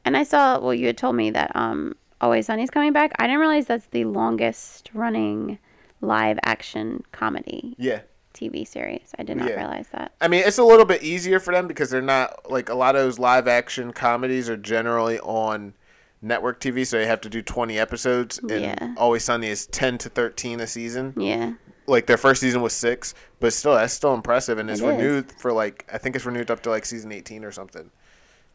And 0.03 0.17
I 0.17 0.23
saw, 0.23 0.59
well, 0.59 0.73
you 0.73 0.88
had 0.88 0.97
told 0.97 1.15
me 1.15 1.29
that 1.31 1.55
um, 1.55 1.95
Always 2.19 2.47
Sunny's 2.47 2.69
coming 2.69 2.91
back. 2.91 3.13
I 3.19 3.23
didn't 3.27 3.39
realize 3.39 3.67
that's 3.67 3.86
the 3.88 4.03
longest 4.03 4.89
running 4.93 5.59
live 6.03 6.37
action 6.43 7.03
comedy 7.11 7.75
yeah. 7.77 8.01
TV 8.33 8.67
series. 8.67 9.11
I 9.17 9.23
did 9.23 9.37
not 9.37 9.49
Yeah. 9.49 9.55
realize 9.57 9.87
that. 9.93 10.13
I 10.19 10.27
mean, 10.27 10.43
it's 10.45 10.57
a 10.57 10.63
little 10.63 10.85
bit 10.85 11.03
easier 11.03 11.39
for 11.39 11.53
them 11.53 11.67
because 11.67 11.89
they're 11.89 12.01
not 12.01 12.49
like 12.51 12.69
a 12.69 12.73
lot 12.73 12.95
of 12.95 13.03
those 13.03 13.19
live 13.19 13.47
action 13.47 13.93
comedies 13.93 14.49
are 14.49 14.57
generally 14.57 15.19
on 15.19 15.73
network 16.21 16.59
TV, 16.59 16.85
so 16.85 16.97
they 16.97 17.05
have 17.05 17.21
to 17.21 17.29
do 17.29 17.41
20 17.41 17.77
episodes. 17.77 18.39
And 18.39 18.49
Yeah. 18.61 18.93
Always 18.97 19.23
Sunny 19.23 19.47
is 19.49 19.67
10 19.67 19.97
to 19.99 20.09
13 20.09 20.59
a 20.59 20.67
season. 20.67 21.13
Yeah. 21.17 21.53
like 21.85 22.05
their 22.07 22.15
first 22.17 22.39
season 22.39 22.61
was 22.61 22.71
six, 22.73 23.13
but 23.41 23.51
still 23.51 23.75
that's 23.75 23.93
still 23.93 24.13
impressive 24.13 24.57
and 24.57 24.69
it's 24.69 24.79
It 24.79 24.85
is. 24.85 24.89
renewed 24.89 25.31
for 25.33 25.51
like 25.51 25.85
I 25.91 25.97
think 25.97 26.15
it's 26.15 26.25
renewed 26.25 26.49
up 26.49 26.63
to 26.63 26.69
like 26.69 26.85
season 26.85 27.11
eighteen 27.11 27.43
or 27.43 27.51
something. 27.51 27.91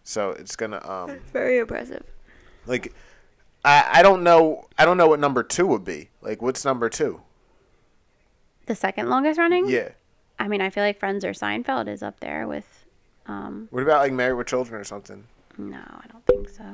So 0.03 0.31
it's 0.31 0.57
gonna 0.57 0.81
um 0.89 1.19
Very 1.33 1.59
impressive. 1.59 2.05
like 2.67 2.95
I 3.67 3.87
I 3.99 4.03
don't 4.03 4.23
know 4.23 4.67
I 4.79 4.87
don't 4.87 4.97
know 4.97 5.09
what 5.09 5.21
number 5.21 5.43
two 5.43 5.67
would 5.67 5.85
be. 5.85 6.09
Like 6.23 6.41
what's 6.41 6.65
number 6.65 6.89
two? 6.89 7.21
The 8.69 8.75
second 8.75 9.09
longest 9.09 9.39
running? 9.39 9.69
Yeah. 9.69 9.89
I 10.39 10.47
mean, 10.47 10.61
I 10.61 10.69
feel 10.71 10.85
like 10.85 11.01
Friends 11.01 11.25
or 11.25 11.31
Seinfeld 11.33 11.89
is 11.89 12.03
up 12.03 12.21
there 12.21 12.47
with. 12.47 12.85
Um, 13.27 13.67
What 13.71 13.83
about 13.83 14.01
like 14.01 14.13
Married 14.13 14.35
with 14.35 14.47
Children 14.47 14.81
or 14.81 14.85
something? 14.85 15.25
no, 15.57 15.79
I 15.79 16.05
don't 16.13 16.25
think 16.25 16.49
so. 16.49 16.65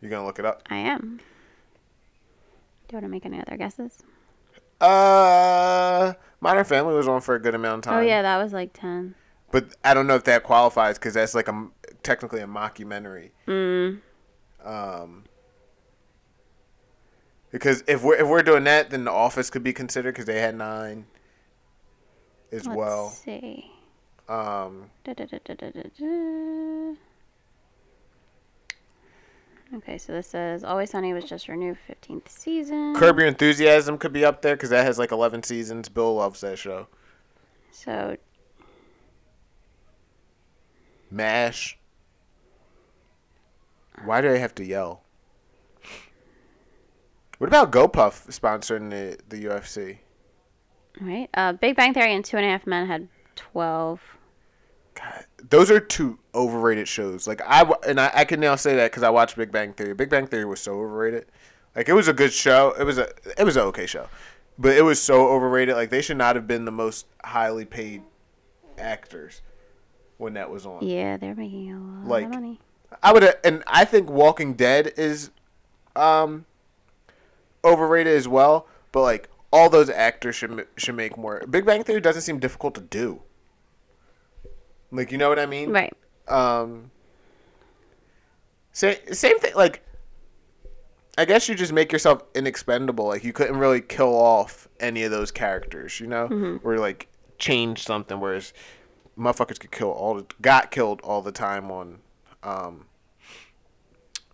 You're 0.00 0.10
gonna 0.10 0.24
look 0.26 0.38
it 0.38 0.44
up? 0.44 0.62
I 0.70 0.76
am. 0.76 1.20
Do 2.86 2.92
you 2.92 2.96
want 2.96 3.04
to 3.06 3.08
make 3.08 3.26
any 3.26 3.40
other 3.40 3.56
guesses? 3.56 4.02
Uh, 4.80 6.12
Modern 6.40 6.64
Family 6.64 6.94
was 6.94 7.08
on 7.08 7.20
for 7.22 7.34
a 7.34 7.40
good 7.40 7.54
amount 7.54 7.78
of 7.78 7.90
time. 7.90 7.98
Oh 7.98 8.06
yeah, 8.06 8.22
that 8.22 8.36
was 8.36 8.52
like 8.52 8.70
ten. 8.72 9.14
But 9.50 9.74
I 9.82 9.94
don't 9.94 10.06
know 10.06 10.14
if 10.14 10.24
that 10.24 10.42
qualifies 10.44 10.98
because 10.98 11.14
that's 11.14 11.34
like 11.34 11.48
a 11.48 11.68
technically 12.02 12.40
a 12.40 12.46
mockumentary. 12.46 13.30
Mm. 13.48 14.00
Um, 14.62 15.24
Because 17.56 17.82
if 17.86 18.02
we're 18.02 18.16
if 18.16 18.26
we're 18.26 18.42
doing 18.42 18.64
that, 18.64 18.90
then 18.90 19.04
The 19.04 19.10
Office 19.10 19.48
could 19.48 19.62
be 19.62 19.72
considered 19.72 20.12
because 20.12 20.26
they 20.26 20.40
had 20.42 20.54
nine 20.54 21.06
as 22.52 22.66
Let's 22.66 22.76
well. 22.76 23.08
see. 23.08 23.70
Um, 24.28 24.90
Da-da-da-da-da-da. 25.04 26.96
Okay, 29.74 29.96
so 29.96 30.12
this 30.12 30.26
says 30.26 30.64
Always 30.64 30.90
Sunny 30.90 31.14
was 31.14 31.24
just 31.24 31.48
renewed 31.48 31.78
15th 31.88 32.28
season. 32.28 32.94
Curb 32.94 33.18
Your 33.20 33.26
Enthusiasm 33.26 33.96
could 33.96 34.12
be 34.12 34.22
up 34.22 34.42
there 34.42 34.54
because 34.54 34.68
that 34.68 34.84
has 34.84 34.98
like 34.98 35.10
eleven 35.10 35.42
seasons. 35.42 35.88
Bill 35.88 36.16
loves 36.16 36.42
that 36.42 36.58
show. 36.58 36.88
So 37.70 38.18
Mash. 41.10 41.78
Why 44.04 44.20
do 44.20 44.28
they 44.28 44.40
have 44.40 44.54
to 44.56 44.64
yell? 44.66 45.04
What 47.38 47.48
about 47.48 47.70
GoPuff 47.70 48.26
sponsoring 48.28 48.90
the, 48.90 49.18
the 49.28 49.44
UFC? 49.46 49.98
right, 51.00 51.28
uh, 51.34 51.52
Big 51.52 51.76
Bang 51.76 51.92
Theory 51.92 52.14
and 52.14 52.24
Two 52.24 52.36
and 52.38 52.46
a 52.46 52.48
Half 52.48 52.66
Men 52.66 52.86
had 52.86 53.08
12. 53.36 54.00
God, 54.94 55.26
those 55.50 55.70
are 55.70 55.78
two 55.78 56.18
overrated 56.34 56.88
shows. 56.88 57.26
Like 57.26 57.42
I 57.46 57.70
and 57.86 58.00
I, 58.00 58.10
I 58.14 58.24
can 58.24 58.40
now 58.40 58.56
say 58.56 58.76
that 58.76 58.90
because 58.90 59.02
I 59.02 59.10
watched 59.10 59.36
Big 59.36 59.52
Bang 59.52 59.74
Theory. 59.74 59.92
Big 59.92 60.08
Bang 60.08 60.26
Theory 60.26 60.46
was 60.46 60.60
so 60.60 60.72
overrated. 60.72 61.26
Like 61.74 61.90
it 61.90 61.92
was 61.92 62.08
a 62.08 62.14
good 62.14 62.32
show. 62.32 62.74
It 62.78 62.84
was 62.84 62.96
a 62.96 63.08
it 63.38 63.44
was 63.44 63.56
an 63.56 63.62
okay 63.64 63.84
show, 63.84 64.08
but 64.58 64.74
it 64.74 64.82
was 64.82 65.00
so 65.02 65.28
overrated. 65.28 65.74
Like 65.76 65.90
they 65.90 66.00
should 66.00 66.16
not 66.16 66.34
have 66.34 66.46
been 66.46 66.64
the 66.64 66.72
most 66.72 67.04
highly 67.22 67.66
paid 67.66 68.02
actors 68.78 69.42
when 70.16 70.32
that 70.34 70.48
was 70.50 70.64
on. 70.64 70.82
Yeah, 70.82 71.18
they're 71.18 71.34
making 71.34 71.72
a 71.74 71.78
lot 71.78 72.08
Like- 72.08 72.24
of 72.24 72.30
money. 72.30 72.58
I 73.02 73.12
would, 73.12 73.34
and 73.44 73.62
I 73.66 73.84
think 73.84 74.08
Walking 74.08 74.54
Dead 74.54 74.92
is, 74.96 75.30
um, 75.96 76.46
overrated 77.66 78.16
as 78.16 78.28
well. 78.28 78.66
But 78.92 79.02
like 79.02 79.28
all 79.52 79.68
those 79.68 79.90
actors 79.90 80.36
should 80.36 80.66
should 80.76 80.94
make 80.94 81.18
more. 81.18 81.44
Big 81.48 81.66
Bang 81.66 81.82
Theory 81.82 82.00
doesn't 82.00 82.22
seem 82.22 82.38
difficult 82.38 82.74
to 82.76 82.80
do. 82.80 83.22
Like 84.90 85.12
you 85.12 85.18
know 85.18 85.28
what 85.28 85.38
I 85.38 85.46
mean? 85.46 85.70
Right. 85.70 85.92
Um. 86.28 86.90
Same 88.72 88.96
same 89.12 89.38
thing. 89.38 89.54
Like, 89.54 89.82
I 91.18 91.24
guess 91.24 91.48
you 91.48 91.54
just 91.54 91.72
make 91.72 91.92
yourself 91.92 92.22
inexpendable. 92.34 93.06
Like 93.06 93.24
you 93.24 93.32
couldn't 93.32 93.56
really 93.56 93.80
kill 93.80 94.14
off 94.14 94.68
any 94.80 95.02
of 95.02 95.10
those 95.10 95.30
characters. 95.30 96.00
You 96.00 96.06
know, 96.06 96.60
or 96.62 96.78
like 96.78 97.08
change 97.38 97.82
something. 97.82 98.20
Whereas 98.20 98.52
motherfuckers 99.18 99.58
could 99.58 99.72
kill 99.72 99.90
all 99.90 100.14
the 100.14 100.26
got 100.40 100.70
killed 100.70 101.00
all 101.02 101.22
the 101.22 101.32
time 101.32 101.70
on 101.70 101.98
um 102.42 102.86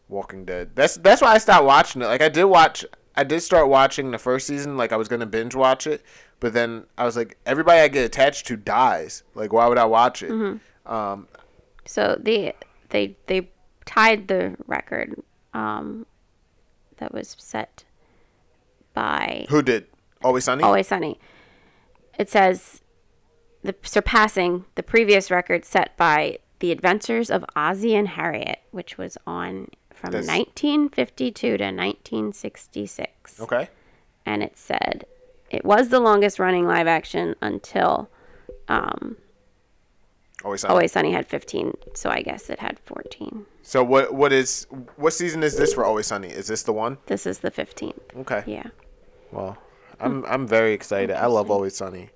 Walking 0.09 0.45
Dead. 0.45 0.71
That's 0.75 0.97
that's 0.97 1.23
why 1.23 1.35
I 1.35 1.38
stopped 1.38 1.64
watching 1.64 2.03
it. 2.03 2.07
Like 2.07 2.23
I 2.23 2.29
did 2.29 2.45
watch 2.45 2.85
I 3.16 3.25
did 3.25 3.40
start 3.40 3.68
watching 3.68 4.11
the 4.11 4.18
first 4.18 4.46
season, 4.46 4.77
like 4.77 4.92
I 4.92 4.96
was 4.96 5.09
gonna 5.09 5.27
binge 5.27 5.55
watch 5.55 5.87
it, 5.87 6.03
but 6.40 6.53
then 6.53 6.85
I 6.96 7.05
was 7.05 7.16
like, 7.16 7.37
everybody 7.46 7.81
I 7.81 7.88
get 7.88 8.05
attached 8.05 8.46
to 8.48 8.57
dies. 8.57 9.22
Like 9.35 9.53
why 9.53 9.66
would 9.66 9.79
I 9.79 9.85
watch 9.85 10.22
it? 10.22 10.31
Um 10.87 11.29
So 11.85 12.18
they 12.20 12.55
they 12.90 13.16
they 13.27 13.48
tied 13.85 14.29
the 14.29 14.57
record 14.66 15.22
um, 15.55 16.07
that 16.98 17.12
was 17.12 17.35
set 17.38 17.85
by 18.94 19.46
who 19.48 19.62
did? 19.62 19.87
Always 20.22 20.44
Sunny? 20.44 20.62
Always 20.62 20.88
Sunny. 20.88 21.18
It 22.18 22.31
says 22.31 22.83
the 23.62 23.75
surpassing 23.83 24.64
the 24.75 24.83
previous 24.83 25.31
record 25.31 25.64
set 25.64 25.96
by 25.96 26.38
The 26.61 26.72
Adventures 26.72 27.31
of 27.31 27.44
Ozzie 27.57 27.94
and 27.94 28.09
Harriet, 28.09 28.61
which 28.70 28.98
was 28.98 29.16
on 29.27 29.68
from 30.03 30.11
That's- 30.11 30.27
1952 30.27 31.57
to 31.59 31.65
1966. 31.65 33.41
Okay. 33.41 33.69
And 34.27 34.43
it 34.43 34.59
said 34.59 35.05
it 35.51 35.65
was 35.65 35.88
the 35.91 36.01
longest 36.01 36.38
running 36.38 36.67
live 36.67 36.87
action 36.88 37.37
until 37.41 38.11
um, 38.69 39.17
Always 40.45 40.62
Sunny. 40.62 40.73
Always 40.73 40.93
Sunny 40.93 41.12
had 41.12 41.27
15, 41.29 41.73
so 41.95 42.11
I 42.11 42.23
guess 42.23 42.51
it 42.51 42.59
had 42.59 42.81
14. 42.81 43.47
So 43.62 43.85
what 43.85 44.12
what 44.12 44.33
is 44.33 44.67
what 44.97 45.12
season 45.12 45.45
is 45.45 45.57
this 45.57 45.73
for 45.73 45.85
Always 45.85 46.07
Sunny? 46.09 46.29
Is 46.29 46.49
this 46.49 46.65
the 46.65 46.73
one? 46.73 46.99
This 47.07 47.27
is 47.27 47.38
the 47.38 47.51
15th. 47.53 47.95
Okay. 48.17 48.43
Yeah. 48.47 48.67
Well, 49.31 49.57
I'm 50.01 50.25
I'm 50.27 50.49
very 50.49 50.73
excited. 50.73 51.15
I 51.15 51.27
love 51.27 51.49
Always 51.49 51.77
Sunny. 51.77 52.11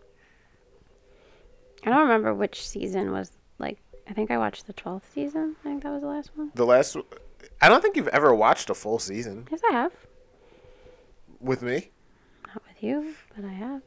I 1.84 1.90
don't 1.90 2.00
remember 2.00 2.34
which 2.34 2.66
season 2.66 3.12
was 3.12 3.30
like. 3.60 3.78
I 4.08 4.12
think 4.12 4.30
I 4.30 4.38
watched 4.38 4.66
the 4.68 4.72
12th 4.72 5.02
season. 5.12 5.56
I 5.60 5.68
think 5.68 5.82
that 5.82 5.90
was 5.90 6.02
the 6.02 6.08
last 6.08 6.30
one. 6.36 6.50
The 6.54 6.66
last 6.66 6.96
I 7.60 7.68
don't 7.68 7.80
think 7.82 7.96
you've 7.96 8.08
ever 8.08 8.34
watched 8.34 8.70
a 8.70 8.74
full 8.74 8.98
season 8.98 9.46
Yes, 9.50 9.60
I 9.68 9.72
have. 9.72 9.92
with 11.40 11.62
me. 11.62 11.90
Not 12.48 12.62
with 12.68 12.82
you, 12.82 13.14
but 13.34 13.44
I 13.44 13.52
have. 13.52 13.82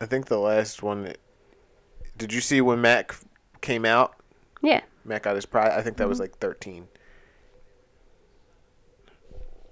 I 0.00 0.06
think 0.06 0.26
the 0.26 0.38
last 0.38 0.82
one 0.82 1.14
Did 2.16 2.32
you 2.32 2.40
see 2.40 2.60
when 2.60 2.80
Mac 2.80 3.14
came 3.60 3.84
out? 3.84 4.14
Yeah. 4.62 4.82
Mac 5.04 5.22
got 5.24 5.34
his 5.34 5.46
prize. 5.46 5.72
I 5.76 5.82
think 5.82 5.96
that 5.98 6.08
was 6.08 6.20
like 6.20 6.36
13. 6.38 6.86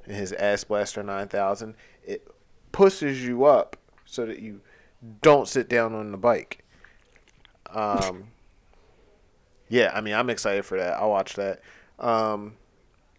And 0.04 0.14
his 0.16 0.32
Ass 0.32 0.64
Blaster 0.64 1.02
9000, 1.02 1.74
it 2.04 2.26
pushes 2.72 3.24
you 3.26 3.44
up 3.44 3.76
so 4.04 4.24
that 4.26 4.38
you 4.38 4.60
don't 5.20 5.48
sit 5.48 5.68
down 5.68 5.94
on 5.94 6.10
the 6.12 6.18
bike. 6.18 6.62
Um, 7.68 8.28
yeah, 9.68 9.90
I 9.94 10.00
mean, 10.00 10.14
I'm 10.14 10.30
excited 10.30 10.64
for 10.64 10.78
that. 10.78 10.94
I'll 10.94 11.10
watch 11.10 11.34
that. 11.34 11.60
Um, 11.98 12.54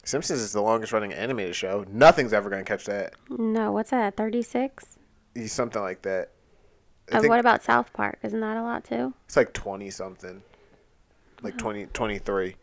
Simpsons 0.04 0.40
is 0.40 0.54
the 0.54 0.62
longest 0.62 0.94
running 0.94 1.14
animated 1.14 1.56
show. 1.56 1.86
Nothing's 1.92 2.32
ever 2.34 2.50
going 2.50 2.64
to 2.64 2.68
catch 2.70 2.86
that. 2.86 3.14
No, 3.30 3.72
what's 3.72 3.90
that? 3.92 4.16
36? 4.16 4.98
He's 5.34 5.52
something 5.52 5.82
like 5.82 6.02
that. 6.04 6.30
Uh, 7.12 7.22
what 7.24 7.40
about 7.40 7.64
South 7.64 7.92
Park? 7.94 8.20
Isn't 8.24 8.40
that 8.42 8.58
a 8.58 8.62
lot 8.62 8.84
too? 8.84 9.14
it's 9.26 9.38
like 9.38 9.54
20 9.54 9.90
something. 9.90 10.42
Like 11.42 11.58
20, 11.58 11.86
23. 11.88 12.56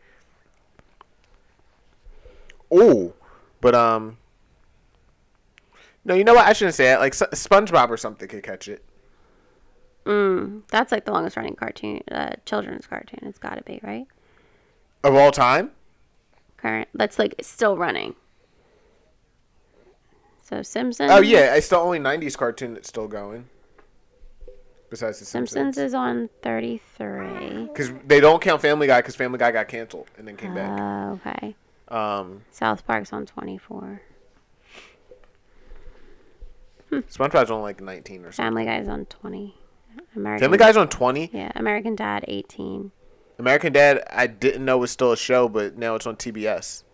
Oh, 2.70 3.12
but 3.60 3.74
um, 3.74 4.16
no, 6.04 6.14
you 6.14 6.24
know 6.24 6.34
what? 6.34 6.46
I 6.46 6.52
shouldn't 6.52 6.74
say 6.74 6.92
it. 6.92 6.98
Like 6.98 7.12
S- 7.12 7.46
SpongeBob 7.46 7.88
or 7.90 7.96
something 7.96 8.28
could 8.28 8.42
catch 8.42 8.68
it. 8.68 8.84
Mm, 10.04 10.62
that's 10.68 10.92
like 10.92 11.04
the 11.04 11.12
longest 11.12 11.36
running 11.36 11.54
cartoon, 11.54 12.02
uh, 12.10 12.34
children's 12.44 12.86
cartoon. 12.86 13.20
It's 13.22 13.38
got 13.38 13.56
to 13.56 13.62
be 13.62 13.80
right. 13.82 14.06
Of 15.02 15.14
all 15.14 15.30
time? 15.30 15.70
Current. 16.56 16.88
That's 16.94 17.18
like 17.18 17.34
still 17.40 17.76
running. 17.76 18.14
So 20.42 20.62
Simpsons. 20.62 21.10
Oh 21.10 21.20
yeah, 21.20 21.54
it's 21.54 21.68
the 21.68 21.78
only 21.78 21.98
'90s 21.98 22.36
cartoon 22.36 22.74
that's 22.74 22.88
still 22.88 23.08
going. 23.08 23.48
Besides 24.90 25.18
the 25.18 25.24
Simpsons 25.24 25.76
Simpsons, 25.76 25.86
is 25.86 25.94
on 25.94 26.28
33. 26.42 27.64
because 27.66 27.90
they 28.06 28.20
don't 28.20 28.40
count 28.40 28.62
Family 28.62 28.86
Guy 28.86 29.00
because 29.00 29.16
Family 29.16 29.38
Guy 29.38 29.50
got 29.50 29.66
canceled 29.66 30.08
and 30.18 30.28
then 30.28 30.36
came 30.36 30.54
back. 30.54 30.78
Uh, 30.78 31.12
okay. 31.14 31.56
Um, 31.88 32.42
South 32.52 32.86
Park's 32.86 33.12
on 33.12 33.26
24. 33.26 34.00
SpongeBob's 36.92 37.50
only 37.50 37.64
like 37.64 37.80
19 37.80 38.20
or 38.24 38.30
something. 38.30 38.44
Family 38.44 38.64
Guy's 38.64 38.86
on 38.86 39.06
20. 39.06 39.54
American. 40.16 40.44
Family 40.44 40.58
Guy's 40.58 40.76
on 40.76 40.88
20. 40.88 41.30
Yeah, 41.32 41.52
American 41.54 41.94
Dad 41.94 42.24
18. 42.28 42.90
American 43.38 43.72
Dad, 43.72 44.02
I 44.10 44.26
didn't 44.26 44.64
know 44.64 44.78
was 44.78 44.90
still 44.90 45.12
a 45.12 45.16
show, 45.16 45.48
but 45.48 45.76
now 45.76 45.94
it's 45.94 46.06
on 46.06 46.16
TBS. 46.16 46.84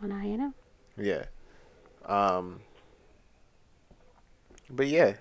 Well, 0.00 0.10
now 0.10 0.22
you 0.24 0.36
know. 0.36 0.52
Yeah. 0.96 1.24
Um. 2.06 2.60
But 4.70 4.88
yeah, 4.88 5.14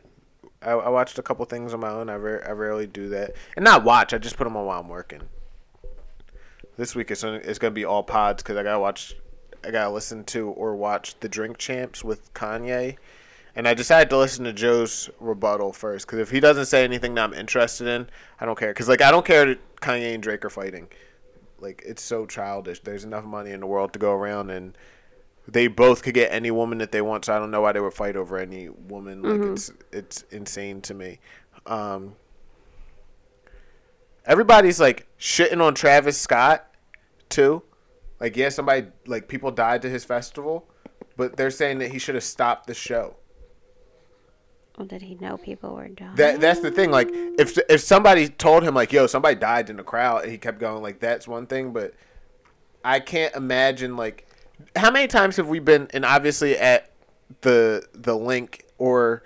I, 0.61 0.71
I 0.71 0.89
watched 0.89 1.17
a 1.17 1.23
couple 1.23 1.45
things 1.45 1.73
on 1.73 1.79
my 1.79 1.89
own. 1.89 2.09
I, 2.09 2.15
re- 2.15 2.41
I 2.45 2.51
rarely 2.51 2.87
do 2.87 3.09
that, 3.09 3.31
and 3.55 3.63
not 3.63 3.83
watch. 3.83 4.13
I 4.13 4.17
just 4.17 4.37
put 4.37 4.43
them 4.43 4.57
on 4.57 4.65
while 4.65 4.79
I'm 4.79 4.89
working. 4.89 5.21
This 6.75 6.95
week 6.95 7.09
it's 7.09 7.23
it's 7.23 7.59
gonna 7.59 7.71
be 7.71 7.85
all 7.85 8.03
pods 8.03 8.43
because 8.43 8.57
I 8.57 8.63
gotta 8.63 8.79
watch, 8.79 9.15
I 9.63 9.71
gotta 9.71 9.89
listen 9.89 10.23
to 10.25 10.49
or 10.49 10.75
watch 10.75 11.19
the 11.19 11.29
Drink 11.29 11.57
Champs 11.57 12.03
with 12.03 12.33
Kanye, 12.33 12.97
and 13.57 13.67
I 13.67 13.73
decided 13.73 14.11
to 14.11 14.17
listen 14.17 14.45
to 14.45 14.53
Joe's 14.53 15.09
rebuttal 15.19 15.73
first 15.73 16.05
because 16.05 16.19
if 16.19 16.29
he 16.29 16.39
doesn't 16.39 16.67
say 16.67 16.83
anything 16.83 17.15
that 17.15 17.23
I'm 17.23 17.33
interested 17.33 17.87
in, 17.87 18.07
I 18.39 18.45
don't 18.45 18.57
care. 18.57 18.69
Because 18.69 18.87
like 18.87 19.01
I 19.01 19.09
don't 19.09 19.25
care 19.25 19.47
that 19.47 19.75
Kanye 19.81 20.13
and 20.13 20.21
Drake 20.21 20.45
are 20.45 20.51
fighting. 20.51 20.87
Like 21.59 21.81
it's 21.83 22.03
so 22.03 22.27
childish. 22.27 22.81
There's 22.81 23.03
enough 23.03 23.25
money 23.25 23.49
in 23.49 23.61
the 23.61 23.65
world 23.65 23.93
to 23.93 23.99
go 23.99 24.13
around 24.13 24.51
and 24.51 24.77
they 25.47 25.65
both 25.65 26.03
could 26.03 26.13
get 26.13 26.31
any 26.31 26.51
woman 26.51 26.77
that 26.77 26.91
they 26.91 27.01
want, 27.01 27.25
so 27.25 27.35
I 27.35 27.39
don't 27.39 27.49
know 27.49 27.61
why 27.61 27.71
they 27.71 27.79
would 27.79 27.95
fight 27.95 28.15
over 28.15 28.37
any 28.37 28.69
woman. 28.69 29.23
Like 29.23 29.41
it's 29.51 29.71
it's 29.91 30.21
insane 30.29 30.81
to 30.81 30.93
me. 30.93 31.19
Um, 31.65 32.15
everybody's 34.25 34.79
like 34.79 35.07
shitting 35.19 35.63
on 35.63 35.73
Travis 35.73 36.19
Scott 36.19 36.75
too. 37.29 37.63
Like 38.19 38.37
yeah, 38.37 38.49
somebody 38.49 38.87
like 39.07 39.27
people 39.27 39.49
died 39.49 39.81
to 39.81 39.89
his 39.89 40.05
festival, 40.05 40.67
but 41.15 41.37
they're 41.37 41.49
saying 41.49 41.79
that 41.79 41.91
he 41.91 41.97
should 41.97 42.13
have 42.13 42.23
stopped 42.23 42.67
the 42.67 42.75
show. 42.75 43.15
Well, 44.77 44.85
did 44.85 45.01
he 45.01 45.15
know 45.15 45.37
people 45.37 45.73
were 45.73 45.87
dying? 45.87 46.15
That 46.15 46.39
that's 46.39 46.59
the 46.59 46.71
thing. 46.71 46.91
Like 46.91 47.09
if 47.11 47.57
if 47.69 47.81
somebody 47.81 48.29
told 48.29 48.63
him 48.63 48.75
like 48.75 48.93
yo 48.93 49.07
somebody 49.07 49.35
died 49.35 49.69
in 49.69 49.77
the 49.77 49.83
crowd 49.83 50.23
and 50.23 50.31
he 50.31 50.37
kept 50.37 50.59
going 50.59 50.83
like 50.83 50.99
that's 50.99 51.27
one 51.27 51.47
thing, 51.47 51.73
but 51.73 51.95
I 52.85 52.99
can't 52.99 53.35
imagine 53.35 53.97
like 53.97 54.27
how 54.75 54.91
many 54.91 55.07
times 55.07 55.35
have 55.37 55.47
we 55.47 55.59
been 55.59 55.87
and 55.93 56.05
obviously 56.05 56.57
at 56.57 56.91
the 57.41 57.87
the 57.93 58.15
Linc 58.15 58.65
or 58.77 59.23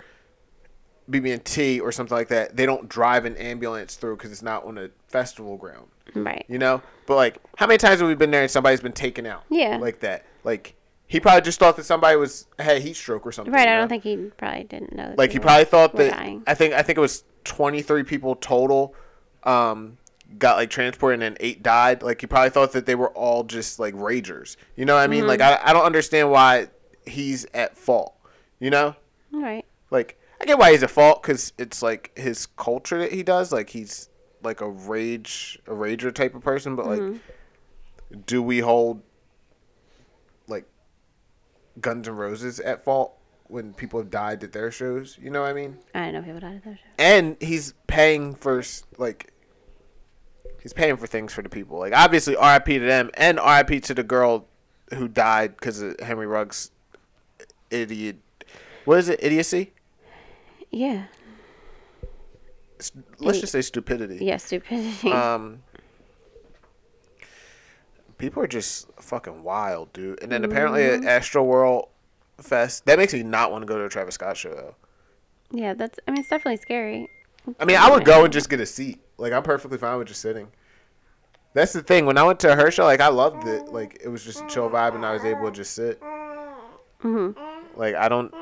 BB&T 1.10 1.80
or 1.82 1.92
something 1.92 2.16
like 2.16 2.30
that, 2.30 2.56
they 2.56 2.66
don't 2.66 2.88
drive 2.88 3.26
an 3.26 3.36
ambulance 3.36 3.96
through 3.96 4.16
because 4.16 4.32
it's 4.32 4.42
not 4.42 4.64
on 4.64 4.78
a 4.78 4.90
festival 5.08 5.58
ground. 5.58 5.88
Right. 6.16 6.46
You 6.48 6.58
know, 6.58 6.82
but 7.06 7.16
like, 7.16 7.38
how 7.58 7.68
many 7.68 7.78
times 7.78 8.00
have 8.00 8.08
we 8.08 8.16
been 8.16 8.32
there 8.32 8.42
and 8.42 8.52
somebody's 8.52 8.82
been 8.82 8.94
taken 8.94 9.26
out? 9.26 9.44
Yeah. 9.50 9.78
like 9.78 10.00
that. 10.00 10.26
Like 10.44 10.76
he 11.12 11.20
probably 11.20 11.42
just 11.42 11.60
thought 11.60 11.76
that 11.76 11.84
somebody 11.84 12.16
was 12.16 12.48
had 12.58 12.78
a 12.78 12.80
heat 12.80 12.96
stroke 12.96 13.28
or 13.28 13.34
something. 13.34 13.54
Right. 13.54 13.66
you 13.66 13.70
I 13.70 13.74
know? 13.74 13.80
don't 13.82 13.90
think 13.90 14.04
he 14.04 14.16
probably 14.38 14.64
didn't 14.64 14.96
know. 14.96 15.10
that 15.10 15.18
like 15.18 15.34
he 15.34 15.40
probably 15.40 15.66
thought 15.66 15.94
that 15.98 16.12
dying. 16.12 16.42
I 16.48 16.54
think 16.54 16.74
I 16.74 16.82
think 16.84 16.98
it 16.98 17.02
was 17.02 17.26
23 17.44 18.04
people 18.04 18.36
total 18.38 18.96
um 19.44 19.98
got 20.38 20.56
like 20.56 20.70
transported 20.70 21.22
and 21.22 21.36
then 21.36 21.38
eight 21.42 21.62
died 21.62 22.02
like 22.02 22.22
he 22.22 22.28
probably 22.28 22.50
thought 22.50 22.72
that 22.72 22.86
they 22.86 22.96
were 22.96 23.10
all 23.10 23.44
just 23.44 23.78
like 23.80 23.94
ragers 23.96 24.56
you 24.78 24.86
know 24.86 24.94
what 24.96 25.02
I 25.02 25.08
mean 25.08 25.28
like 25.28 25.42
Mm-hmm. 25.42 25.66
I, 25.68 25.72
I 25.72 25.74
don't 25.74 25.84
understand 25.86 26.32
why 26.32 26.68
he's 27.06 27.46
at 27.54 27.78
fault 27.78 28.16
you 28.60 28.70
know 28.70 28.96
Right. 29.34 29.66
like 29.90 30.18
I 30.40 30.46
get 30.46 30.58
why 30.58 30.72
he's 30.72 30.84
at 30.84 30.92
fault 30.92 31.22
because 31.22 31.52
it's 31.58 31.82
like 31.82 32.18
his 32.18 32.46
culture 32.46 33.00
that 33.00 33.12
he 33.12 33.24
does 33.24 33.52
like 33.52 33.72
he's 33.72 34.08
like 34.44 34.62
a 34.62 34.70
rage 34.70 35.60
a 35.68 35.72
rager 35.72 36.14
type 36.14 36.34
of 36.36 36.42
person 36.42 36.78
but 36.78 36.86
like 36.86 37.00
Mm-hmm. 37.02 38.20
do 38.26 38.42
we 38.42 38.60
hold 38.60 38.98
like 38.98 39.04
Guns 41.80 42.08
N' 42.08 42.16
Roses 42.16 42.60
at 42.60 42.84
fault 42.84 43.14
when 43.48 43.74
people 43.74 44.00
have 44.00 44.10
died 44.10 44.44
at 44.44 44.52
their 44.54 44.72
shows 44.72 45.18
you 45.22 45.30
know 45.30 45.42
what 45.42 45.50
I 45.50 45.54
mean 45.54 45.78
I 45.96 46.12
know 46.12 46.22
people 46.22 46.40
died 46.40 46.56
at 46.58 46.64
their 46.64 46.76
shows. 46.78 46.86
and 46.98 47.38
he's 47.42 47.74
paying 47.88 48.34
for 48.36 48.64
like 48.98 49.34
he's 50.62 50.74
paying 50.74 50.96
for 50.98 51.08
things 51.08 51.34
for 51.34 51.42
the 51.42 51.50
people 51.50 51.78
like 51.80 51.94
obviously 51.94 52.36
rip 52.42 52.66
to 52.66 52.80
them 52.80 53.10
and 53.16 53.40
rip 53.40 53.84
to 53.84 53.94
the 53.94 54.04
girl 54.04 54.46
who 54.94 55.08
died 55.08 55.56
because 55.58 55.82
of 55.82 56.00
henry 56.00 56.28
ruggs 56.28 56.72
idiot 57.70 58.18
what 58.86 59.00
is 59.00 59.10
it 59.10 59.20
idiocy 59.24 59.72
Yeah. 60.72 61.06
Let's 63.20 63.38
Idi- 63.38 63.42
just 63.42 63.52
say 63.52 63.62
stupidity 63.62 64.24
Yeah. 64.26 64.38
Stupidity. 64.38 65.12
um 65.12 65.62
people 68.22 68.42
are 68.44 68.48
just 68.48 68.88
fucking 69.00 69.44
wild 69.44 69.92
dude 69.94 70.22
and 70.24 70.32
then 70.32 70.44
apparently 70.46 70.82
Mm-hmm. 70.84 71.04
at 71.08 71.10
astro 71.22 71.44
world 71.44 71.90
fest 72.40 72.86
that 72.86 72.98
makes 72.98 73.14
me 73.14 73.24
not 73.24 73.52
want 73.52 73.62
to 73.64 73.66
go 73.66 73.78
to 73.78 73.86
a 73.86 73.90
travis 73.90 74.16
scott 74.16 74.38
show 74.38 74.54
though 74.54 74.76
yeah. 75.54 75.74
That's. 75.74 76.00
I 76.08 76.12
mean, 76.12 76.22
it's 76.22 76.30
definitely 76.30 76.56
scary. 76.62 77.10
I 77.60 77.66
mean, 77.66 77.76
I 77.76 77.90
would 77.92 78.06
go 78.06 78.24
and 78.24 78.32
just 78.32 78.50
get 78.50 78.62
a 78.62 78.66
seat. 78.66 79.02
Like, 79.18 79.34
I'm 79.34 79.44
perfectly 79.44 79.78
fine 79.78 79.98
with 79.98 80.08
just 80.08 80.22
sitting. 80.22 80.48
That's 81.54 81.74
the 81.74 81.82
thing. 81.84 82.06
When 82.06 82.18
I 82.18 82.24
went 82.24 82.40
to 82.40 82.56
her 82.56 82.72
show, 82.72 82.86
like, 82.86 83.02
I 83.02 83.10
loved 83.10 83.46
it. 83.46 83.66
Like, 83.68 84.00
it 84.02 84.08
was 84.08 84.24
just 84.24 84.46
a 84.46 84.48
chill 84.48 84.70
vibe, 84.70 84.96
and 84.96 85.06
I 85.06 85.12
was 85.12 85.26
able 85.26 85.44
to 85.44 85.52
just 85.52 85.74
sit. 85.74 86.02
hmm 87.02 87.32
Like, 87.76 87.96
I 87.96 88.08
don't. 88.08 88.34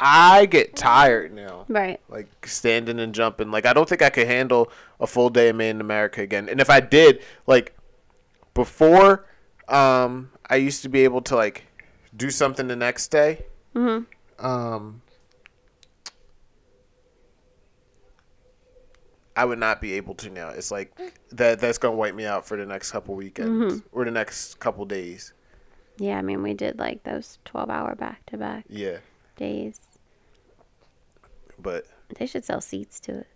I 0.00 0.46
get 0.46 0.74
tired 0.74 1.32
now. 1.32 1.66
Right. 1.68 2.00
Like, 2.08 2.26
standing 2.48 2.98
and 2.98 3.14
jumping. 3.14 3.52
Like, 3.52 3.64
I 3.64 3.72
don't 3.72 3.88
think 3.88 4.02
I 4.02 4.10
could 4.10 4.26
handle 4.26 4.72
a 4.98 5.06
full 5.06 5.30
day 5.30 5.50
of 5.50 5.56
Made 5.56 5.70
in 5.70 5.80
America 5.80 6.20
again. 6.22 6.48
And 6.48 6.60
if 6.60 6.68
I 6.68 6.80
did, 6.80 7.22
like, 7.46 7.76
before, 8.54 9.26
um, 9.68 10.30
I 10.48 10.56
used 10.56 10.82
to 10.82 10.88
be 10.88 11.04
able 11.04 11.22
to, 11.22 11.36
like, 11.36 11.64
do 12.16 12.30
something 12.30 12.66
the 12.68 12.76
next 12.76 13.08
day. 13.08 13.44
hmm 13.74 14.00
um 14.38 15.02
I 19.36 19.44
would 19.44 19.58
not 19.58 19.80
be 19.80 19.92
able 19.94 20.14
to 20.16 20.28
now. 20.30 20.48
It's 20.48 20.70
like 20.70 20.92
that 21.30 21.60
that's 21.60 21.78
gonna 21.78 21.94
wipe 21.96 22.14
me 22.14 22.26
out 22.26 22.44
for 22.46 22.56
the 22.56 22.66
next 22.66 22.90
couple 22.90 23.14
weekends 23.14 23.82
or 23.92 24.04
the 24.04 24.10
next 24.10 24.58
couple 24.58 24.84
days. 24.84 25.32
Yeah. 25.98 26.18
I 26.18 26.22
mean, 26.22 26.42
we 26.42 26.52
did 26.54 26.78
like 26.78 27.04
those 27.04 27.38
twelve-hour 27.44 27.94
back-to-back 27.94 28.64
Yeah. 28.68 28.98
days. 29.36 29.78
But 31.58 31.86
They 32.18 32.26
should 32.26 32.44
sell 32.44 32.60
seats 32.60 32.98
to 33.00 33.18
it. 33.20 33.26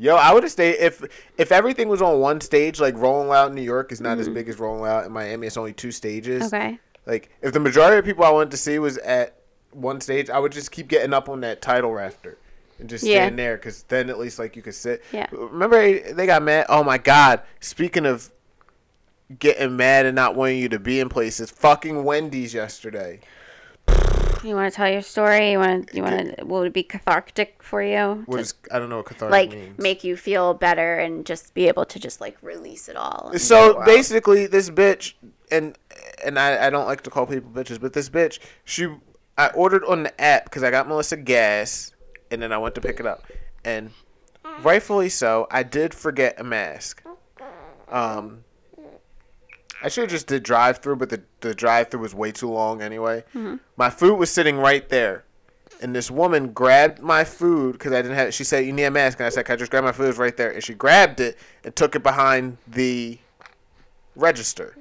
Yo, 0.00 0.16
I 0.16 0.32
would 0.32 0.42
have 0.42 0.50
stayed 0.50 0.76
if 0.80 1.04
if 1.36 1.52
everything 1.52 1.88
was 1.88 2.02
on 2.02 2.18
one 2.18 2.40
stage, 2.40 2.80
like 2.80 2.96
Rolling 2.96 3.28
Loud 3.28 3.50
in 3.50 3.54
New 3.54 3.62
York 3.62 3.92
is 3.92 4.00
not 4.00 4.18
as 4.18 4.26
mm-hmm. 4.26 4.34
big 4.34 4.48
as 4.48 4.58
Rolling 4.58 4.80
Loud 4.80 5.06
in 5.06 5.12
Miami. 5.12 5.46
It's 5.46 5.56
only 5.56 5.72
two 5.72 5.92
stages. 5.92 6.52
Okay. 6.52 6.78
Like 7.06 7.30
if 7.42 7.52
the 7.52 7.60
majority 7.60 7.98
of 7.98 8.04
people 8.04 8.24
I 8.24 8.30
wanted 8.30 8.50
to 8.52 8.56
see 8.56 8.78
was 8.78 8.98
at 8.98 9.36
one 9.72 10.00
stage, 10.00 10.30
I 10.30 10.38
would 10.38 10.52
just 10.52 10.72
keep 10.72 10.88
getting 10.88 11.12
up 11.12 11.28
on 11.28 11.42
that 11.42 11.62
title 11.62 11.92
rafter 11.92 12.38
and 12.78 12.88
just 12.88 13.04
Yeah. 13.04 13.26
stand 13.26 13.38
there 13.38 13.56
because 13.56 13.84
then 13.84 14.10
at 14.10 14.18
least 14.18 14.38
like 14.38 14.56
you 14.56 14.62
could 14.62 14.74
sit. 14.74 15.04
Yeah. 15.12 15.26
Remember 15.30 16.12
they 16.12 16.26
got 16.26 16.42
mad? 16.42 16.66
Oh 16.68 16.82
my 16.82 16.98
god! 16.98 17.42
Speaking 17.60 18.06
of 18.06 18.30
getting 19.38 19.76
mad 19.76 20.06
and 20.06 20.16
not 20.16 20.34
wanting 20.34 20.58
you 20.58 20.68
to 20.70 20.78
be 20.78 20.98
in 20.98 21.08
places, 21.08 21.50
fucking 21.50 22.02
Wendy's 22.02 22.54
yesterday. 22.54 23.20
You 24.42 24.54
want 24.54 24.72
to 24.72 24.76
tell 24.76 24.88
your 24.90 25.02
story? 25.02 25.52
You 25.52 25.58
want 25.58 25.88
to? 25.88 25.96
You 25.96 26.02
want 26.02 26.36
to? 26.38 26.44
Will 26.44 26.62
it 26.62 26.72
be 26.72 26.82
cathartic 26.82 27.62
for 27.62 27.82
you? 27.82 28.22
What 28.26 28.36
To, 28.36 28.42
is 28.42 28.54
I 28.72 28.78
don't 28.78 28.88
know 28.88 28.98
what 28.98 29.06
cathartic 29.06 29.30
like 29.32 29.50
means. 29.50 29.78
make 29.78 30.02
you 30.04 30.16
feel 30.16 30.54
better 30.54 30.98
and 30.98 31.26
just 31.26 31.52
be 31.54 31.68
able 31.68 31.84
to 31.86 31.98
just 31.98 32.20
like 32.20 32.36
release 32.42 32.88
it 32.88 32.96
all. 32.96 33.32
So 33.36 33.82
basically, 33.84 34.46
this 34.46 34.70
bitch 34.70 35.14
and 35.50 35.76
and 36.24 36.38
I, 36.38 36.66
I 36.66 36.70
don't 36.70 36.86
like 36.86 37.02
to 37.02 37.10
call 37.10 37.26
people 37.26 37.50
bitches, 37.50 37.80
but 37.80 37.92
this 37.92 38.08
bitch, 38.08 38.38
she 38.64 38.88
I 39.36 39.48
ordered 39.48 39.84
on 39.84 40.02
the 40.04 40.20
app 40.20 40.44
because 40.44 40.62
I 40.62 40.70
got 40.70 40.88
Melissa 40.88 41.16
gas, 41.16 41.92
and 42.30 42.40
then 42.40 42.52
I 42.52 42.58
went 42.58 42.74
to 42.76 42.80
pick 42.80 43.00
it 43.00 43.06
up, 43.06 43.24
and 43.64 43.90
rightfully 44.62 45.08
so, 45.08 45.46
I 45.50 45.62
did 45.62 45.94
forget 45.94 46.38
a 46.38 46.44
mask. 46.44 47.02
Um, 47.88 48.44
I 49.82 49.88
should 49.88 50.02
have 50.02 50.10
just 50.10 50.26
did 50.26 50.42
drive 50.42 50.78
through, 50.78 50.96
but 50.96 51.08
the 51.08 51.22
the 51.40 51.54
drive 51.54 51.90
through 51.90 52.00
was 52.00 52.14
way 52.14 52.32
too 52.32 52.50
long 52.50 52.82
anyway. 52.82 53.24
My 53.76 53.90
food 53.90 54.16
was 54.16 54.30
sitting 54.30 54.58
right 54.58 54.88
there. 54.88 55.24
And 55.82 55.96
this 55.96 56.10
woman 56.10 56.52
grabbed 56.52 57.00
my 57.00 57.24
food 57.24 57.72
because 57.72 57.92
I 57.92 58.02
didn't 58.02 58.16
have. 58.16 58.34
She 58.34 58.44
said, 58.44 58.66
"You 58.66 58.72
need 58.74 58.84
a 58.84 58.90
mask," 58.90 59.18
and 59.18 59.26
I 59.26 59.30
said, 59.30 59.46
"Can 59.46 59.54
I 59.54 59.56
just 59.56 59.70
grab 59.70 59.82
my 59.84 59.92
food?" 59.92 60.04
It 60.04 60.08
was 60.08 60.18
right 60.18 60.36
there, 60.36 60.50
and 60.50 60.62
she 60.62 60.74
grabbed 60.74 61.20
it 61.20 61.38
and 61.64 61.74
took 61.74 61.94
it 61.96 62.02
behind 62.02 62.58
the 62.68 63.18
register 64.14 64.76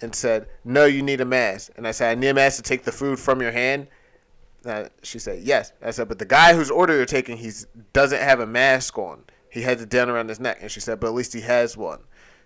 and 0.00 0.14
said, 0.14 0.46
"No, 0.64 0.86
you 0.86 1.02
need 1.02 1.20
a 1.20 1.26
mask." 1.26 1.72
And 1.76 1.86
I 1.86 1.90
said, 1.90 2.10
"I 2.10 2.14
need 2.14 2.28
a 2.28 2.34
mask 2.34 2.56
to 2.56 2.62
take 2.62 2.84
the 2.84 2.92
food 2.92 3.18
from 3.18 3.42
your 3.42 3.52
hand." 3.52 3.88
Uh, 4.64 4.84
she 5.02 5.18
said, 5.18 5.40
"Yes." 5.40 5.72
I 5.82 5.90
said, 5.90 6.08
"But 6.08 6.18
the 6.18 6.24
guy 6.24 6.54
whose 6.54 6.70
order 6.70 6.96
you're 6.96 7.04
taking, 7.04 7.36
he 7.36 7.52
doesn't 7.92 8.20
have 8.20 8.40
a 8.40 8.46
mask 8.46 8.96
on. 8.96 9.24
He 9.50 9.62
has 9.62 9.82
it 9.82 9.90
down 9.90 10.08
around 10.08 10.30
his 10.30 10.40
neck." 10.40 10.58
And 10.62 10.70
she 10.70 10.80
said, 10.80 10.98
"But 11.00 11.08
at 11.08 11.14
least 11.14 11.34
he 11.34 11.42
has 11.42 11.76
one." 11.76 12.00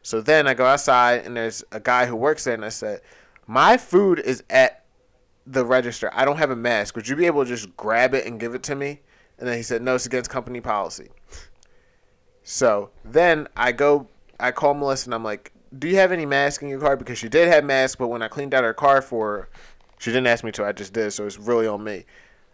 So 0.04 0.20
then 0.20 0.46
I 0.46 0.52
go 0.52 0.66
outside 0.66 1.24
and 1.24 1.34
there's 1.34 1.64
a 1.72 1.80
guy 1.80 2.04
who 2.04 2.14
works 2.14 2.44
there, 2.44 2.52
and 2.52 2.64
I 2.64 2.68
said, 2.68 3.00
"My 3.46 3.78
food 3.78 4.18
is 4.18 4.44
at 4.50 4.84
the 5.46 5.64
register. 5.64 6.10
I 6.12 6.26
don't 6.26 6.36
have 6.36 6.50
a 6.50 6.56
mask. 6.56 6.94
Would 6.94 7.08
you 7.08 7.16
be 7.16 7.24
able 7.24 7.42
to 7.42 7.48
just 7.48 7.74
grab 7.76 8.14
it 8.14 8.26
and 8.26 8.38
give 8.38 8.54
it 8.54 8.62
to 8.64 8.74
me?" 8.74 9.00
And 9.38 9.48
then 9.48 9.56
he 9.56 9.62
said, 9.62 9.80
"No, 9.80 9.94
it's 9.94 10.04
against 10.04 10.28
company 10.28 10.60
policy." 10.60 11.08
So 12.42 12.90
then 13.02 13.48
I 13.56 13.72
go, 13.72 14.08
I 14.38 14.52
call 14.52 14.74
Melissa 14.74 15.06
and 15.06 15.14
I'm 15.14 15.24
like, 15.24 15.52
"Do 15.76 15.88
you 15.88 15.96
have 15.96 16.12
any 16.12 16.26
mask 16.26 16.62
in 16.62 16.68
your 16.68 16.80
car?" 16.80 16.96
Because 16.96 17.16
she 17.16 17.30
did 17.30 17.48
have 17.48 17.64
masks, 17.64 17.96
but 17.96 18.08
when 18.08 18.20
I 18.20 18.28
cleaned 18.28 18.52
out 18.52 18.62
her 18.62 18.74
car 18.74 19.00
for, 19.00 19.36
her, 19.36 19.48
she 19.98 20.10
didn't 20.10 20.26
ask 20.26 20.44
me 20.44 20.52
to. 20.52 20.66
I 20.66 20.72
just 20.72 20.92
did, 20.92 21.12
so 21.12 21.24
it's 21.24 21.38
really 21.38 21.66
on 21.66 21.82
me. 21.82 22.04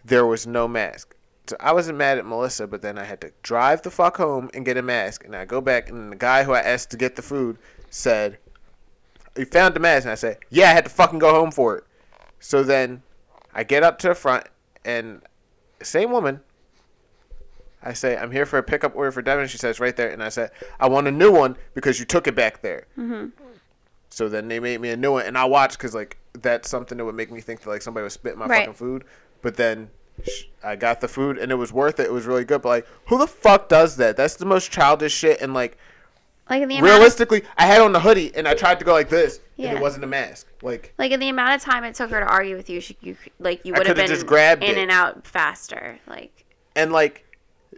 There 0.04 0.24
was 0.24 0.46
no 0.46 0.68
mask. 0.68 1.16
So 1.50 1.56
I 1.58 1.72
wasn't 1.72 1.98
mad 1.98 2.16
at 2.16 2.24
Melissa, 2.24 2.68
but 2.68 2.80
then 2.80 2.96
I 2.96 3.02
had 3.02 3.20
to 3.22 3.32
drive 3.42 3.82
the 3.82 3.90
fuck 3.90 4.18
home 4.18 4.50
and 4.54 4.64
get 4.64 4.76
a 4.76 4.82
mask. 4.82 5.24
And 5.24 5.34
I 5.34 5.44
go 5.44 5.60
back, 5.60 5.90
and 5.90 6.12
the 6.12 6.16
guy 6.16 6.44
who 6.44 6.52
I 6.52 6.60
asked 6.60 6.92
to 6.92 6.96
get 6.96 7.16
the 7.16 7.22
food 7.22 7.58
said, 7.90 8.38
"You 9.36 9.46
found 9.46 9.74
the 9.74 9.80
mask?" 9.80 10.04
And 10.04 10.12
I 10.12 10.14
said, 10.14 10.38
"Yeah, 10.48 10.70
I 10.70 10.74
had 10.74 10.84
to 10.84 10.90
fucking 10.90 11.18
go 11.18 11.34
home 11.34 11.50
for 11.50 11.76
it." 11.76 11.84
So 12.38 12.62
then 12.62 13.02
I 13.52 13.64
get 13.64 13.82
up 13.82 13.98
to 13.98 14.08
the 14.10 14.14
front, 14.14 14.46
and 14.84 15.22
same 15.82 16.12
woman. 16.12 16.38
I 17.82 17.94
say, 17.94 18.16
I'm 18.16 18.30
here 18.30 18.46
for 18.46 18.58
a 18.58 18.62
pickup 18.62 18.94
order 18.94 19.10
for 19.10 19.22
Devin. 19.22 19.48
She 19.48 19.56
says, 19.58 19.80
right 19.80 19.96
there. 19.96 20.10
And 20.10 20.22
I 20.22 20.28
said, 20.28 20.50
I 20.78 20.86
want 20.86 21.08
a 21.08 21.10
new 21.10 21.32
one 21.32 21.56
because 21.72 21.98
you 21.98 22.04
took 22.04 22.26
it 22.26 22.34
back 22.34 22.60
there. 22.60 22.86
Mm-hmm. 22.98 23.30
So 24.10 24.28
then 24.28 24.48
they 24.48 24.60
made 24.60 24.82
me 24.82 24.90
a 24.90 24.98
new 24.98 25.12
one. 25.12 25.24
And 25.24 25.38
I 25.38 25.46
watched 25.46 25.78
because, 25.78 25.94
like, 25.94 26.18
that's 26.34 26.68
something 26.68 26.98
that 26.98 27.06
would 27.06 27.14
make 27.14 27.30
me 27.32 27.40
think 27.40 27.62
that, 27.62 27.70
like, 27.70 27.80
somebody 27.80 28.04
was 28.04 28.12
spitting 28.12 28.38
my 28.38 28.44
Right. 28.46 28.58
fucking 28.58 28.74
food. 28.74 29.04
But 29.40 29.56
then 29.56 29.88
I 30.62 30.76
got 30.76 31.00
the 31.00 31.08
food 31.08 31.38
and 31.38 31.50
it 31.50 31.56
was 31.56 31.72
worth 31.72 32.00
it. 32.00 32.06
It 32.06 32.12
was 32.12 32.26
really 32.26 32.44
good. 32.44 32.62
But, 32.62 32.68
like, 32.68 32.86
who 33.06 33.18
the 33.18 33.26
fuck 33.26 33.68
does 33.68 33.96
that? 33.96 34.16
That's 34.16 34.34
the 34.34 34.46
most 34.46 34.70
childish 34.70 35.12
shit. 35.12 35.40
And, 35.40 35.54
like, 35.54 35.78
like 36.48 36.66
the 36.66 36.76
amount 36.76 36.86
of, 36.86 36.92
realistically, 36.92 37.42
I 37.56 37.66
had 37.66 37.80
on 37.80 37.92
the 37.92 38.00
hoodie 38.00 38.34
and 38.34 38.48
I 38.48 38.54
tried 38.54 38.78
to 38.80 38.84
go 38.84 38.92
like 38.92 39.08
this. 39.08 39.40
And 39.56 39.76
it 39.76 39.80
wasn't 39.80 40.04
a 40.04 40.06
mask. 40.06 40.46
Like, 40.62 40.94
like 40.98 41.12
in 41.12 41.20
the 41.20 41.28
amount 41.28 41.54
of 41.54 41.62
time 41.62 41.84
it 41.84 41.94
took 41.94 42.10
her 42.10 42.20
to 42.20 42.26
argue 42.26 42.56
with 42.56 42.70
you, 42.70 42.80
she, 42.80 42.96
you 43.02 43.16
like 43.38 43.64
you 43.64 43.74
would 43.74 43.86
have 43.86 43.96
been 43.96 44.06
just 44.06 44.26
grabbed 44.26 44.64
in 44.64 44.70
it. 44.70 44.78
and 44.78 44.90
out 44.90 45.26
faster. 45.26 45.98
Like 46.06 46.46
and, 46.74 46.92
like, 46.92 47.26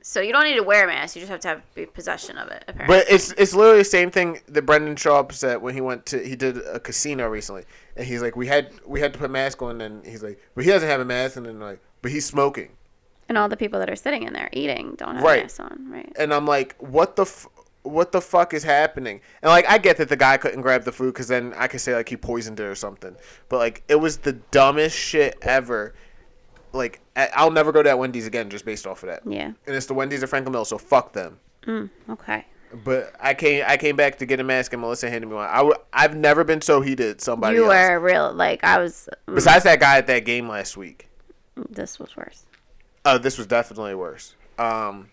so, 0.01 0.21
you 0.21 0.33
don't 0.33 0.45
need 0.45 0.57
to 0.57 0.63
wear 0.63 0.85
a 0.85 0.87
mask. 0.87 1.17
You 1.17 1.21
just 1.21 1.31
have 1.31 1.41
to 1.41 1.49
have 1.49 1.93
possession 1.95 2.39
of 2.39 2.49
it. 2.49 2.65
Apparently, 2.67 2.97
But 2.97 3.07
it's 3.11 3.33
it's 3.33 3.55
literally 3.55 3.79
the 3.79 3.85
same 3.85 4.11
thing 4.11 4.41
that 4.49 4.63
Brendan 4.63 4.97
Schaub 4.97 5.33
said 5.33 5.61
when 5.61 5.75
he 5.75 5.81
went 5.81 6.07
to 6.07 6.27
he 6.27 6.35
did 6.35 6.57
a 6.59 6.81
casino 6.81 7.29
recently, 7.29 7.65
and 7.97 8.07
he's 8.07 8.23
like, 8.23 8.37
we 8.37 8.47
had 8.47 8.73
we 8.87 9.01
had 9.01 9.13
to 9.13 9.19
put 9.19 9.31
mask 9.31 9.61
on, 9.63 9.81
and 9.81 10.05
he's 10.05 10.23
like, 10.23 10.41
but 10.55 10.65
he 10.65 10.71
doesn't 10.71 10.89
have 10.89 11.01
a 11.01 11.05
mask, 11.05 11.37
and 11.37 11.47
then 11.47 11.61
like, 11.61 11.81
but 12.03 12.11
he's 12.11 12.27
smoking, 12.27 12.71
and 13.29 13.39
all 13.39 13.49
the 13.49 13.57
people 13.57 13.79
that 13.79 13.89
are 13.89 13.97
sitting 13.97 14.25
in 14.25 14.33
there 14.33 14.49
eating 14.53 14.95
don't 14.97 15.15
have 15.17 15.25
Right. 15.25 15.43
masks 15.45 15.61
on, 15.61 15.87
right? 15.91 16.13
and 16.19 16.35
I'm 16.35 16.47
like, 16.47 16.77
what 16.79 17.17
the, 17.17 17.23
f-? 17.23 17.47
what 17.83 18.13
the 18.13 18.21
fuck 18.21 18.53
is 18.55 18.63
happening? 18.65 19.21
And 19.43 19.49
like, 19.51 19.65
I 19.69 19.79
get 19.79 19.97
that 19.97 20.09
the 20.09 20.17
guy 20.17 20.37
couldn't 20.37 20.61
grab 20.63 20.85
the 20.85 20.93
food 20.93 21.15
because 21.15 21.29
then 21.29 21.55
I 21.57 21.67
could 21.69 21.81
say 21.81 21.95
like 21.95 22.09
he 22.09 22.17
poisoned 22.17 22.61
it 22.61 22.65
or 22.65 22.75
something. 22.75 23.17
But 23.49 23.59
like, 23.59 23.83
it 23.89 23.97
was 23.97 24.19
the 24.19 24.33
dumbest 24.35 24.97
shit 24.97 25.39
ever. 25.43 25.95
Like, 26.73 27.01
I'll 27.17 27.51
never 27.51 27.71
go 27.73 27.83
to 27.83 27.89
that 27.89 27.99
Wendy's 27.99 28.27
again 28.27 28.49
just 28.51 28.65
based 28.65 28.87
off 28.87 29.03
of 29.03 29.09
that. 29.11 29.23
Yeah. 29.27 29.47
And 29.67 29.77
it's 29.77 29.87
the 29.87 29.95
Wendy's 29.95 30.23
at 30.23 30.29
Franklin 30.29 30.53
Mill, 30.53 30.65
so 30.65 30.79
fuck 30.79 31.13
them. 31.13 31.39
Mm, 31.67 31.91
okay. 32.11 32.47
But 32.85 33.15
I 33.21 33.35
came, 33.35 33.63
I 33.67 33.77
came 33.77 33.97
back 33.97 34.17
to 34.19 34.27
get 34.27 34.41
a 34.41 34.45
mask, 34.45 34.73
and 34.73 34.81
Melissa 34.81 35.11
handed 35.11 35.27
me 35.29 35.35
one. 35.35 35.47
I 35.47 35.57
w- 35.59 35.75
I've 35.93 36.17
never 36.17 36.43
been 36.43 36.63
so 36.63 36.81
heated. 36.81 37.21
Somebody 37.21 37.57
you 37.57 37.65
else. 37.71 37.75
were 37.91 38.01
real 38.01 38.33
like 38.33 38.65
I 38.65 38.79
was. 38.79 39.11
mm, 39.29 39.35
Besides 39.35 39.65
that 39.65 39.79
guy 39.81 39.99
at 39.99 40.07
that 40.07 40.25
game 40.25 40.49
last 40.49 40.79
week. 40.79 41.09
This 41.57 41.99
was 41.99 42.17
worse. 42.17 42.47
Oh, 43.05 43.19
this 43.19 43.37
was 43.39 43.47
definitely 43.47 43.95
worse. 43.95 44.35
Um, 44.59 45.11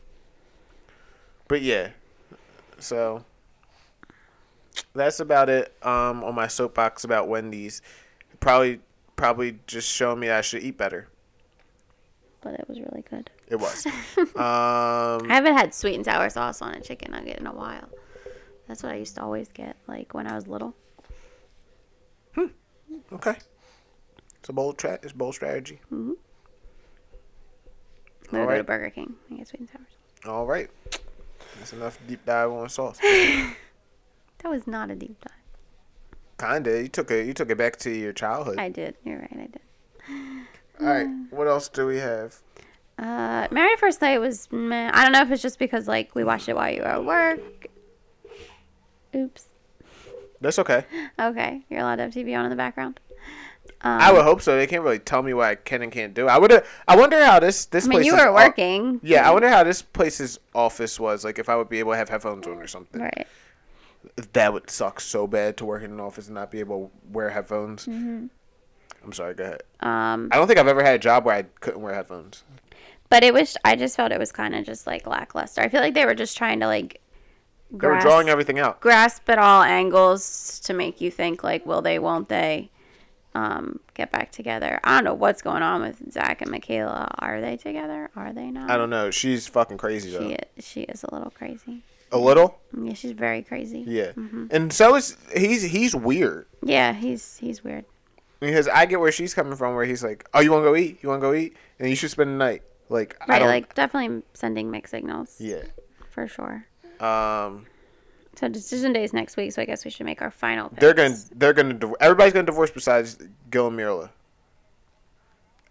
but 1.47 1.61
yeah, 1.61 1.89
so 2.77 3.23
that's 4.93 5.19
about 5.19 5.49
it. 5.49 5.73
Um, 5.81 6.23
on 6.23 6.35
my 6.35 6.47
soapbox 6.47 7.03
about 7.03 7.27
Wendy's, 7.27 7.81
probably 8.39 8.79
probably 9.15 9.59
just 9.67 9.89
showing 9.91 10.19
me 10.19 10.29
I 10.29 10.41
should 10.41 10.63
eat 10.63 10.77
better. 10.77 11.07
But 12.41 12.53
it 12.53 12.65
was 12.69 12.79
really 12.79 13.03
good. 13.09 13.29
It 13.49 13.57
was. 13.57 13.85
I 14.37 15.17
um, 15.21 15.29
haven't 15.29 15.57
had 15.57 15.73
sweet 15.73 15.95
and 15.95 16.05
sour 16.05 16.29
sauce 16.29 16.61
on 16.61 16.73
a 16.73 16.81
chicken 16.81 17.11
nugget 17.11 17.37
in 17.37 17.47
a 17.47 17.53
while. 17.53 17.89
That's 18.67 18.83
what 18.83 18.93
I 18.93 18.95
used 18.95 19.15
to 19.15 19.23
always 19.23 19.49
get, 19.49 19.75
like 19.87 20.13
when 20.13 20.27
I 20.27 20.35
was 20.35 20.47
little. 20.47 20.75
okay. 23.11 23.35
It's 24.39 24.49
a 24.49 24.53
bold 24.53 24.77
tra- 24.77 24.99
It's 25.01 25.11
bold 25.11 25.35
strategy. 25.35 25.79
We 28.31 28.39
All 28.39 28.45
would 28.45 28.51
go 28.53 28.57
to. 28.57 28.63
Burger 28.63 28.89
King 28.89 29.15
get 29.35 29.47
sweet 29.47 29.61
and 29.61 29.69
sour 29.69 29.81
sauce. 29.81 30.29
All 30.29 30.45
right. 30.45 30.69
That's 31.57 31.73
enough 31.73 31.99
deep 32.07 32.25
dive 32.25 32.51
on 32.51 32.69
sauce. 32.69 32.99
That 34.41 34.51
was 34.51 34.67
not 34.67 34.89
a 34.89 34.95
deep 34.95 35.19
dive. 35.19 35.33
Kinda. 36.53 36.81
You 36.81 36.87
took 36.87 37.11
it. 37.11 37.27
You 37.27 37.33
took 37.33 37.49
it 37.49 37.57
back 37.57 37.75
to 37.79 37.89
your 37.89 38.13
childhood. 38.13 38.57
I 38.57 38.69
did. 38.69 38.95
You're 39.03 39.19
right. 39.19 39.33
I 39.33 39.47
did. 39.47 39.59
All 40.79 40.87
right. 40.87 41.07
What 41.29 41.47
else 41.47 41.67
do 41.67 41.85
we 41.85 41.97
have? 41.97 42.37
Uh, 42.97 43.47
Married 43.51 43.73
at 43.73 43.79
First 43.79 43.99
Sight 43.99 44.17
was 44.21 44.47
meh. 44.49 44.91
I 44.93 45.03
don't 45.03 45.11
know 45.11 45.21
if 45.23 45.31
it's 45.31 45.41
just 45.41 45.59
because 45.59 45.89
like 45.89 46.15
we 46.15 46.23
watched 46.23 46.47
it 46.47 46.55
while 46.55 46.71
you 46.71 46.81
were 46.81 46.87
at 46.87 47.03
work. 47.03 47.67
Oops. 49.13 49.45
That's 50.39 50.59
okay. 50.59 50.85
Okay, 51.19 51.65
you're 51.69 51.81
allowed 51.81 51.97
to 51.97 52.03
have 52.03 52.13
TV 52.13 52.37
on 52.37 52.45
in 52.45 52.49
the 52.49 52.55
background. 52.55 53.01
Um, 53.81 54.01
I 54.01 54.11
would 54.11 54.23
hope 54.23 54.41
so. 54.41 54.57
They 54.57 54.67
can't 54.67 54.83
really 54.83 54.99
tell 54.99 55.23
me 55.23 55.33
what 55.33 55.47
I 55.47 55.55
can 55.55 55.81
and 55.81 55.91
can't 55.91 56.13
do. 56.13 56.27
I 56.27 56.37
would. 56.37 56.63
I 56.87 56.97
wonder 56.97 57.23
how 57.23 57.39
this 57.39 57.65
this. 57.65 57.85
I 57.85 57.89
mean, 57.89 58.03
you 58.03 58.15
were 58.15 58.33
working. 58.33 58.99
yeah, 59.03 59.27
I 59.27 59.31
wonder 59.31 59.47
how 59.47 59.63
this 59.63 59.81
place's 59.81 60.37
office 60.53 60.99
was. 60.99 61.23
Like, 61.23 61.39
if 61.39 61.47
I 61.47 61.55
would 61.55 61.69
be 61.69 61.79
able 61.79 61.93
to 61.93 61.97
have 61.97 62.09
headphones 62.09 62.45
on 62.45 62.57
or 62.57 62.67
something. 62.67 63.01
Right. 63.01 63.27
That 64.33 64.53
would 64.53 64.69
suck 64.69 64.99
so 64.99 65.27
bad 65.27 65.57
to 65.57 65.65
work 65.65 65.83
in 65.83 65.91
an 65.91 65.99
office 65.99 66.27
and 66.27 66.35
not 66.35 66.51
be 66.51 66.59
able 66.59 66.87
to 66.87 67.13
wear 67.13 67.29
headphones. 67.29 67.85
Mm-hmm. 67.85 68.27
I'm 69.03 69.13
sorry. 69.13 69.33
Go 69.33 69.45
ahead. 69.45 69.63
Um, 69.79 70.29
I 70.31 70.35
don't 70.35 70.47
think 70.47 70.59
I've 70.59 70.67
ever 70.67 70.83
had 70.83 70.95
a 70.95 70.99
job 70.99 71.23
where 71.25 71.35
I 71.35 71.43
couldn't 71.61 71.81
wear 71.81 71.93
headphones. 71.93 72.43
but 73.09 73.23
it 73.23 73.33
was. 73.33 73.55
I 73.63 73.75
just 73.77 73.95
felt 73.95 74.11
it 74.11 74.19
was 74.19 74.31
kind 74.33 74.55
of 74.55 74.65
just 74.65 74.87
like 74.87 75.07
lackluster. 75.07 75.61
I 75.61 75.69
feel 75.69 75.79
like 75.79 75.93
they 75.93 76.05
were 76.05 76.15
just 76.15 76.37
trying 76.37 76.59
to 76.59 76.67
like. 76.67 77.01
They 77.71 77.87
were 77.87 77.99
drawing 77.99 78.29
everything 78.29 78.57
out. 78.59 78.81
grasp 78.81 79.29
at 79.29 79.37
all 79.37 79.61
angles 79.61 80.59
to 80.65 80.73
make 80.73 80.99
you 81.01 81.11
think 81.11 81.43
like, 81.43 81.65
will 81.67 81.83
they, 81.83 81.99
won't 81.99 82.27
they, 82.27 82.71
um, 83.35 83.79
get 83.93 84.11
back 84.11 84.31
together? 84.31 84.79
I 84.83 84.95
don't 84.95 85.03
know 85.03 85.13
what's 85.13 85.41
going 85.41 85.61
on 85.63 85.81
with 85.81 86.11
Zach 86.11 86.41
and 86.41 86.51
Michaela. 86.51 87.13
Are 87.19 87.39
they 87.41 87.57
together? 87.57 88.09
Are 88.15 88.33
they 88.33 88.49
not? 88.51 88.69
I 88.69 88.77
don't 88.77 88.89
know. 88.89 89.11
She's 89.11 89.47
fucking 89.47 89.77
crazy 89.77 90.11
though. 90.11 90.27
She 90.29 90.37
she 90.61 90.81
is 90.81 91.03
a 91.03 91.13
little 91.13 91.31
crazy. 91.31 91.83
A 92.11 92.17
little. 92.17 92.59
Yeah, 92.75 92.93
she's 92.93 93.11
very 93.11 93.43
crazy. 93.43 93.83
Yeah. 93.85 94.13
Mm-hmm. 94.13 94.47
And 94.49 94.73
so 94.73 94.95
is 94.95 95.15
he's 95.35 95.61
he's 95.61 95.95
weird 95.95 96.47
Yeah, 96.63 96.93
he's 96.93 97.37
he's 97.37 97.63
weird. 97.63 97.85
because 98.39 98.67
I 98.67 98.85
get 98.87 98.99
where 98.99 99.11
she's 99.11 99.33
coming 99.35 99.55
from. 99.55 99.75
Where 99.75 99.85
he's 99.85 100.03
like, 100.03 100.27
"Oh, 100.33 100.39
you 100.39 100.51
want 100.51 100.63
to 100.63 100.69
go 100.69 100.75
eat? 100.75 100.99
You 101.03 101.09
want 101.09 101.21
to 101.21 101.27
go 101.27 101.33
eat? 101.35 101.55
And 101.79 101.87
you 101.89 101.95
should 101.95 102.09
spend 102.11 102.31
the 102.31 102.35
night." 102.37 102.63
Like, 102.91 103.15
I 103.21 103.25
Right, 103.33 103.39
don't. 103.39 103.47
like 103.47 103.75
definitely 103.75 104.23
sending 104.33 104.71
mixed 104.71 104.89
signals 104.89 105.35
yeah. 105.39 105.61
for 106.09 106.27
sure. 106.27 106.65
Um. 106.99 107.67
So 108.39 108.47
decision 108.47 108.93
day 108.93 109.03
is 109.03 109.11
next 109.11 109.35
week, 109.35 109.51
so 109.51 109.61
I 109.61 109.65
guess 109.65 109.83
we 109.83 109.91
should 109.91 110.05
make 110.05 110.21
our 110.21 110.31
final. 110.31 110.69
Picks. 110.69 110.79
They're 110.79 110.93
gonna 110.93 111.17
they're 111.35 111.51
gonna 111.51 111.93
everybody's 111.99 112.31
gonna 112.31 112.45
divorce 112.45 112.71
besides 112.71 113.17
Gil 113.51 113.67
and 113.67 113.77
Myrla. 113.77 114.11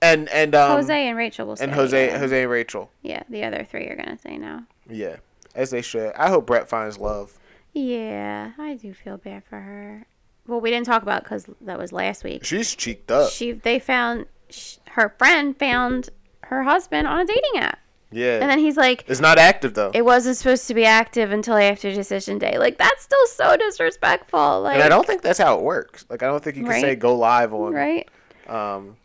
And 0.03 0.29
and 0.29 0.55
um 0.55 0.73
Jose 0.73 1.09
and 1.09 1.17
Rachel 1.17 1.47
will. 1.47 1.57
And 1.59 1.73
Jose 1.73 2.09
yeah. 2.09 2.19
Jose 2.19 2.43
and 2.43 2.51
Rachel. 2.51 2.91
Yeah, 3.01 3.23
the 3.31 3.43
other 3.45 3.65
three 3.65 3.87
are 3.87 3.97
gonna 3.97 4.19
say 4.19 4.37
no. 4.37 4.65
Yeah, 4.87 5.17
as 5.55 5.71
they 5.71 5.81
should. 5.81 6.13
I 6.13 6.29
hope 6.29 6.47
Brett 6.47 6.69
finds 6.69 6.99
love. 6.99 7.39
Yeah, 7.73 8.53
I 8.59 8.75
do 8.75 8.93
feel 8.93 9.17
bad 9.17 9.45
for 9.45 9.61
her. 9.61 10.05
Well, 10.47 10.61
we 10.61 10.69
didn't 10.69 10.87
talk 10.87 11.03
about 11.03 11.25
because 11.25 11.47
that 11.63 11.79
was 11.79 11.91
last 11.91 12.23
week. 12.23 12.45
She's 12.45 12.75
cheeked 12.75 13.11
up. 13.11 13.31
She 13.31 13.53
they 13.53 13.79
found 13.79 14.27
sh- 14.51 14.77
her 14.91 15.15
friend 15.17 15.59
found 15.59 16.11
her 16.43 16.65
husband 16.65 17.07
on 17.07 17.21
a 17.21 17.25
dating 17.25 17.61
app, 17.61 17.79
yeah, 18.11 18.39
and 18.41 18.51
then 18.51 18.59
he's 18.59 18.77
like, 18.77 19.05
it's 19.07 19.21
not 19.21 19.39
active 19.39 19.75
though. 19.75 19.91
"It 19.95 20.05
wasn't 20.05 20.37
supposed 20.37 20.67
to 20.69 20.75
be 20.75 20.85
active 20.85 21.31
until 21.33 21.55
after 21.57 21.93
decision 21.93 22.39
day." 22.39 22.59
Like 22.59 22.79
that's 22.79 23.03
still 23.03 23.27
so 23.27 23.57
disrespectful. 23.57 24.63
Like 24.63 24.75
and 24.75 24.83
I 24.83 24.89
don't 24.89 25.07
think 25.07 25.23
that's 25.23 25.39
how 25.39 25.59
it 25.59 25.63
works. 25.63 26.07
Like 26.09 26.23
I 26.23 26.27
don't 26.27 26.43
think 26.43 26.57
you 26.57 26.65
can 26.65 26.81
say 26.81 26.95
go 26.97 27.15
live 27.17 27.53
on. 27.53 27.73
right. 27.73 28.09
Um. 28.47 28.97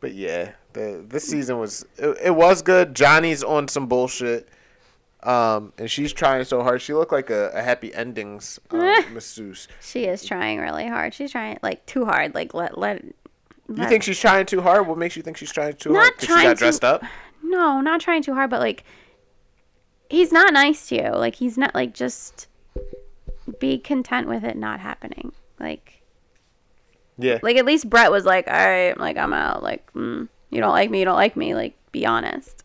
But 0.00 0.14
yeah, 0.14 0.52
the 0.74 1.04
this 1.06 1.26
season 1.28 1.58
was 1.58 1.84
it, 1.98 2.16
it 2.24 2.34
was 2.34 2.62
good. 2.62 2.94
Johnny's 2.94 3.42
on 3.42 3.68
some 3.68 3.86
bullshit. 3.86 4.48
Um, 5.22 5.72
and 5.78 5.90
she's 5.90 6.12
trying 6.12 6.44
so 6.44 6.62
hard. 6.62 6.80
She 6.80 6.92
looked 6.94 7.10
like 7.10 7.30
a, 7.30 7.50
a 7.52 7.60
happy 7.62 7.92
endings 7.92 8.60
um, 8.70 8.80
masseuse. 9.14 9.66
She 9.80 10.04
is 10.04 10.24
trying 10.24 10.60
really 10.60 10.86
hard. 10.86 11.14
She's 11.14 11.32
trying 11.32 11.58
like 11.62 11.84
too 11.86 12.04
hard. 12.04 12.34
Like 12.34 12.54
let 12.54 12.78
let. 12.78 13.02
You 13.02 13.14
let- 13.74 13.88
think 13.88 14.04
she's 14.04 14.20
trying 14.20 14.46
too 14.46 14.60
hard? 14.60 14.86
What 14.86 14.98
makes 14.98 15.16
you 15.16 15.22
think 15.22 15.36
she's 15.36 15.50
trying 15.50 15.74
too 15.74 15.90
Not 15.90 15.98
hard? 16.02 16.18
'Cause 16.18 16.28
she 16.28 16.42
got 16.44 16.56
dressed 16.58 16.84
up. 16.84 17.02
No, 17.48 17.80
not 17.80 18.00
trying 18.00 18.22
too 18.22 18.34
hard, 18.34 18.50
but 18.50 18.60
like 18.60 18.84
he's 20.10 20.32
not 20.32 20.52
nice 20.52 20.88
to 20.88 20.96
you. 20.96 21.10
Like 21.10 21.36
he's 21.36 21.56
not 21.56 21.74
like 21.74 21.94
just 21.94 22.48
be 23.58 23.78
content 23.78 24.28
with 24.28 24.44
it 24.44 24.56
not 24.56 24.80
happening. 24.80 25.32
Like 25.60 26.02
Yeah. 27.18 27.38
like 27.42 27.56
at 27.56 27.64
least 27.64 27.88
Brett 27.88 28.10
was 28.10 28.24
like, 28.24 28.46
"All 28.48 28.52
right, 28.54 28.98
like 28.98 29.16
I'm 29.16 29.32
out. 29.32 29.62
Like 29.62 29.92
mm, 29.92 30.28
you 30.50 30.60
don't 30.60 30.72
like 30.72 30.90
me, 30.90 31.00
you 31.00 31.04
don't 31.04 31.14
like 31.16 31.36
me. 31.36 31.54
Like 31.54 31.76
be 31.92 32.04
honest." 32.06 32.64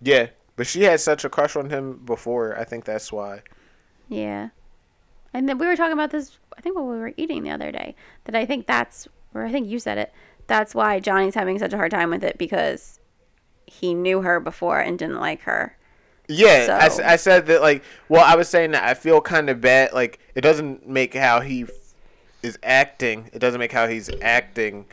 Yeah. 0.00 0.28
But 0.56 0.66
she 0.66 0.82
had 0.82 1.00
such 1.00 1.24
a 1.24 1.30
crush 1.30 1.56
on 1.56 1.70
him 1.70 2.00
before. 2.04 2.58
I 2.58 2.64
think 2.64 2.84
that's 2.84 3.10
why. 3.12 3.42
Yeah. 4.08 4.50
And 5.32 5.48
then 5.48 5.58
we 5.58 5.66
were 5.66 5.76
talking 5.76 5.92
about 5.92 6.10
this 6.10 6.38
I 6.56 6.60
think 6.60 6.76
when 6.76 6.88
we 6.88 6.98
were 6.98 7.12
eating 7.16 7.42
the 7.42 7.50
other 7.50 7.72
day 7.72 7.94
that 8.24 8.34
I 8.34 8.44
think 8.44 8.66
that's 8.66 9.08
or 9.34 9.44
I 9.44 9.52
think 9.52 9.68
you 9.68 9.78
said 9.78 9.98
it. 9.98 10.12
That's 10.46 10.74
why 10.74 11.00
Johnny's 11.00 11.34
having 11.36 11.58
such 11.58 11.72
a 11.72 11.76
hard 11.76 11.90
time 11.92 12.10
with 12.10 12.24
it 12.24 12.36
because 12.36 12.98
he 13.70 13.94
knew 13.94 14.22
her 14.22 14.40
before 14.40 14.80
and 14.80 14.98
didn't 14.98 15.20
like 15.20 15.42
her. 15.42 15.76
Yeah, 16.28 16.88
So- 16.88 17.02
I 17.04 17.16
said 17.16 17.46
that 17.46 17.60
like. 17.60 17.82
Well, 18.08 18.24
I 18.24 18.36
was 18.36 18.48
saying 18.48 18.72
that 18.72 18.84
I 18.84 18.94
feel 18.94 19.20
kind 19.20 19.48
of 19.50 19.60
bad. 19.60 19.92
Like 19.92 20.18
it 20.34 20.40
doesn't 20.42 20.88
make 20.88 21.14
how 21.14 21.40
he 21.40 21.62
f- 21.62 21.70
is 22.42 22.58
acting. 22.62 23.30
It 23.32 23.38
doesn't 23.40 23.58
make 23.58 23.72
how 23.72 23.86
he's 23.88 24.10
acting 24.22 24.86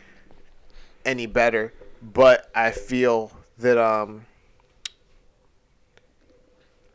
any 1.06 1.26
better. 1.26 1.74
But 2.02 2.50
I 2.56 2.72
feel 2.72 3.32
that 3.60 3.78
um. 3.78 4.26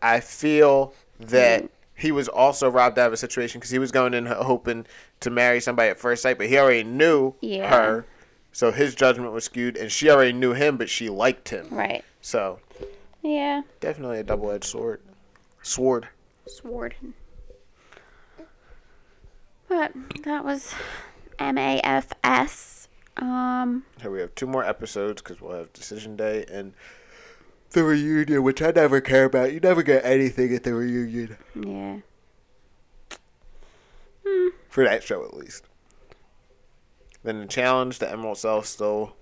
I 0.01 0.19
feel 0.21 0.95
that 1.21 1.69
he 1.95 2.11
was 2.11 2.27
also 2.29 2.69
robbed 2.69 2.99
out 2.99 3.07
of 3.07 3.13
a 3.13 3.17
situation 3.17 3.61
because 3.61 3.71
he 3.71 3.79
was 3.79 3.93
going 3.93 4.15
in 4.15 4.27
hoping 4.27 4.87
to 5.21 5.31
marry 5.31 5.61
somebody 5.61 5.91
at 5.91 5.99
first 6.01 6.23
sight, 6.23 6.39
but 6.39 6.49
he 6.49 6.59
already 6.59 6.83
knew 6.83 7.35
Yeah. 7.41 7.71
her, 7.71 8.07
so 8.53 8.71
his 8.71 8.95
judgment 8.95 9.33
was 9.33 9.45
skewed, 9.45 9.77
and 9.77 9.91
she 9.91 10.11
already 10.11 10.33
knew 10.33 10.53
him, 10.53 10.77
but 10.77 10.89
she 10.91 11.09
liked 11.09 11.49
him. 11.49 11.67
Right. 11.71 12.05
So 12.21 12.61
Yeah. 13.23 13.63
definitely 13.81 14.19
a 14.19 14.23
double-edged 14.25 14.65
sword. 14.65 15.01
Sword. 15.63 16.09
Sword. 16.47 16.95
But 19.69 19.93
that 20.25 20.45
was 20.45 20.75
MAFS. 21.39 22.89
Um, 23.17 23.85
Here 24.01 24.11
we 24.11 24.21
have 24.21 24.35
two 24.35 24.47
more 24.47 24.65
episodes 24.65 25.23
because 25.23 25.41
we'll 25.41 25.57
have 25.57 25.73
decision 25.73 26.17
day 26.17 26.45
and 26.51 26.75
the 27.71 27.85
reunion, 27.85 28.43
which 28.43 28.61
I 28.61 28.71
never 28.71 29.01
care 29.01 29.25
about. 29.25 29.53
You 29.53 29.61
never 29.61 29.83
get 29.83 30.05
anything 30.05 30.55
at 30.55 30.63
the 30.63 30.75
reunion 30.75 31.37
yeah. 31.55 31.99
for 34.69 34.85
that 34.85 35.03
show, 35.03 35.25
at 35.25 35.35
least. 35.35 35.65
Then 37.25 37.41
the 37.41 37.47
challenge, 37.47 37.99
the 37.99 38.11
Emerald 38.11 38.39
Cell 38.39 38.63
still 38.63 39.15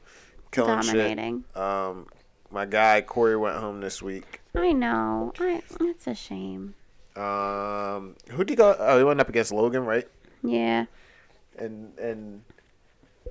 killing 0.52 0.80
Dominating. 0.80 1.44
shit. 1.54 1.62
Um, 1.62 2.06
my 2.50 2.66
guy 2.66 3.00
Cory 3.02 3.36
went 3.36 3.56
home 3.56 3.80
this 3.80 4.00
week. 4.02 4.40
I 4.54 4.72
know. 4.72 5.32
I, 5.38 5.62
it's 5.80 6.06
a 6.06 6.14
shame. 6.14 6.74
Um, 7.16 8.16
who 8.30 8.38
did 8.38 8.50
he 8.50 8.56
go? 8.56 8.74
Oh, 8.78 8.98
he 8.98 9.04
went 9.04 9.20
up 9.20 9.28
against 9.28 9.52
Logan, 9.52 9.84
right? 9.84 10.08
Yeah. 10.42 10.86
And 11.58 11.92
and 11.98 12.42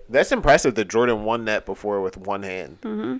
that's 0.07 0.31
impressive 0.31 0.75
that 0.75 0.87
Jordan 0.87 1.23
won 1.23 1.45
that 1.45 1.65
before 1.65 2.01
with 2.01 2.15
one 2.17 2.43
hand. 2.43 2.77
I 2.85 3.19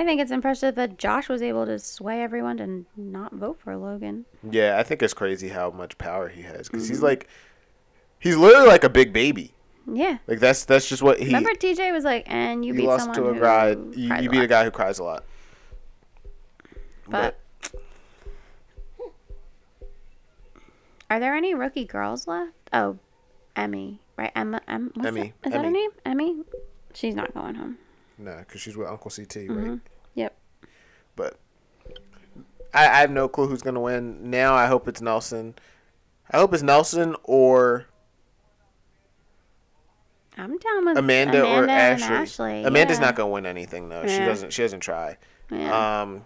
I 0.00 0.04
think 0.04 0.20
it's 0.20 0.30
impressive 0.30 0.74
that 0.76 0.98
Josh 0.98 1.28
was 1.28 1.42
able 1.42 1.66
to 1.66 1.78
sway 1.78 2.22
everyone 2.22 2.56
to 2.58 2.84
not 2.96 3.32
vote 3.32 3.58
for 3.62 3.76
Logan. 3.76 4.24
Yeah, 4.48 4.78
I 4.78 4.82
think 4.82 5.02
it's 5.02 5.14
crazy 5.14 5.48
how 5.48 5.70
much 5.70 5.96
power 5.98 6.28
he 6.28 6.42
has 6.42 6.68
because 6.68 6.84
Mm-hmm. 6.84 6.92
he's 6.92 7.02
like, 7.02 7.28
he's 8.18 8.36
literally 8.36 8.68
like 8.68 8.84
a 8.84 8.88
big 8.90 9.12
baby. 9.12 9.52
Yeah. 9.92 10.18
Like 10.26 10.40
that's 10.40 10.64
that's 10.64 10.88
just 10.88 11.02
what 11.02 11.18
he. 11.18 11.26
Remember 11.26 11.50
TJ 11.50 11.92
was 11.92 12.04
like, 12.04 12.24
and 12.26 12.64
you 12.64 12.72
he 12.72 12.80
beat 12.80 12.86
lost 12.88 13.04
someone 13.14 13.34
to 13.34 13.38
a 13.38 13.40
guy. 13.40 13.68
You, 13.70 14.14
you 14.22 14.30
beat 14.30 14.38
a 14.38 14.40
lot. 14.40 14.48
guy 14.48 14.64
who 14.64 14.70
cries 14.70 14.98
a 14.98 15.04
lot. 15.04 15.24
But 17.08 17.38
are 21.10 21.20
there 21.20 21.34
any 21.34 21.54
rookie 21.54 21.84
girls 21.84 22.26
left? 22.26 22.52
Oh, 22.72 22.98
Emmy, 23.54 24.00
right? 24.16 24.32
Emma, 24.34 24.60
em, 24.66 24.92
Emmy, 25.04 25.32
That? 25.42 25.48
Is 25.48 25.52
that 25.52 25.64
her 25.64 25.70
name? 25.70 25.90
Emmy. 26.04 26.42
She's 26.94 27.14
not 27.14 27.32
going 27.34 27.54
home. 27.54 27.78
no, 28.18 28.36
because 28.38 28.60
she's 28.60 28.76
with 28.76 28.88
Uncle 28.88 29.10
CT, 29.10 29.36
right? 29.36 29.48
Mhm. 29.48 29.80
Yep. 30.14 30.36
But 31.14 31.38
I, 32.74 32.88
I 32.88 33.00
have 33.00 33.10
no 33.10 33.28
clue 33.28 33.46
who's 33.46 33.62
gonna 33.62 33.80
win. 33.80 34.30
Now 34.30 34.54
I 34.54 34.66
hope 34.66 34.88
it's 34.88 35.00
Nelson. 35.00 35.54
I 36.30 36.38
hope 36.38 36.52
it's 36.54 36.62
Nelson 36.62 37.14
or 37.22 37.86
I'm 40.36 40.58
down 40.58 40.84
with 40.84 40.98
Amanda, 40.98 41.42
or 41.42 41.62
and 41.62 41.70
Ashley. 41.70 42.06
Ashley. 42.06 42.64
Amanda's 42.64 42.98
yeah. 42.98 43.06
not 43.06 43.16
gonna 43.16 43.30
win 43.30 43.46
anything 43.46 43.88
though. 43.88 44.06
She 44.06 44.18
doesn't. 44.18 44.52
She 44.52 44.62
doesn't 44.62 44.80
try. 44.80 45.16
Yeah. 45.50 46.02
Um. 46.02 46.24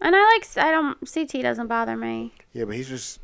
and 0.00 0.16
I 0.16 0.24
like. 0.34 0.46
I 0.56 0.70
don't. 0.70 0.98
CT 1.12 1.42
doesn't 1.42 1.68
bother 1.68 1.96
me. 1.96 2.32
Yeah, 2.52 2.64
but 2.64 2.74
he's 2.74 2.88
just 2.88 3.20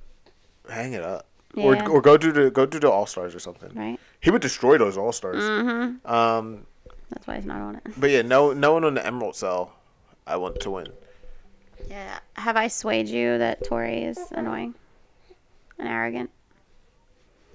hang 0.68 0.93
it 0.93 1.03
up. 1.03 1.26
Yeah. 1.55 1.64
Or, 1.64 1.91
or 1.91 2.03
go 2.03 2.16
do 2.16 2.30
the 2.30 2.51
go 2.51 2.66
do 2.66 2.78
the 2.78 2.91
All 2.91 3.07
Stars 3.07 3.34
or 3.34 3.41
something. 3.41 3.72
Right. 3.74 3.99
He 4.20 4.30
would 4.30 4.43
destroy 4.43 4.78
those 4.78 4.97
All 4.97 5.12
Stars. 5.12 5.43
Mm-hmm. 5.43 6.11
Um, 6.11 6.66
That's 7.11 7.26
why 7.26 7.36
he's 7.36 7.47
not 7.47 7.61
on 7.61 7.76
it. 7.76 7.82
but 7.97 8.11
yeah, 8.11 8.22
no 8.22 8.53
no 8.53 8.74
one 8.74 8.84
on 8.84 8.95
the 8.95 9.05
Emerald 9.05 9.34
Cell. 9.34 9.72
I 10.26 10.36
want 10.36 10.61
to 10.61 10.70
win. 10.70 10.89
Yeah. 11.89 12.18
Have 12.34 12.57
I 12.57 12.68
swayed 12.68 13.09
you 13.09 13.39
that 13.39 13.64
Tori 13.64 14.05
is 14.05 14.18
annoying 14.32 14.74
and 15.78 15.89
arrogant? 15.89 16.30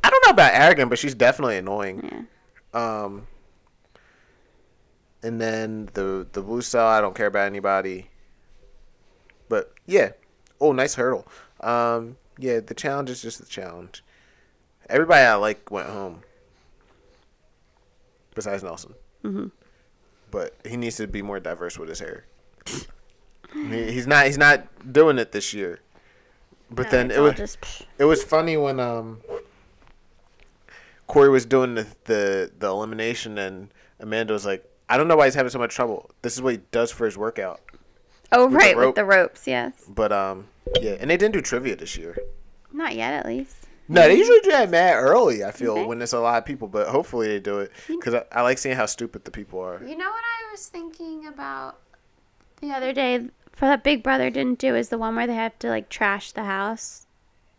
I 0.04 0.10
don't 0.10 0.26
know 0.26 0.32
about 0.32 0.54
arrogant, 0.54 0.90
but 0.90 1.00
she's 1.00 1.16
definitely 1.16 1.58
annoying. 1.58 2.28
Um, 2.74 3.28
and 5.22 5.40
then 5.40 5.90
the 5.94 6.28
the 6.32 6.42
blue 6.42 6.62
cell, 6.62 6.88
I 6.88 7.02
don't 7.02 7.16
care 7.16 7.28
about 7.28 7.46
anybody. 7.48 8.10
But 9.50 9.72
yeah, 9.86 10.12
oh, 10.60 10.72
nice 10.72 10.96
hurdle. 10.96 11.28
Um, 11.62 12.18
yeah, 12.38 12.60
the 12.60 12.74
challenge 12.74 13.10
is 13.10 13.22
just 13.22 13.40
the 13.40 13.46
challenge. 13.46 14.04
Everybody 14.90 15.22
I 15.24 15.36
like 15.36 15.72
went 15.72 15.88
home, 15.90 16.24
besides 18.36 18.64
Nelson. 18.64 18.96
Mhm. 19.24 19.52
But 20.32 20.56
he 20.66 20.78
needs 20.78 20.98
to 20.98 21.08
be 21.08 21.22
more 21.22 21.40
diverse 21.40 21.78
with 21.78 21.90
his 21.90 22.00
hair. 22.00 22.26
he, 23.54 23.92
he's 23.92 24.08
not. 24.08 24.26
He's 24.26 24.38
not 24.38 24.92
doing 24.92 25.20
it 25.20 25.32
this 25.32 25.54
year. 25.54 25.80
But 26.72 26.86
No, 26.86 26.92
then 26.92 27.12
it 27.12 27.20
was 27.20 27.36
just 27.36 27.58
it 28.00 28.06
was 28.06 28.24
funny 28.24 28.58
when 28.58 28.80
um 28.80 29.22
Cory 31.08 31.30
was 31.30 31.46
doing 31.46 31.76
the, 31.76 31.88
the 32.06 32.52
the 32.58 32.68
elimination 32.68 33.38
and 33.38 33.70
Amanda 34.00 34.34
was 34.34 34.46
like, 34.46 34.64
I 34.90 34.98
don't 34.98 35.08
know 35.08 35.16
why 35.16 35.26
he's 35.26 35.36
having 35.36 35.50
so 35.52 35.60
much 35.60 35.74
trouble. 35.76 36.10
This 36.22 36.34
is 36.36 36.42
what 36.42 36.54
he 36.54 36.60
does 36.72 36.92
for 36.92 37.06
his 37.06 37.18
workout. 37.18 37.62
Oh 38.32 38.50
the 38.50 38.56
right, 38.56 38.76
rope. 38.76 38.88
with 38.90 38.96
the 38.96 39.06
ropes. 39.06 39.48
Yes. 39.48 39.74
But 39.88 40.12
um 40.12 40.48
yeah, 40.82 40.96
and 41.00 41.10
they 41.10 41.18
didn't 41.18 41.34
do 41.34 41.42
trivia 41.42 41.76
this 41.76 41.98
year. 41.98 42.18
Not 42.72 42.96
yet, 42.96 43.14
at 43.14 43.26
least. 43.26 43.56
No, 43.90 44.02
they 44.08 44.16
usually 44.18 44.40
do 44.40 44.52
that 44.52 44.70
mad 44.70 44.96
early. 44.96 45.44
I 45.44 45.52
feel 45.52 45.74
Okay. 45.74 45.86
when 45.86 46.00
there's 46.00 46.14
a 46.14 46.20
lot 46.20 46.38
of 46.38 46.46
people, 46.46 46.68
but 46.70 46.88
hopefully 46.88 47.28
they 47.28 47.40
do 47.40 47.60
it 47.60 47.72
because 47.88 48.14
I, 48.14 48.24
I 48.32 48.42
like 48.42 48.58
seeing 48.58 48.76
how 48.78 48.86
stupid 48.86 49.26
the 49.26 49.32
people 49.32 49.60
are. 49.60 49.84
You 49.86 49.98
know 49.98 50.10
what 50.10 50.24
I 50.24 50.52
was 50.52 50.68
thinking 50.68 51.28
about 51.28 51.78
the 52.62 52.72
other 52.72 52.94
day 52.94 53.28
for 53.52 53.66
that 53.66 53.84
Big 53.84 54.02
Brother 54.02 54.30
didn't 54.30 54.58
do 54.58 54.74
is 54.76 54.90
the 54.90 54.98
one 54.98 55.16
where 55.16 55.28
they 55.28 55.36
have 55.36 55.60
to 55.60 55.68
like 55.70 55.90
trash 55.90 56.32
the 56.32 56.46
house 56.46 57.06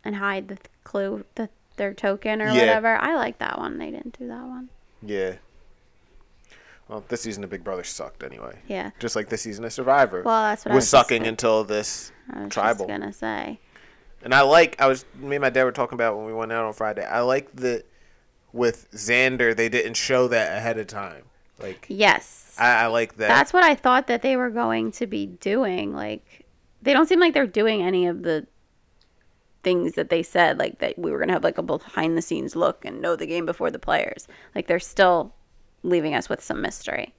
and 0.02 0.16
hide 0.16 0.48
the 0.48 0.56
th- 0.56 0.66
clue, 0.82 1.24
the 1.36 1.50
their 1.76 1.94
token 1.94 2.40
or 2.42 2.46
Yeah. 2.46 2.52
whatever. 2.60 2.96
I 2.96 3.14
like 3.16 3.38
that 3.38 3.58
one. 3.58 3.78
They 3.78 3.90
didn't 3.90 4.18
do 4.18 4.26
that 4.28 4.44
one. 4.44 4.68
Yeah. 5.02 5.34
Well, 6.88 7.04
this 7.08 7.22
season 7.22 7.42
of 7.44 7.50
Big 7.50 7.64
Brother 7.64 7.84
sucked 7.84 8.22
anyway. 8.22 8.58
Yeah. 8.68 8.90
Just 8.98 9.16
like 9.16 9.28
this 9.28 9.42
season 9.42 9.64
of 9.64 9.72
Survivor 9.72 10.22
Well, 10.22 10.42
that's 10.42 10.64
what 10.64 10.72
I 10.72 10.74
was 10.74 10.82
was 10.82 10.88
sucking 10.90 11.22
just, 11.22 11.28
until 11.28 11.64
this 11.64 12.12
I 12.32 12.40
was 12.44 12.52
tribal. 12.52 12.86
just 12.86 12.88
gonna 13.00 13.12
say. 13.12 13.58
And 14.22 14.34
I 14.34 14.42
like 14.42 14.80
I 14.80 14.86
was 14.86 15.04
me 15.14 15.36
and 15.36 15.42
my 15.42 15.50
dad 15.50 15.64
were 15.64 15.72
talking 15.72 15.94
about 15.96 16.16
when 16.16 16.26
we 16.26 16.32
went 16.34 16.52
out 16.52 16.64
on 16.64 16.72
Friday. 16.74 17.04
I 17.04 17.20
like 17.20 17.54
that 17.56 17.84
with 18.52 18.90
Xander 18.92 19.56
they 19.56 19.68
didn't 19.68 19.94
show 19.94 20.28
that 20.28 20.56
ahead 20.56 20.78
of 20.78 20.86
time. 20.86 21.24
Like 21.58 21.86
Yes. 21.88 22.54
I, 22.58 22.84
I 22.84 22.86
like 22.86 23.16
that. 23.16 23.28
That's 23.28 23.52
what 23.52 23.64
I 23.64 23.74
thought 23.74 24.06
that 24.08 24.22
they 24.22 24.36
were 24.36 24.50
going 24.50 24.92
to 24.92 25.06
be 25.08 25.26
doing. 25.26 25.92
Like, 25.92 26.44
they 26.82 26.92
don't 26.92 27.08
seem 27.08 27.18
like 27.18 27.34
they're 27.34 27.48
doing 27.48 27.82
any 27.82 28.06
of 28.06 28.22
the 28.22 28.46
things 29.64 29.94
that 29.94 30.10
they 30.10 30.22
said, 30.22 30.58
like 30.58 30.78
that 30.78 30.98
we 30.98 31.10
were 31.10 31.18
going 31.18 31.28
to 31.28 31.34
have 31.34 31.44
like 31.44 31.58
a 31.58 31.62
behind 31.62 32.16
the 32.16 32.22
scenes 32.22 32.54
look 32.54 32.84
and 32.84 33.00
know 33.00 33.16
the 33.16 33.26
game 33.26 33.46
before 33.46 33.70
the 33.70 33.78
players. 33.78 34.28
Like, 34.54 34.66
they're 34.68 34.78
still 34.78 35.34
leaving 35.82 36.14
us 36.14 36.28
with 36.28 36.42
some 36.42 36.60
mystery. 36.62 37.12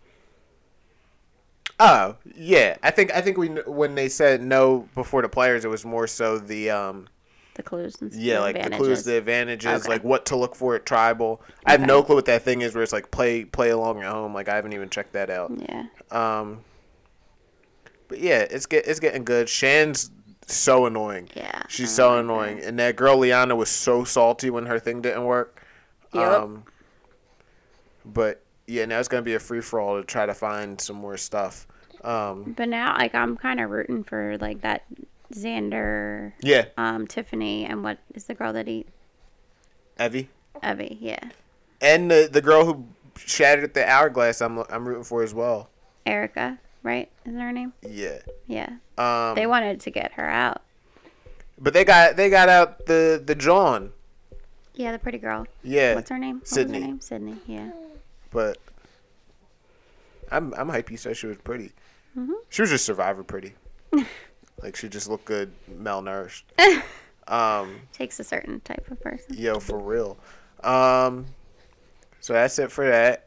oh 1.80 2.16
yeah, 2.36 2.78
I 2.84 2.92
think 2.92 3.14
I 3.14 3.22
think 3.22 3.38
we 3.38 3.48
when 3.50 3.96
they 3.96 4.08
said 4.10 4.42
no 4.42 4.88
before 4.96 5.22
the 5.22 5.30
players, 5.30 5.66
it 5.66 5.70
was 5.70 5.84
more 5.86 6.08
so 6.08 6.38
the 6.40 6.70
um 6.70 7.08
The 7.56 7.64
clues 7.64 7.96
and 8.02 8.14
yeah 8.14 8.40
like 8.40 8.56
the 8.56 8.70
clues, 8.70 9.00
advantages. 9.00 9.06
the 9.06 9.18
advantages, 9.18 9.82
Okay. 9.82 9.90
like 9.90 10.04
what 10.04 10.26
to 10.28 10.36
look 10.36 10.56
for 10.56 10.76
at 10.76 10.86
tribal. 10.86 11.42
I 11.66 11.72
have 11.72 11.82
no 11.82 12.02
clue 12.04 12.16
what 12.16 12.26
that 12.26 12.44
thing 12.44 12.62
is 12.62 12.74
where 12.76 12.84
it's 12.84 12.94
like 12.94 13.12
play 13.12 13.44
play 13.46 13.70
along 13.72 14.02
at 14.02 14.12
home. 14.12 14.34
Like 14.34 14.48
I 14.50 14.56
haven't 14.56 14.74
even 14.74 14.90
checked 14.90 15.14
that 15.14 15.30
out. 15.30 15.52
Yeah. 15.58 15.86
Um, 16.12 16.62
but 18.08 18.20
yeah, 18.20 18.40
it's 18.50 18.66
get 18.68 18.88
it's 18.88 19.00
getting 19.00 19.24
good. 19.26 19.50
Shan's 19.50 20.12
so 20.48 20.86
annoying. 20.86 21.30
Yeah. 21.36 21.64
She's 21.70 21.92
so 21.92 22.18
annoying. 22.18 22.62
And 22.64 22.78
that 22.80 22.96
girl 22.96 23.18
Liana 23.18 23.56
was 23.56 23.70
so 23.70 24.04
salty 24.04 24.50
when 24.50 24.66
her 24.68 24.80
thing 24.80 25.02
didn't 25.02 25.26
work. 25.26 25.62
Yep. 26.14 26.24
Um, 26.32 26.64
but 28.06 28.42
yeah, 28.68 28.86
now 28.86 29.00
it's 29.00 29.08
gonna 29.08 29.22
be 29.24 29.34
a 29.36 29.40
free 29.40 29.62
for 29.62 29.80
all 29.80 29.98
to 30.00 30.04
try 30.06 30.26
to 30.26 30.34
find 30.34 30.80
some 30.80 30.96
more 30.96 31.18
stuff. 31.18 31.68
Um, 32.04 32.54
But 32.56 32.70
now, 32.70 32.96
like, 32.98 33.16
I'm 33.16 33.36
kind 33.38 33.60
of 33.60 33.70
rooting 33.72 34.04
for 34.04 34.38
like 34.40 34.62
that 34.62 34.84
Xander, 35.34 36.34
yeah, 36.42 36.66
um, 36.78 37.08
Tiffany, 37.08 37.66
and 37.66 37.84
what 37.84 37.98
is 38.14 38.26
the 38.26 38.36
girl 38.36 38.54
that 38.54 38.68
eat 38.68 38.88
Evvie 40.00 40.28
Evvie? 40.64 40.98
Yeah. 41.00 41.20
and 41.82 42.10
the 42.12 42.30
the 42.32 42.42
girl 42.42 42.64
who 42.66 42.86
shattered 43.18 43.74
the 43.74 43.88
hourglass. 43.90 44.42
I'm 44.42 44.60
I'm 44.70 44.88
rooting 44.88 45.04
for 45.04 45.24
as 45.24 45.34
well. 45.34 45.70
Erica, 46.06 46.60
right? 46.86 47.10
Isn't 47.26 47.40
her 47.40 47.52
name? 47.52 47.74
Yeah. 47.82 48.20
Yeah. 48.48 48.70
Um, 48.98 49.36
They 49.36 49.48
wanted 49.48 49.82
to 49.82 49.90
get 49.92 50.14
her 50.14 50.30
out. 50.30 50.62
but 51.60 51.74
they 51.74 51.84
got 51.84 52.16
they 52.16 52.30
got 52.30 52.48
out 52.48 52.86
the 52.86 53.22
the 53.26 53.36
John. 53.36 53.92
Yeah, 54.76 54.92
the 54.92 55.00
pretty 55.00 55.18
girl. 55.18 55.48
Yeah. 55.64 55.96
What's 55.96 56.10
her 56.10 56.18
name? 56.20 56.42
Sydney. 56.46 56.82
Her 56.82 56.88
name? 56.88 57.02
Sydney. 57.02 57.36
Yeah. 57.48 57.72
But 58.32 58.58
I'm 60.32 60.54
I'm 60.56 60.70
hype. 60.70 60.92
You 60.92 60.98
said 60.98 61.18
she 61.18 61.28
was 61.28 61.38
pretty. 61.38 61.72
Mhm. 62.18 62.34
She 62.50 62.62
was 62.62 62.70
just 62.72 62.86
Survivor 62.86 63.24
pretty. 63.24 63.54
like 64.62 64.76
she 64.76 64.88
just 64.90 65.10
looked 65.10 65.26
good, 65.26 65.52
malnourished. 65.72 66.44
um, 67.28 67.82
Takes 67.94 68.20
a 68.20 68.24
certain 68.24 68.60
type 68.62 68.90
of 68.92 69.00
person. 69.02 69.36
yo, 69.38 69.60
for 69.60 69.78
real. 69.80 70.18
Um, 70.64 71.26
so 72.20 72.34
that's 72.34 72.58
it 72.60 72.72
for 72.72 72.88
that. 72.88 73.25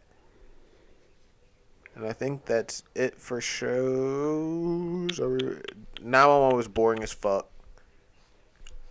And 1.99 2.07
I 2.07 2.12
think 2.12 2.44
that's 2.44 2.84
it 2.94 3.20
for 3.20 3.40
shows. 3.40 5.18
Are 5.18 5.28
we, 5.30 5.38
911 6.01 6.57
was 6.57 6.68
boring 6.68 7.03
as 7.03 7.12
fuck. 7.12 7.49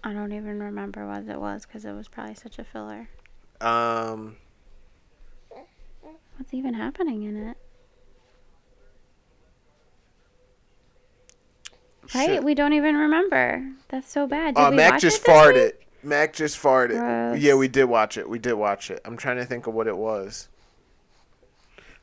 I 0.03 0.11
don't 0.11 0.33
even 0.33 0.61
remember 0.61 1.07
what 1.07 1.23
it 1.23 1.39
was 1.39 1.65
because 1.65 1.85
it 1.85 1.93
was 1.93 2.09
probably 2.09 2.35
such 2.35 2.59
a 2.59 2.65
filler. 2.65 3.07
Um, 3.61 4.35
What's 6.37 6.53
even 6.53 6.73
happening 6.73 7.23
in 7.23 7.47
it? 7.47 7.57
Right? 12.13 12.43
We 12.43 12.53
don't 12.55 12.73
even 12.73 12.95
remember. 12.95 13.65
That's 13.87 14.11
so 14.11 14.27
bad. 14.27 14.55
Did 14.55 14.61
Uh, 14.61 14.69
we 14.69 14.75
Mac 14.75 14.91
watch 14.93 15.01
just 15.01 15.23
farted. 15.23 15.73
week? 15.77 15.87
Mac 16.03 16.33
just 16.33 16.61
farted. 16.61 16.99
Gross. 16.99 17.39
Yeah, 17.41 17.55
we 17.55 17.67
did 17.69 17.85
watch 17.85 18.17
it. 18.17 18.29
We 18.29 18.37
did 18.37 18.53
watch 18.53 18.91
it. 18.91 19.01
I'm 19.05 19.17
trying 19.17 19.37
to 19.37 19.45
think 19.45 19.65
of 19.67 19.73
what 19.73 19.87
it 19.87 19.97
was. 19.97 20.49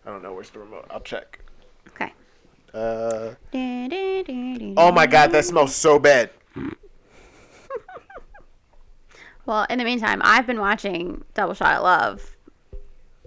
I 0.06 0.10
don't 0.10 0.22
know. 0.22 0.32
Where's 0.34 0.50
the 0.50 0.58
remote? 0.60 0.86
I'll 0.90 1.00
check. 1.00 1.38
Okay. 1.88 2.12
Uh, 2.72 3.34
oh 4.76 4.92
my 4.92 5.06
god, 5.06 5.30
that 5.32 5.44
smells 5.44 5.74
so 5.74 5.98
bad. 5.98 6.30
Well, 9.46 9.66
in 9.68 9.78
the 9.78 9.84
meantime, 9.84 10.22
I've 10.24 10.46
been 10.46 10.58
watching 10.60 11.22
Double 11.34 11.52
Shot 11.52 11.74
of 11.74 11.82
Love 11.82 12.36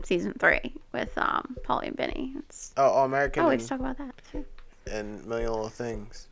season 0.03 0.34
three 0.39 0.73
with 0.91 1.15
um 1.17 1.55
Pauly 1.63 1.88
and 1.89 1.97
Vinny. 1.97 2.34
It's 2.39 2.73
Oh, 2.75 2.84
All 2.89 3.05
American 3.05 3.43
oh, 3.45 3.49
we 3.49 3.57
just 3.57 3.69
talk 3.69 3.80
about 3.80 3.97
that 3.99 4.13
too. 4.32 4.43
and 4.89 5.23
Million 5.28 5.51
Little 5.51 5.69
Things. 5.69 6.28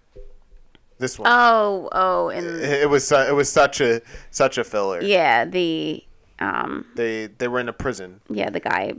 This 0.98 1.20
one. 1.20 1.30
Oh, 1.32 1.90
oh, 1.92 2.30
and 2.30 2.46
it, 2.48 2.64
it 2.84 2.90
was 2.90 3.08
su- 3.08 3.16
it 3.16 3.36
was 3.36 3.52
such 3.52 3.80
a 3.80 4.02
such 4.32 4.58
a 4.58 4.64
filler. 4.64 5.04
yeah, 5.04 5.46
the 5.46 6.04
um 6.40 6.88
They 6.96 7.28
they 7.28 7.48
were 7.48 7.60
in 7.60 7.70
a 7.70 7.74
prison. 7.74 8.22
yeah 8.28 8.50
the 8.50 8.60
guy 8.62 8.94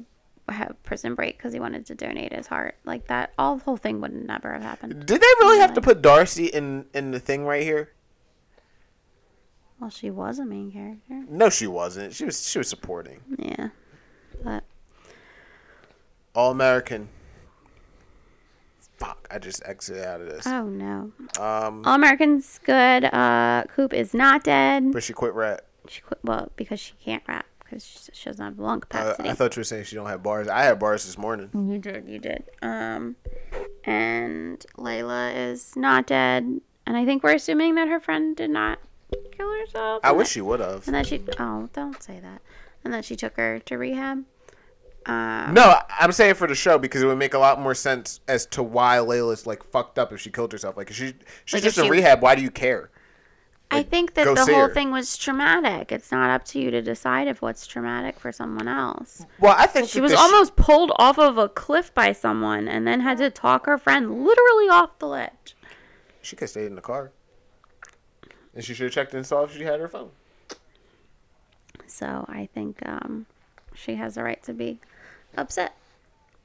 have 0.55 0.76
prison 0.84 1.14
break 1.14 1.36
because 1.36 1.53
he 1.53 1.61
wanted 1.61 1.86
to 1.86 1.94
donate 1.94 2.32
his 2.32 2.47
heart. 2.47 2.76
Like 2.84 3.09
that, 3.09 3.32
all 3.38 3.57
the 3.57 3.64
whole 3.64 3.76
thing 3.76 4.01
would 4.01 4.12
never 4.14 4.53
have 4.53 4.62
happened. 4.62 5.07
Did 5.07 5.20
they 5.20 5.26
really 5.40 5.59
have 5.59 5.74
to 5.74 5.80
put 5.80 6.03
Darcy 6.03 6.47
in 6.47 6.86
in 6.94 7.11
the 7.11 7.18
thing 7.20 7.44
right 7.44 7.62
here? 7.62 7.90
Well, 9.80 9.90
she 9.90 10.11
was 10.11 10.38
a 10.38 10.44
main 10.47 10.72
character. 10.72 11.24
No, 11.28 11.51
she 11.51 11.66
wasn't. 11.66 12.14
She 12.14 12.24
was 12.24 12.49
she 12.49 12.59
was 12.59 12.68
supporting. 12.68 13.20
Yeah, 13.38 13.68
but 14.42 14.64
All 16.34 16.51
American. 16.51 17.09
Fuck! 18.99 19.28
I 19.30 19.38
just 19.38 19.62
exited 19.66 20.05
out 20.05 20.22
of 20.22 20.28
this. 20.28 20.47
oh 20.47 20.64
no, 20.64 21.12
Um, 21.38 21.82
All 21.84 21.94
Americans 21.94 22.59
good. 22.64 23.05
Uh, 23.05 23.64
Coop 23.74 23.92
is 23.92 24.14
not 24.14 24.42
dead. 24.42 24.90
but 24.92 25.03
she 25.03 25.12
quit 25.12 25.34
rap. 25.34 25.61
She 25.88 26.01
quit, 26.01 26.18
well 26.24 26.51
because 26.57 26.80
she 26.80 26.94
can't 27.05 27.22
rap 27.28 27.44
because 27.68 27.84
she, 27.84 27.98
she 28.12 28.24
doesn't 28.30 28.44
have 28.44 28.58
lung 28.58 28.78
Uh, 28.78 28.80
capacity. 28.80 29.28
I 29.28 29.34
thought 29.34 29.56
you 29.56 29.60
were 29.60 29.64
saying 29.64 29.84
she 29.84 29.96
don't 29.96 30.06
have 30.06 30.22
bars. 30.22 30.48
I 30.48 30.62
had 30.62 30.78
bars 30.78 31.04
this 31.04 31.18
morning. 31.18 31.50
You 31.52 31.78
did, 31.78 32.08
you 32.08 32.18
did. 32.18 32.44
Um, 32.62 33.16
and 33.84 34.64
Layla 34.78 35.34
is 35.52 35.76
not 35.76 36.06
dead, 36.06 36.60
and 36.86 36.96
I 36.96 37.04
think 37.04 37.22
we're 37.22 37.34
assuming 37.34 37.74
that 37.76 37.88
her 37.88 38.00
friend 38.00 38.36
did 38.36 38.50
not 38.50 38.78
kill 39.36 39.50
herself. 39.52 40.00
I 40.04 40.12
wish 40.12 40.28
that- 40.28 40.32
she 40.32 40.40
would 40.40 40.60
have. 40.60 40.86
And 40.86 40.94
that 40.94 41.06
she 41.06 41.22
oh, 41.38 41.68
don't 41.72 42.02
say 42.02 42.20
that. 42.20 42.40
And 42.84 42.92
that 42.92 43.04
she 43.04 43.16
took 43.16 43.36
her 43.36 43.58
to 43.60 43.78
rehab. 43.78 44.24
Um, 45.06 45.54
No, 45.54 45.76
I'm 45.90 46.12
saying 46.12 46.34
for 46.34 46.46
the 46.48 46.54
show 46.54 46.78
because 46.78 47.02
it 47.02 47.06
would 47.06 47.18
make 47.18 47.34
a 47.34 47.38
lot 47.38 47.60
more 47.60 47.74
sense 47.74 48.20
as 48.28 48.46
to 48.46 48.62
why 48.62 48.96
Layla's 48.98 49.46
like 49.46 49.62
fucked 49.64 49.98
up 49.98 50.12
if 50.12 50.20
she 50.20 50.30
killed 50.30 50.52
herself. 50.52 50.76
Like 50.76 50.90
if 50.90 50.96
she 50.96 51.14
she's 51.44 51.54
Like, 51.54 51.62
just 51.62 51.78
in 51.78 51.84
she- 51.84 51.90
rehab. 51.90 52.22
Why 52.22 52.34
do 52.34 52.42
you 52.42 52.50
care? 52.50 52.90
I 53.70 53.82
think 53.82 54.14
that 54.14 54.34
the 54.34 54.44
whole 54.44 54.68
her. 54.68 54.74
thing 54.74 54.90
was 54.90 55.16
traumatic. 55.16 55.90
It's 55.90 56.12
not 56.12 56.30
up 56.30 56.44
to 56.46 56.60
you 56.60 56.70
to 56.70 56.80
decide 56.80 57.26
if 57.26 57.42
what's 57.42 57.66
traumatic 57.66 58.18
for 58.18 58.30
someone 58.30 58.68
else. 58.68 59.26
Well, 59.40 59.54
I 59.58 59.66
think 59.66 59.88
She 59.88 60.00
was 60.00 60.12
almost 60.12 60.56
pulled 60.56 60.92
off 60.96 61.18
of 61.18 61.36
a 61.36 61.48
cliff 61.48 61.92
by 61.92 62.12
someone 62.12 62.68
and 62.68 62.86
then 62.86 63.00
had 63.00 63.18
to 63.18 63.30
talk 63.30 63.66
her 63.66 63.76
friend 63.76 64.24
literally 64.24 64.68
off 64.68 64.98
the 64.98 65.08
ledge. 65.08 65.56
She 66.22 66.36
could 66.36 66.44
have 66.44 66.50
stayed 66.50 66.66
in 66.66 66.76
the 66.76 66.80
car. 66.80 67.10
And 68.54 68.64
she 68.64 68.72
should 68.72 68.84
have 68.84 68.92
checked 68.92 69.14
and 69.14 69.26
saw 69.26 69.42
if 69.42 69.54
she 69.54 69.62
had 69.62 69.80
her 69.80 69.88
phone. 69.88 70.10
So 71.86 72.24
I 72.28 72.48
think 72.54 72.78
um, 72.86 73.26
she 73.74 73.96
has 73.96 74.14
the 74.14 74.22
right 74.22 74.42
to 74.44 74.52
be 74.52 74.78
upset. 75.36 75.76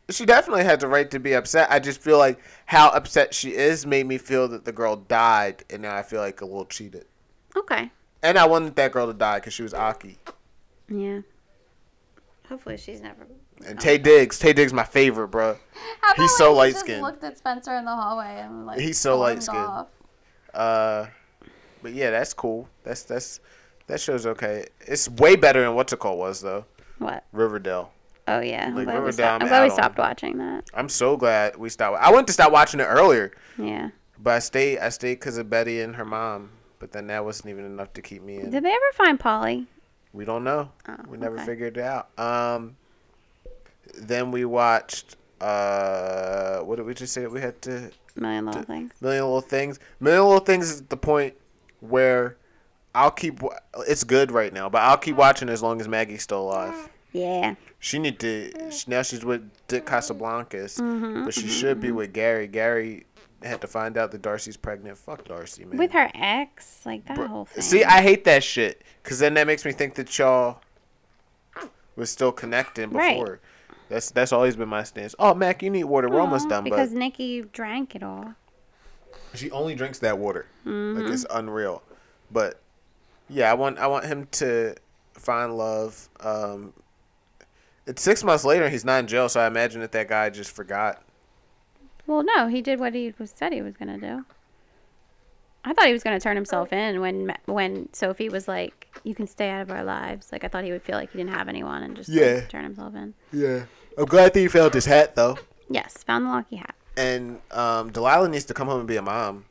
She 0.09 0.25
definitely 0.25 0.65
had 0.65 0.79
the 0.79 0.87
right 0.87 1.09
to 1.11 1.19
be 1.19 1.33
upset. 1.33 1.71
I 1.71 1.79
just 1.79 2.01
feel 2.01 2.17
like 2.17 2.39
how 2.65 2.89
upset 2.89 3.33
she 3.33 3.55
is 3.55 3.85
made 3.85 4.07
me 4.07 4.17
feel 4.17 4.47
that 4.49 4.65
the 4.65 4.71
girl 4.71 4.97
died, 4.97 5.63
and 5.69 5.83
now 5.83 5.95
I 5.95 6.01
feel 6.01 6.19
like 6.19 6.41
a 6.41 6.45
little 6.45 6.65
cheated. 6.65 7.05
Okay. 7.55 7.91
And 8.23 8.37
I 8.37 8.45
wanted 8.45 8.75
that 8.75 8.91
girl 8.91 9.07
to 9.07 9.13
die 9.13 9.39
because 9.39 9.53
she 9.53 9.63
was 9.63 9.73
Aki. 9.73 10.17
Yeah. 10.89 11.21
Hopefully 12.47 12.77
she's 12.77 13.01
never. 13.01 13.27
And 13.65 13.79
Taye 13.79 14.01
Diggs, 14.01 14.39
Taye 14.39 14.53
Diggs, 14.55 14.73
my 14.73 14.83
favorite, 14.83 15.29
bro. 15.29 15.57
How 16.01 16.13
He's 16.15 16.35
so 16.35 16.55
when 16.55 16.67
he 16.67 16.71
just 16.73 16.81
light-skinned. 16.87 17.01
Looked 17.03 17.23
at 17.23 17.37
Spencer 17.37 17.75
in 17.75 17.85
the 17.85 17.95
hallway 17.95 18.41
and 18.43 18.65
like. 18.65 18.79
He's 18.79 18.99
so 18.99 19.17
light-skinned. 19.17 19.85
Uh, 20.53 21.05
but 21.81 21.93
yeah, 21.93 22.11
that's 22.11 22.33
cool. 22.33 22.67
That's 22.83 23.03
that's 23.03 23.39
that 23.87 23.99
show's 24.01 24.25
okay. 24.25 24.65
It's 24.81 25.07
way 25.09 25.35
better 25.35 25.61
than 25.61 25.75
what's 25.75 25.93
it 25.93 25.99
called 25.99 26.19
was 26.19 26.41
though. 26.41 26.65
What? 26.97 27.23
Riverdale. 27.31 27.91
Oh 28.27 28.39
yeah. 28.39 28.67
I'm 28.67 28.75
Like, 28.75 28.85
glad 28.85 28.93
we, 28.95 28.99
Riverdale, 28.99 29.13
stopped, 29.13 29.35
I'm 29.35 29.41
I'm 29.43 29.47
glad 29.47 29.63
we 29.63 29.69
stopped 29.69 29.97
watching 29.97 30.37
that. 30.39 30.65
I'm 30.73 30.89
so 30.89 31.15
glad 31.17 31.55
we 31.55 31.69
stopped. 31.69 31.97
I 32.01 32.11
went 32.11 32.27
to 32.27 32.33
stop 32.33 32.51
watching 32.51 32.79
it 32.79 32.83
earlier, 32.85 33.31
Yeah. 33.57 33.89
but 34.19 34.31
I 34.33 34.39
stayed. 34.39 34.79
I 34.79 34.89
stayed 34.89 35.15
because 35.15 35.37
of 35.37 35.49
Betty 35.49 35.79
and 35.81 35.95
her 35.95 36.05
mom. 36.05 36.51
But 36.81 36.91
then 36.91 37.07
that 37.07 37.23
wasn't 37.23 37.51
even 37.51 37.63
enough 37.63 37.93
to 37.93 38.01
keep 38.01 38.23
me 38.23 38.37
in. 38.39 38.49
Did 38.49 38.63
they 38.65 38.71
ever 38.71 38.91
find 38.95 39.19
Polly? 39.19 39.67
We 40.13 40.25
don't 40.25 40.43
know. 40.43 40.71
Oh, 40.89 40.95
we 41.07 41.17
never 41.17 41.35
okay. 41.35 41.45
figured 41.45 41.77
it 41.77 41.83
out. 41.83 42.09
Um, 42.19 42.75
then 43.99 44.31
we 44.31 44.45
watched. 44.45 45.15
Uh, 45.39 46.59
what 46.61 46.77
did 46.77 46.85
we 46.87 46.93
just 46.95 47.13
say? 47.13 47.27
We 47.27 47.39
had 47.39 47.61
to 47.63 47.91
Million 48.15 48.45
little 48.47 48.63
things. 48.63 48.93
Million 48.99 49.23
Little 49.23 49.41
Things. 49.41 49.79
Million 49.99 50.23
Little 50.23 50.39
Things 50.39 50.69
is 50.71 50.81
the 50.81 50.97
point 50.97 51.35
where 51.81 52.35
I'll 52.95 53.11
keep. 53.11 53.39
It's 53.87 54.03
good 54.03 54.31
right 54.31 54.51
now, 54.51 54.67
but 54.67 54.81
I'll 54.81 54.97
keep 54.97 55.15
watching 55.15 55.49
as 55.49 55.61
long 55.61 55.79
as 55.81 55.87
Maggie's 55.87 56.23
still 56.23 56.41
alive. 56.41 56.89
Yeah. 57.13 57.55
She 57.79 57.99
need 57.99 58.19
to. 58.19 58.71
she- 58.71 58.89
Now 58.89 59.03
she's 59.03 59.23
with 59.23 59.49
Dick 59.67 59.85
Casablancas, 59.85 60.79
Mm-hmm, 60.81 61.25
but 61.25 61.33
she 61.35 61.47
should 61.47 61.79
be 61.79 61.91
with 61.91 62.11
Gary. 62.11 62.47
Gary 62.47 63.05
had 63.43 63.61
to 63.61 63.67
find 63.67 63.97
out 63.97 64.11
that 64.11 64.21
Darcy's 64.21 64.57
pregnant. 64.57 64.97
Fuck 64.97 65.25
Darcy, 65.25 65.65
man. 65.65 65.77
With 65.77 65.91
her 65.91 66.09
ex, 66.13 66.81
like 66.85 67.05
that 67.07 67.17
whole 67.17 67.45
thing. 67.45 67.61
See, 67.61 67.83
I 67.83 68.01
hate 68.01 68.23
that 68.25 68.43
shit 68.43 68.83
because 69.03 69.19
then 69.19 69.33
that 69.35 69.47
makes 69.47 69.65
me 69.65 69.71
think 69.71 69.95
that 69.95 70.17
y'all 70.17 70.61
was 71.95 72.09
still 72.09 72.31
connecting 72.31 72.89
before. 72.89 72.99
Right. 73.01 73.19
before. 73.19 73.39
That's 73.89 74.11
that's 74.11 74.31
always 74.31 74.55
been 74.55 74.69
my 74.69 74.83
stance. 74.83 75.15
Oh, 75.19 75.33
Mac, 75.33 75.61
you 75.61 75.69
need 75.69 75.83
water. 75.83 76.07
We're 76.09 76.21
almost 76.21 76.47
done, 76.47 76.63
because 76.63 76.91
but 76.91 76.97
Nikki 76.97 77.41
drank 77.41 77.95
it 77.95 78.03
all. 78.03 78.35
she 79.33 79.51
only 79.51 79.75
drinks 79.75 79.99
that 79.99 80.17
water. 80.17 80.45
Mm-hmm. 80.65 81.01
Like 81.01 81.13
it's 81.13 81.25
unreal. 81.29 81.83
But 82.31 82.61
yeah, 83.29 83.51
I 83.51 83.53
want 83.53 83.79
I 83.79 83.87
want 83.87 84.05
him 84.05 84.27
to 84.33 84.75
find 85.13 85.57
love. 85.57 86.09
Um, 86.21 86.73
it's 87.85 88.01
six 88.01 88.23
months 88.23 88.45
later 88.45 88.63
and 88.63 88.71
he's 88.71 88.85
not 88.85 88.99
in 88.99 89.07
jail, 89.07 89.27
so 89.27 89.41
I 89.41 89.47
imagine 89.47 89.81
that 89.81 89.91
that 89.91 90.07
guy 90.07 90.29
just 90.29 90.51
forgot. 90.51 91.03
Well, 92.07 92.23
no, 92.23 92.47
he 92.47 92.61
did 92.61 92.79
what 92.79 92.93
he 92.93 93.13
was 93.17 93.31
said 93.35 93.53
he 93.53 93.61
was 93.61 93.75
gonna 93.77 93.97
do. 93.97 94.25
I 95.63 95.73
thought 95.73 95.85
he 95.85 95.93
was 95.93 96.03
gonna 96.03 96.19
turn 96.19 96.35
himself 96.35 96.73
in 96.73 97.01
when 97.01 97.35
when 97.45 97.87
Sophie 97.93 98.29
was 98.29 98.47
like, 98.47 98.87
"You 99.03 99.13
can 99.13 99.27
stay 99.27 99.49
out 99.49 99.61
of 99.61 99.69
our 99.71 99.83
lives." 99.83 100.31
Like 100.31 100.43
I 100.43 100.47
thought 100.47 100.63
he 100.63 100.71
would 100.71 100.81
feel 100.81 100.97
like 100.97 101.11
he 101.11 101.17
didn't 101.19 101.33
have 101.33 101.47
anyone 101.47 101.83
and 101.83 101.95
just 101.95 102.09
like, 102.09 102.19
Yeah. 102.19 102.41
turn 102.47 102.63
himself 102.63 102.95
in. 102.95 103.13
Yeah, 103.31 103.63
I'm 103.97 104.05
glad 104.05 104.33
that 104.33 104.39
he 104.39 104.47
found 104.47 104.73
his 104.73 104.85
hat 104.85 105.15
though. 105.15 105.37
Yes, 105.69 106.03
found 106.03 106.25
the 106.25 106.29
lucky 106.29 106.55
hat. 106.57 106.75
And 106.97 107.39
um, 107.51 107.91
Delilah 107.91 108.27
needs 108.29 108.45
to 108.45 108.53
come 108.53 108.67
home 108.67 108.79
and 108.79 108.87
be 108.87 108.97
a 108.97 109.01
mom. 109.01 109.45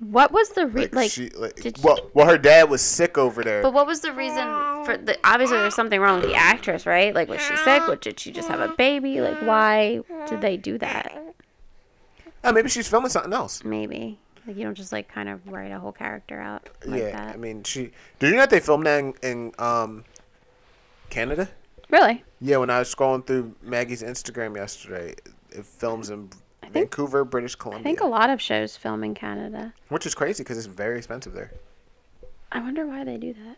What 0.00 0.32
was 0.32 0.48
the 0.50 0.66
re- 0.66 0.82
Like, 0.82 0.94
like? 0.94 1.10
she, 1.12 1.28
like 1.30 1.60
well, 1.82 1.98
well, 2.14 2.26
her 2.26 2.36
dad 2.36 2.68
was 2.68 2.80
sick 2.82 3.16
over 3.16 3.44
there. 3.44 3.62
but 3.62 3.72
what 3.72 3.86
was 3.86 4.00
the 4.00 4.12
reason 4.12 4.44
for 4.84 4.96
the? 4.96 5.16
Obviously, 5.24 5.56
there's 5.58 5.74
something 5.76 6.00
wrong 6.00 6.20
with 6.20 6.30
the 6.30 6.34
actress, 6.34 6.84
right? 6.86 7.14
Like, 7.14 7.28
was 7.28 7.40
she 7.42 7.56
sick? 7.58 7.86
What, 7.86 8.00
did 8.00 8.18
she 8.18 8.32
just 8.32 8.48
have 8.48 8.60
a 8.60 8.74
baby? 8.76 9.20
Like, 9.20 9.40
why 9.42 10.00
did 10.26 10.40
they 10.40 10.56
do 10.56 10.78
that? 10.78 11.33
Oh, 12.44 12.52
maybe 12.52 12.68
she's 12.68 12.88
filming 12.88 13.10
something 13.10 13.32
else. 13.32 13.64
Maybe 13.64 14.18
like 14.46 14.56
you 14.56 14.64
don't 14.64 14.74
just 14.74 14.92
like 14.92 15.08
kind 15.08 15.28
of 15.28 15.46
write 15.48 15.72
a 15.72 15.78
whole 15.78 15.92
character 15.92 16.40
out 16.40 16.68
like 16.84 17.00
yeah, 17.00 17.10
that. 17.12 17.34
I 17.34 17.38
mean, 17.38 17.62
she. 17.62 17.90
Did 18.18 18.28
you 18.28 18.32
know 18.32 18.38
that 18.38 18.50
they 18.50 18.60
filmed 18.60 18.86
that 18.86 19.00
in, 19.00 19.14
in 19.22 19.52
um, 19.58 20.04
Canada? 21.10 21.48
really? 21.90 22.24
Yeah, 22.40 22.58
when 22.58 22.70
I 22.70 22.80
was 22.80 22.94
scrolling 22.94 23.26
through 23.26 23.54
Maggie's 23.62 24.02
Instagram 24.02 24.56
yesterday, 24.56 25.14
it 25.50 25.64
films 25.64 26.10
in 26.10 26.30
Vancouver, 26.72 27.24
British 27.24 27.54
Columbia. 27.54 27.80
I 27.80 27.84
think 27.84 28.00
a 28.00 28.06
lot 28.06 28.30
of 28.30 28.40
shows 28.40 28.76
film 28.76 29.04
in 29.04 29.14
Canada. 29.14 29.72
which 29.88 30.06
is 30.06 30.14
crazy 30.14 30.42
because 30.42 30.58
it's 30.58 30.66
very 30.66 30.98
expensive 30.98 31.32
there. 31.32 31.52
I 32.52 32.60
wonder 32.60 32.86
why 32.86 33.04
they 33.04 33.16
do 33.16 33.32
that. 33.32 33.56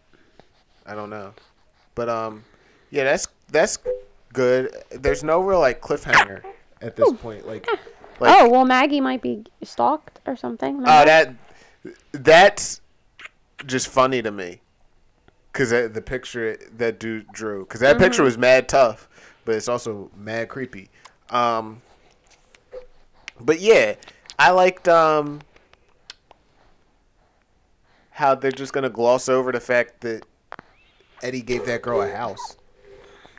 I 0.87 0.95
don't 0.95 1.11
know, 1.11 1.33
but 1.95 2.09
um, 2.09 2.45
yeah, 2.91 3.05
that's 3.05 3.27
that's 3.51 3.79
good. 4.33 4.71
There's 4.91 5.25
no 5.25 5.41
real 5.41 5.59
like 5.59 5.81
cliffhanger 5.81 6.43
at 6.81 6.95
this 6.95 7.13
point. 7.15 7.47
Like, 7.47 7.67
like 8.21 8.35
oh 8.35 8.49
well, 8.49 8.65
Maggie 8.65 9.01
might 9.01 9.23
be 9.23 9.45
stalked 9.63 10.21
or 10.27 10.37
something. 10.37 10.77
Oh, 10.87 11.01
remember? 11.05 11.05
that 11.05 11.35
that's 12.13 12.81
just 13.67 13.89
funny 13.89 14.23
to 14.23 14.31
me. 14.31 14.61
Cause 15.53 15.71
the 15.71 16.03
picture 16.05 16.59
that 16.77 16.99
dude 17.01 17.29
drew, 17.33 17.65
cause 17.65 17.81
that 17.81 17.97
picture 17.99 18.23
was 18.23 18.37
mad 18.37 18.69
tough, 18.69 19.09
but 19.47 19.55
it's 19.55 19.69
also 19.69 20.11
mad 20.15 20.49
creepy. 20.51 20.91
Um, 21.31 21.81
but 23.41 23.59
yeah, 23.61 23.95
I 24.39 24.51
liked 24.51 24.87
um 24.87 25.41
how 28.11 28.35
they're 28.35 28.53
just 28.53 28.73
gonna 28.75 28.91
gloss 28.91 29.29
over 29.31 29.51
the 29.51 29.61
fact 29.61 30.03
that 30.03 30.25
Eddie 31.23 31.41
gave 31.43 31.65
that 31.67 31.81
girl 31.81 32.03
a 32.03 32.11
house, 32.11 32.57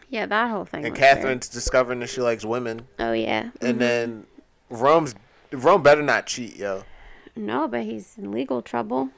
yeah, 0.10 0.26
that 0.26 0.50
whole 0.50 0.66
thing. 0.66 0.86
and 0.86 0.94
was 0.94 1.00
weird. 1.00 1.16
Catherine's 1.18 1.48
discovering 1.50 2.00
that 2.00 2.10
she 2.10 2.22
likes 2.22 2.44
women, 2.44 2.88
Oh 2.98 3.14
yeah. 3.14 3.52
and 3.62 3.80
then 3.80 4.26
Rome's 4.70 5.15
Rome 5.51 5.82
better 5.84 6.01
not 6.01 6.28
cheat, 6.28 6.55
yo. 6.57 6.84
No, 7.36 7.68
but 7.68 7.84
he's 7.84 8.18
in 8.18 8.32
legal 8.32 8.61
trouble. 8.61 9.09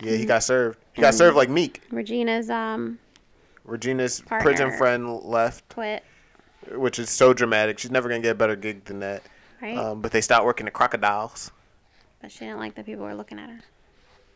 Yeah, 0.00 0.16
he 0.16 0.24
got 0.24 0.42
served. 0.42 0.78
He 0.92 1.02
got 1.02 1.14
served 1.14 1.36
like 1.36 1.48
Meek. 1.48 1.82
Regina's 1.90 2.50
um 2.50 2.98
Regina's 3.64 4.20
Partner. 4.20 4.44
prison 4.50 4.76
friend 4.78 5.08
left, 5.22 5.68
quit. 5.68 6.02
which 6.72 6.98
is 6.98 7.10
so 7.10 7.32
dramatic. 7.32 7.78
She's 7.78 7.90
never 7.90 8.08
gonna 8.08 8.20
get 8.20 8.32
a 8.32 8.34
better 8.34 8.56
gig 8.56 8.84
than 8.84 9.00
that. 9.00 9.22
Right. 9.62 9.76
Um, 9.78 10.00
but 10.00 10.10
they 10.12 10.20
stopped 10.20 10.44
working 10.44 10.66
at 10.66 10.72
Crocodiles. 10.72 11.50
but 12.20 12.30
she 12.32 12.40
didn't 12.40 12.58
like 12.58 12.74
that 12.74 12.84
people 12.86 13.04
were 13.04 13.14
looking 13.14 13.38
at 13.38 13.48
her. 13.48 13.60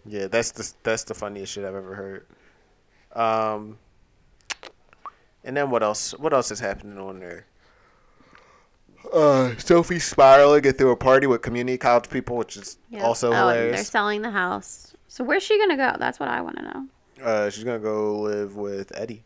Yeah, 0.07 0.29
that's 0.29 0.53
the 0.53 0.73
that's 0.85 1.05
the 1.05 1.15
funniest 1.15 1.53
shit 1.53 1.65
I've 1.65 1.75
ever 1.75 1.95
heard. 1.95 2.27
Um, 3.15 3.79
and 5.45 5.57
then 5.57 5.71
what 5.71 5.83
else? 5.83 6.13
What 6.13 6.33
else 6.33 6.51
is 6.51 6.61
happening 6.61 6.99
on 6.99 7.19
there? 7.19 7.47
Uh, 9.13 9.57
Sophie 9.57 9.99
spiraling 9.99 10.65
it 10.65 10.77
through 10.77 10.91
a 10.91 10.97
party 10.97 11.27
with 11.27 11.41
community 11.43 11.79
college 11.79 12.11
people, 12.11 12.37
which 12.37 12.57
is 12.57 12.79
Yeah. 12.91 13.05
also 13.05 13.33
oh, 13.33 13.49
and 13.49 13.75
they're 13.75 13.85
selling 13.85 14.23
the 14.23 14.31
house. 14.31 14.95
So 15.09 15.25
where's 15.25 15.43
she 15.43 15.59
gonna 15.59 15.77
go? 15.77 15.97
That's 15.99 16.21
what 16.21 16.29
I 16.29 16.41
want 16.43 16.57
to 16.59 16.63
know. 16.63 16.87
Uh, 17.25 17.51
she's 17.51 17.65
gonna 17.65 17.79
go 17.79 18.21
live 18.21 18.57
with 18.57 18.93
Eddie, 18.97 19.25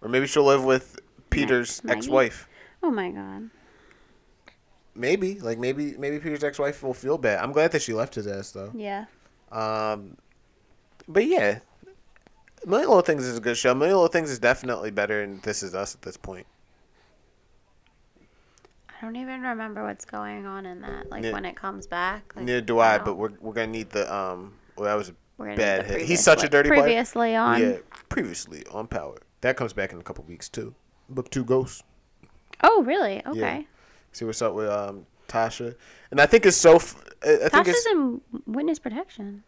or 0.00 0.08
maybe 0.08 0.26
she'll 0.26 0.44
live 0.44 0.64
with 0.64 0.98
Peter's 1.28 1.84
Maggie? 1.84 1.98
ex-wife. 1.98 2.48
Oh 2.82 2.90
my 2.90 3.10
god. 3.10 3.50
Maybe, 4.94 5.38
like 5.38 5.58
maybe 5.58 5.94
maybe 5.98 6.18
Peter's 6.18 6.42
ex-wife 6.42 6.82
will 6.82 6.94
feel 6.94 7.18
bad. 7.18 7.42
I'm 7.42 7.52
glad 7.52 7.72
that 7.72 7.82
she 7.82 7.92
left 7.92 8.14
his 8.14 8.26
ass 8.26 8.50
though. 8.52 8.70
Yeah. 8.74 9.04
Um, 9.52 10.16
but 11.06 11.26
yeah, 11.26 11.58
Million 12.66 12.88
Little 12.88 13.02
Things 13.02 13.24
is 13.26 13.36
a 13.38 13.40
good 13.40 13.56
show. 13.56 13.74
Million 13.74 13.96
Little 13.96 14.08
Things 14.08 14.30
is 14.30 14.38
definitely 14.38 14.90
better 14.90 15.20
than 15.20 15.40
This 15.40 15.62
Is 15.62 15.74
Us 15.74 15.94
at 15.94 16.02
this 16.02 16.16
point. 16.16 16.46
I 19.00 19.04
don't 19.04 19.16
even 19.16 19.40
remember 19.40 19.82
what's 19.84 20.04
going 20.04 20.46
on 20.46 20.66
in 20.66 20.80
that. 20.82 21.10
Like 21.10 21.22
Ne- 21.22 21.32
when 21.32 21.44
it 21.44 21.56
comes 21.56 21.86
back. 21.86 22.32
Like, 22.36 22.44
Neither 22.44 22.60
do 22.60 22.78
I, 22.80 22.98
but 22.98 23.14
we're 23.14 23.30
we're 23.40 23.52
gonna 23.54 23.68
need 23.68 23.90
the 23.90 24.12
um. 24.14 24.54
Well, 24.76 24.86
that 24.86 24.94
was 24.94 25.08
a 25.10 25.14
bad 25.56 25.86
hit. 25.86 26.02
He's 26.02 26.22
such 26.22 26.44
a 26.44 26.48
previously- 26.48 26.50
dirty 26.50 26.68
player. 26.68 26.82
Previously 26.82 27.36
on. 27.36 27.60
Yeah, 27.60 27.76
previously 28.08 28.64
on 28.72 28.86
Power. 28.86 29.16
That 29.40 29.56
comes 29.56 29.72
back 29.72 29.92
in 29.92 29.98
a 29.98 30.02
couple 30.02 30.24
weeks 30.24 30.48
too. 30.48 30.74
Book 31.08 31.30
two 31.30 31.44
Ghosts. 31.44 31.82
Oh 32.62 32.82
really? 32.84 33.24
Okay. 33.26 33.66
See 34.12 34.24
what's 34.24 34.42
up 34.42 34.54
with 34.54 34.68
um 34.68 35.06
Tasha, 35.28 35.74
and 36.10 36.20
I 36.20 36.26
think 36.26 36.44
it's 36.44 36.56
so. 36.56 36.76
F- 36.76 37.02
I 37.22 37.34
I 37.34 37.36
think 37.48 37.52
Tasha's 37.52 37.68
it's. 37.68 37.86
in 37.86 38.20
witness 38.46 38.78
protection. 38.78 39.44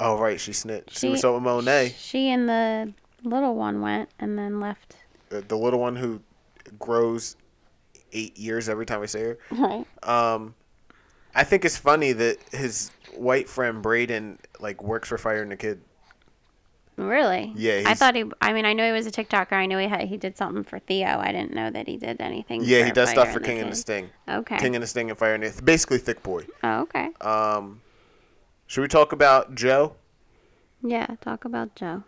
Oh 0.00 0.18
right, 0.18 0.38
she 0.40 0.52
snitched. 0.52 0.96
See 0.96 1.06
She- 1.08 1.10
was 1.12 1.24
up 1.24 1.34
with 1.34 1.42
Monet, 1.42 1.94
She 1.96 2.28
and 2.30 2.48
the 2.48 2.92
little 3.24 3.54
one 3.54 3.80
went 3.80 4.10
and 4.18 4.38
then 4.38 4.60
left. 4.60 4.96
uh, 5.32 5.40
the 5.48 5.56
little 5.56 5.80
one 5.80 5.96
who 5.96 6.20
grows 6.78 7.36
eight 8.12 8.38
years 8.38 8.68
every 8.68 8.86
time 8.86 9.02
I 9.02 9.06
say 9.06 9.22
her. 9.22 9.38
Right. 9.50 9.84
Um, 10.02 10.54
I 11.34 11.44
think 11.44 11.64
it's 11.64 11.76
funny 11.76 12.12
that 12.12 12.38
his 12.52 12.90
white 13.16 13.48
friend 13.48 13.82
Braden 13.82 14.38
like 14.60 14.82
works 14.82 15.08
for 15.08 15.18
Fighter 15.18 15.42
and 15.42 15.52
the 15.52 15.56
Kid. 15.56 15.80
Really? 16.96 17.52
Yeah, 17.54 17.84
I 17.86 17.94
thought 17.94 18.16
he. 18.16 18.24
I 18.40 18.52
mean, 18.52 18.64
I 18.64 18.72
know 18.72 18.84
he 18.84 18.90
was 18.90 19.06
a 19.06 19.12
TikToker. 19.12 19.52
I 19.52 19.66
know 19.66 19.78
he 19.78 19.86
had 19.86 20.02
he 20.08 20.16
did 20.16 20.36
something 20.36 20.64
for 20.64 20.80
Theo. 20.80 21.06
I 21.06 21.30
didn't 21.30 21.54
know 21.54 21.70
that 21.70 21.86
he 21.86 21.96
did 21.96 22.20
anything. 22.20 22.62
Yeah, 22.64 22.84
he 22.84 22.90
does 22.90 23.10
Fire 23.10 23.14
stuff 23.22 23.28
for 23.32 23.38
and 23.38 23.46
King 23.46 23.58
and 23.60 23.70
the 23.70 23.76
Sting. 23.76 24.10
Okay. 24.28 24.58
King 24.58 24.74
and 24.74 24.82
the 24.82 24.88
Sting 24.88 25.08
and 25.08 25.16
Fire 25.18 25.34
and 25.34 25.44
the 25.44 25.62
basically 25.62 25.98
Thick 25.98 26.24
Boy. 26.24 26.44
oh, 26.64 26.80
okay. 26.80 27.10
Um, 27.20 27.82
should 28.66 28.80
we 28.80 28.88
talk 28.88 29.12
about 29.12 29.54
Joe? 29.54 29.94
Yeah. 30.82 31.06
Talk 31.20 31.44
about 31.44 31.76
Joe. 31.76 32.02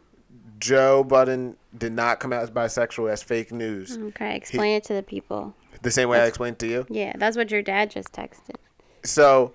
Joe 0.58 1.04
Budden 1.04 1.56
did 1.76 1.92
not 1.92 2.18
come 2.18 2.32
out 2.32 2.42
as 2.42 2.50
bisexual. 2.50 3.08
That's 3.08 3.22
fake 3.22 3.52
news. 3.52 3.96
Okay. 3.96 4.34
Explain 4.34 4.76
it 4.76 4.84
to 4.84 4.94
the 4.94 5.02
people. 5.04 5.54
The 5.82 5.90
same 5.90 6.08
way 6.08 6.20
I 6.20 6.26
explained 6.26 6.58
to 6.60 6.66
you. 6.66 6.86
Yeah, 6.90 7.12
that's 7.16 7.36
what 7.36 7.50
your 7.50 7.62
dad 7.62 7.90
just 7.90 8.12
texted. 8.12 8.56
So 9.02 9.52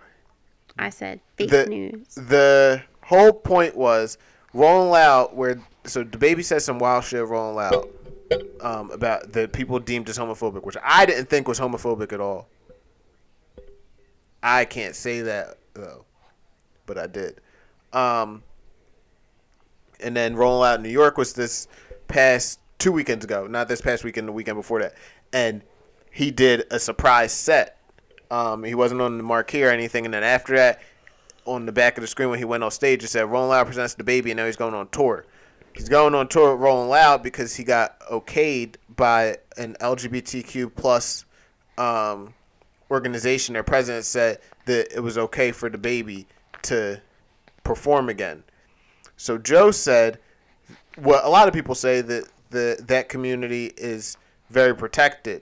I 0.78 0.90
said 0.90 1.20
fake 1.38 1.52
The- 1.52 1.66
news. 1.68 2.16
the 2.16 2.82
whole 3.04 3.32
point 3.34 3.76
was 3.76 4.18
Rolling 4.54 4.90
Loud, 4.90 5.36
where 5.36 5.62
so 5.86 6.04
DaBaby 6.04 6.44
said 6.44 6.62
some 6.64 6.80
wild 6.80 7.04
shit 7.04 7.26
Rolling 7.26 7.56
Loud 7.56 7.88
um, 8.62 8.90
about 8.92 9.34
the 9.34 9.48
people 9.48 9.78
deemed 9.80 10.10
as 10.10 10.18
homophobic, 10.18 10.64
which 10.64 10.78
I 10.84 11.06
didn't 11.06 11.30
think 11.30 11.48
was 11.48 11.60
homophobic 11.60 12.12
at 12.12 12.20
all. 12.20 12.48
I 14.42 14.66
can't 14.66 14.96
say 14.96 15.22
that 15.22 15.58
though, 15.74 16.06
but 16.86 16.98
I 16.98 17.08
did. 17.08 17.40
Um, 17.94 18.44
and 20.00 20.16
then 20.16 20.36
Rolling 20.36 20.62
Loud 20.62 20.76
in 20.80 20.84
New 20.84 20.90
York 20.90 21.18
was 21.18 21.34
this 21.34 21.68
past 22.08 22.60
two 22.80 22.92
weekends 22.92 23.24
ago, 23.26 23.48
not 23.48 23.68
this 23.68 23.82
past 23.82 24.04
weekend, 24.04 24.28
the 24.28 24.32
weekend 24.32 24.58
before 24.58 24.82
that, 24.82 24.94
and 25.32 25.62
he 26.16 26.32
did 26.32 26.64
a 26.72 26.80
surprise 26.80 27.34
set. 27.34 27.78
Um, 28.32 28.64
he 28.64 28.74
wasn't 28.74 29.02
on 29.02 29.18
the 29.18 29.24
marquee 29.24 29.64
or 29.64 29.70
anything, 29.70 30.06
and 30.06 30.14
then 30.14 30.24
after 30.24 30.56
that, 30.56 30.80
on 31.44 31.66
the 31.66 31.74
back 31.74 31.98
of 31.98 32.02
the 32.02 32.08
screen 32.08 32.30
when 32.30 32.40
he 32.40 32.46
went 32.46 32.64
on 32.64 32.72
stage, 32.72 33.04
it 33.04 33.10
said 33.10 33.30
Rolling 33.30 33.50
Loud 33.50 33.66
presents 33.66 33.96
DaBaby, 33.96 34.28
and 34.28 34.38
now 34.38 34.46
he's 34.46 34.56
going 34.56 34.74
on 34.74 34.88
tour. 34.88 35.26
He's 35.74 35.90
going 35.90 36.16
on 36.16 36.30
tour 36.30 36.54
with 36.54 36.62
Rolling 36.62 36.88
Loud 36.88 37.22
because 37.22 37.58
he 37.58 37.66
got 37.66 38.00
okayed 38.00 38.76
by 38.96 39.40
an 39.58 39.76
LGBTQ 39.82 40.74
plus 40.74 41.26
um, 41.78 42.34
organization. 42.90 43.52
Their 43.52 43.64
president 43.64 44.06
said 44.06 44.40
that 44.68 44.96
it 44.96 45.02
was 45.02 45.18
okay 45.18 45.52
for 45.52 45.70
DaBaby 45.70 46.28
to 46.62 47.02
perform 47.66 48.08
again. 48.08 48.46
So 49.18 49.38
Joe 49.38 49.70
said, 49.70 50.20
well, 50.98 51.28
a 51.28 51.30
lot 51.30 51.50
of 51.50 51.54
people 51.54 51.76
say 51.76 52.00
that 52.00 52.30
the 52.52 52.82
that 52.88 53.10
community 53.10 53.74
is 53.76 54.16
very 54.50 54.74
protected. 54.74 55.42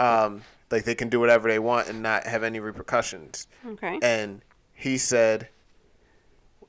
Um, 0.00 0.42
like 0.70 0.84
they 0.84 0.94
can 0.94 1.08
do 1.08 1.20
whatever 1.20 1.48
they 1.48 1.58
want 1.58 1.88
and 1.88 2.02
not 2.02 2.26
have 2.26 2.42
any 2.42 2.60
repercussions. 2.60 3.46
Okay. 3.66 3.98
And 4.02 4.40
he 4.72 4.98
said, 4.98 5.48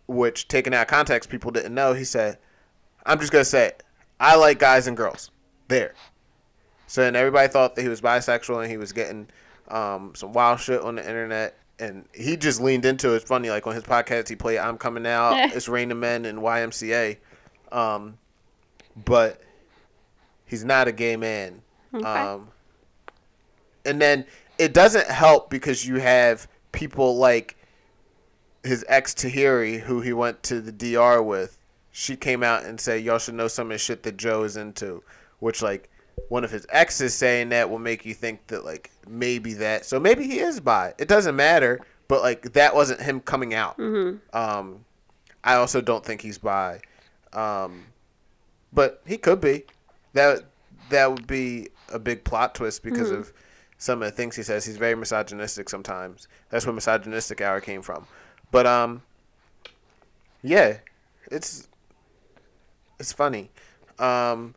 which 0.07 0.47
taken 0.47 0.73
out 0.73 0.81
of 0.83 0.87
context, 0.87 1.29
people 1.29 1.51
didn't 1.51 1.73
know. 1.73 1.93
He 1.93 2.03
said, 2.03 2.37
"I'm 3.05 3.19
just 3.19 3.31
gonna 3.31 3.45
say, 3.45 3.67
it. 3.67 3.83
I 4.19 4.35
like 4.35 4.59
guys 4.59 4.87
and 4.87 4.97
girls." 4.97 5.31
There. 5.67 5.93
So 6.87 7.01
then 7.01 7.15
everybody 7.15 7.47
thought 7.47 7.75
that 7.75 7.81
he 7.81 7.87
was 7.87 8.01
bisexual 8.01 8.61
and 8.61 8.69
he 8.69 8.75
was 8.75 8.91
getting 8.91 9.29
um, 9.69 10.13
some 10.13 10.33
wild 10.33 10.59
shit 10.59 10.81
on 10.81 10.95
the 10.95 11.07
internet. 11.07 11.57
And 11.79 12.05
he 12.13 12.35
just 12.35 12.59
leaned 12.59 12.83
into 12.85 13.13
it. 13.13 13.17
It's 13.17 13.25
funny, 13.25 13.49
like 13.49 13.65
on 13.65 13.73
his 13.73 13.83
podcast, 13.83 14.27
he 14.27 14.35
played 14.35 14.59
"I'm 14.59 14.77
Coming 14.77 15.05
Out," 15.05 15.33
"It's 15.55 15.69
Raining 15.69 15.99
Men," 15.99 16.25
and 16.25 16.39
YMCA. 16.39 17.17
Um, 17.71 18.17
but 19.05 19.41
he's 20.45 20.65
not 20.65 20.87
a 20.87 20.91
gay 20.91 21.15
man. 21.15 21.61
Okay. 21.93 22.05
Um, 22.05 22.49
and 23.85 24.01
then 24.01 24.25
it 24.57 24.73
doesn't 24.73 25.07
help 25.07 25.49
because 25.49 25.85
you 25.85 25.95
have 25.95 26.47
people 26.71 27.17
like 27.17 27.57
his 28.63 28.85
ex 28.87 29.13
Tahiry, 29.13 29.79
who 29.79 30.01
he 30.01 30.13
went 30.13 30.43
to 30.43 30.61
the 30.61 30.71
DR 30.71 31.21
with. 31.21 31.57
She 31.91 32.15
came 32.15 32.43
out 32.43 32.63
and 32.63 32.79
said, 32.79 33.03
"Y'all 33.03 33.17
should 33.17 33.35
know 33.35 33.47
some 33.47 33.67
of 33.67 33.75
the 33.75 33.77
shit 33.77 34.03
that 34.03 34.17
Joe 34.17 34.43
is 34.43 34.55
into," 34.55 35.03
which 35.39 35.61
like 35.61 35.89
one 36.29 36.43
of 36.43 36.51
his 36.51 36.65
exes 36.69 37.13
saying 37.13 37.49
that 37.49 37.69
will 37.69 37.79
make 37.79 38.05
you 38.05 38.13
think 38.13 38.47
that 38.47 38.63
like 38.63 38.91
maybe 39.07 39.53
that. 39.55 39.85
So 39.85 39.99
maybe 39.99 40.25
he 40.25 40.39
is 40.39 40.59
bi. 40.59 40.93
It 40.97 41.07
doesn't 41.07 41.35
matter, 41.35 41.79
but 42.07 42.21
like 42.21 42.53
that 42.53 42.75
wasn't 42.75 43.01
him 43.01 43.19
coming 43.19 43.53
out. 43.53 43.77
Mm-hmm. 43.77 44.37
Um, 44.37 44.85
I 45.43 45.55
also 45.55 45.81
don't 45.81 46.05
think 46.05 46.21
he's 46.21 46.37
bi, 46.37 46.79
um, 47.33 47.85
but 48.71 49.01
he 49.05 49.17
could 49.17 49.41
be. 49.41 49.63
That 50.13 50.43
that 50.89 51.11
would 51.11 51.27
be 51.27 51.69
a 51.89 51.99
big 51.99 52.23
plot 52.23 52.55
twist 52.55 52.83
because 52.83 53.11
of 53.11 53.33
some 53.81 54.03
of 54.03 54.07
the 54.07 54.15
things 54.15 54.35
he 54.35 54.43
says. 54.43 54.63
He's 54.63 54.77
very 54.77 54.93
misogynistic 54.93 55.67
sometimes. 55.67 56.27
That's 56.51 56.67
where 56.67 56.73
misogynistic 56.73 57.41
hour 57.41 57.59
came 57.59 57.81
from. 57.81 58.05
But 58.51 58.67
um, 58.67 59.01
yeah, 60.43 60.77
it's 61.31 61.67
it's 62.99 63.11
funny. 63.11 63.49
Um, 63.97 64.53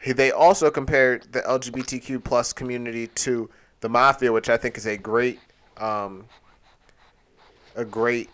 he, 0.00 0.12
they 0.12 0.30
also 0.30 0.70
compared 0.70 1.32
the 1.32 1.40
LGBTQ 1.40 2.22
plus 2.22 2.52
community 2.52 3.08
to 3.08 3.50
the 3.80 3.88
mafia, 3.88 4.30
which 4.32 4.48
I 4.48 4.56
think 4.56 4.78
is 4.78 4.86
a 4.86 4.96
great 4.96 5.40
um, 5.76 6.26
a 7.74 7.84
great 7.84 8.30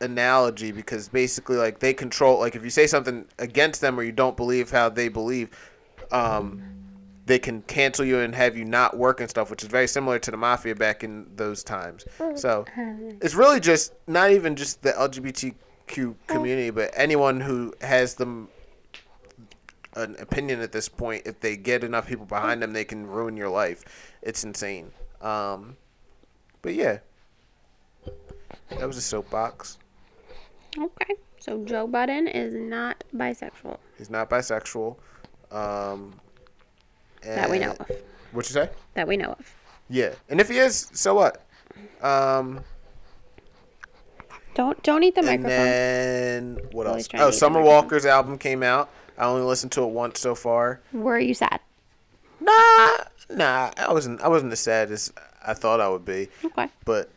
analogy 0.00 0.72
because 0.72 1.10
basically 1.10 1.58
like 1.58 1.80
they 1.80 1.92
control 1.92 2.38
like 2.38 2.56
if 2.56 2.64
you 2.64 2.70
say 2.70 2.86
something 2.86 3.26
against 3.38 3.82
them 3.82 4.00
or 4.00 4.02
you 4.02 4.12
don't 4.12 4.34
believe 4.34 4.70
how 4.70 4.88
they 4.88 5.08
believe 5.08 5.50
um 6.10 6.62
they 7.26 7.38
can 7.38 7.62
cancel 7.62 8.04
you 8.04 8.18
and 8.20 8.34
have 8.34 8.56
you 8.56 8.64
not 8.64 8.96
work 8.96 9.20
and 9.20 9.28
stuff 9.28 9.50
which 9.50 9.62
is 9.62 9.68
very 9.68 9.86
similar 9.86 10.18
to 10.18 10.30
the 10.30 10.36
mafia 10.36 10.74
back 10.74 11.04
in 11.04 11.26
those 11.36 11.62
times. 11.62 12.04
So 12.34 12.64
it's 13.20 13.34
really 13.34 13.60
just 13.60 13.94
not 14.06 14.30
even 14.30 14.56
just 14.56 14.82
the 14.82 14.92
lgbtq 14.92 15.54
community 16.26 16.70
but 16.70 16.90
anyone 16.94 17.40
who 17.40 17.74
has 17.80 18.14
them 18.14 18.48
an 19.94 20.14
opinion 20.20 20.60
at 20.60 20.72
this 20.72 20.88
point 20.88 21.22
if 21.26 21.40
they 21.40 21.56
get 21.56 21.82
enough 21.82 22.06
people 22.06 22.26
behind 22.26 22.62
them 22.62 22.72
they 22.72 22.84
can 22.84 23.06
ruin 23.06 23.36
your 23.36 23.48
life. 23.48 24.12
It's 24.22 24.44
insane. 24.44 24.90
Um 25.20 25.76
but 26.62 26.74
yeah. 26.74 26.98
That 28.70 28.86
was 28.86 28.96
a 28.96 29.02
soapbox. 29.02 29.78
Okay. 30.78 31.14
So 31.40 31.64
Joe 31.64 31.86
Budden 31.86 32.28
is 32.28 32.54
not 32.54 33.02
bisexual. 33.14 33.78
He's 33.98 34.10
not 34.10 34.28
bisexual. 34.30 34.96
Um, 35.50 36.20
that 37.22 37.50
we 37.50 37.58
know 37.58 37.72
of. 37.78 37.90
What 38.32 38.48
you 38.48 38.52
say? 38.54 38.70
That 38.94 39.06
we 39.08 39.16
know 39.16 39.32
of. 39.38 39.54
Yeah, 39.88 40.14
and 40.28 40.40
if 40.40 40.48
he 40.48 40.58
is, 40.58 40.88
so 40.92 41.14
what? 41.14 41.44
Um, 42.02 42.64
Don't 44.54 44.82
don't 44.82 45.02
eat 45.02 45.14
the 45.14 45.20
and 45.20 45.42
microphone. 45.42 45.48
then 45.50 46.58
what 46.72 46.86
else? 46.86 47.08
Oh, 47.14 47.30
Summer. 47.30 47.62
Walker's 47.62 48.06
album 48.06 48.38
came 48.38 48.62
out. 48.62 48.90
I 49.18 49.24
only 49.26 49.42
listened 49.42 49.72
to 49.72 49.82
it 49.82 49.90
once 49.90 50.20
so 50.20 50.34
far. 50.34 50.80
Were 50.92 51.18
you 51.18 51.34
sad? 51.34 51.60
Nah, 52.40 52.96
nah, 53.30 53.70
I 53.76 53.92
wasn't. 53.92 54.20
I 54.22 54.28
wasn't 54.28 54.52
as 54.52 54.60
sad 54.60 54.90
as 54.90 55.12
I 55.46 55.54
thought 55.54 55.80
I 55.80 55.88
would 55.88 56.04
be, 56.04 56.28
Okay. 56.44 56.68
but 56.84 57.10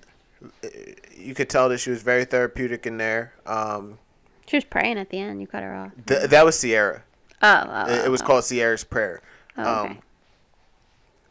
uh, 0.64 0.68
you 1.16 1.34
could 1.34 1.50
tell 1.50 1.70
that 1.70 1.78
she 1.80 1.90
was 1.92 2.04
very 2.04 2.26
therapeutic 2.26 2.86
in 2.86 2.98
there. 2.98 3.34
Um, 3.46 3.98
She 4.48 4.58
was 4.58 4.66
praying 4.66 4.98
at 4.98 5.10
the 5.10 5.20
end. 5.20 5.40
You 5.42 5.48
cut 5.48 5.64
her 5.64 5.74
off. 5.74 5.92
th- 6.06 6.30
that 6.30 6.44
was 6.46 6.60
Ciara. 6.60 7.04
Oh. 7.42 7.64
oh, 7.68 7.86
It, 7.94 8.06
it 8.06 8.10
was 8.12 8.22
oh, 8.22 8.26
called 8.26 8.44
Ciara's 8.46 8.84
Prayer. 8.84 9.22
Oh, 9.58 9.62
okay. 9.62 9.90
Um, 9.92 10.00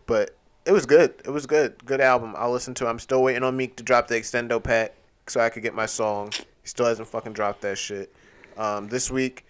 but 0.07 0.37
it 0.65 0.73
was 0.73 0.87
good. 0.87 1.15
It 1.25 1.31
was 1.31 1.47
good. 1.47 1.85
Good 1.85 2.01
album. 2.01 2.35
I'll 2.37 2.53
listen 2.53 2.75
to. 2.75 2.87
it. 2.87 2.91
I'm 2.91 2.99
still 2.99 3.23
waiting 3.23 3.43
on 3.43 3.57
Meek 3.57 3.77
to 3.77 3.83
drop 3.83 4.09
the 4.09 4.15
extendo 4.15 4.63
pack 4.63 4.95
so 5.27 5.41
I 5.41 5.49
could 5.49 5.63
get 5.63 5.75
my 5.75 5.87
song. 5.87 6.31
He 6.33 6.69
still 6.69 6.87
hasn't 6.87 7.09
fucking 7.09 7.33
dropped 7.33 7.63
that 7.63 7.79
shit. 7.79 8.13
Um, 8.57 8.89
this 8.89 9.11
week 9.11 9.45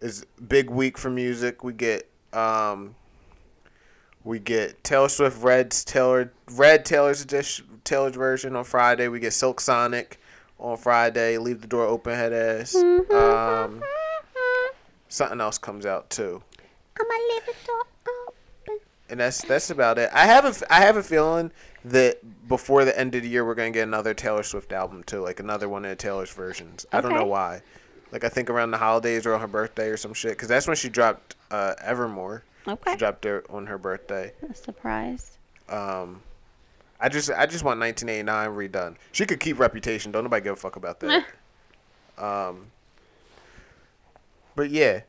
is 0.00 0.26
big 0.48 0.68
week 0.70 0.98
for 0.98 1.10
music. 1.10 1.64
We 1.64 1.72
get 1.72 2.08
um, 2.32 2.94
We 4.24 4.38
get 4.38 4.82
Taylor 4.84 5.08
Swift 5.08 5.42
Red's 5.42 5.84
Taylor 5.84 6.32
Red 6.52 6.84
Taylor's 6.84 7.22
edition 7.22 7.80
Taylor's 7.84 8.14
version 8.14 8.54
on 8.54 8.64
Friday. 8.64 9.08
We 9.08 9.18
get 9.20 9.32
Silk 9.32 9.60
Sonic 9.60 10.20
on 10.58 10.76
Friday. 10.76 11.38
Leave 11.38 11.60
the 11.60 11.66
door 11.66 11.84
open, 11.86 12.14
head 12.14 12.32
ass. 12.32 12.74
Um, 12.76 13.82
something 15.08 15.40
else 15.40 15.58
comes 15.58 15.84
out 15.86 16.08
too, 16.10 16.42
I'ma 17.00 17.14
leave 17.34 17.46
the 17.46 17.54
door 17.66 17.82
open. 18.28 18.78
and 19.08 19.20
that's 19.20 19.42
that's 19.42 19.70
about 19.70 19.98
it. 19.98 20.10
I 20.12 20.26
have 20.26 20.44
a 20.44 20.72
I 20.72 20.80
have 20.80 20.96
a 20.96 21.02
feeling 21.02 21.50
that 21.84 22.18
before 22.48 22.84
the 22.84 22.98
end 22.98 23.14
of 23.14 23.22
the 23.22 23.28
year 23.28 23.44
we're 23.44 23.54
gonna 23.54 23.70
get 23.70 23.82
another 23.88 24.14
Taylor 24.14 24.42
Swift 24.42 24.72
album 24.72 25.02
too, 25.04 25.20
like 25.20 25.40
another 25.40 25.68
one 25.68 25.84
of 25.84 25.98
Taylor's 25.98 26.30
versions. 26.32 26.86
I 26.92 27.00
don't 27.00 27.14
know 27.14 27.24
why. 27.24 27.62
Like 28.12 28.24
I 28.24 28.28
think 28.28 28.50
around 28.50 28.70
the 28.72 28.78
holidays 28.78 29.24
or 29.26 29.34
on 29.34 29.40
her 29.40 29.46
birthday 29.46 29.88
or 29.88 29.96
some 29.96 30.12
shit, 30.12 30.32
because 30.32 30.48
that's 30.48 30.66
when 30.66 30.76
she 30.76 30.88
dropped 30.90 31.34
uh, 31.50 31.74
Evermore. 31.80 32.44
Okay. 32.68 32.92
She 32.92 32.98
dropped 32.98 33.24
it 33.24 33.44
on 33.48 33.66
her 33.66 33.78
birthday. 33.78 34.32
A 34.48 34.54
surprise. 34.54 35.38
Um, 35.68 36.20
I 37.00 37.08
just 37.08 37.30
I 37.30 37.46
just 37.46 37.64
want 37.64 37.80
1989 37.80 38.50
redone. 38.70 38.96
She 39.12 39.24
could 39.26 39.40
keep 39.40 39.58
Reputation. 39.58 40.12
Don't 40.12 40.24
nobody 40.24 40.44
give 40.44 40.52
a 40.52 40.56
fuck 40.56 40.76
about 40.76 41.00
that. 41.00 41.24
um, 42.18 42.66
but 44.54 44.70
yeah, 44.70 45.00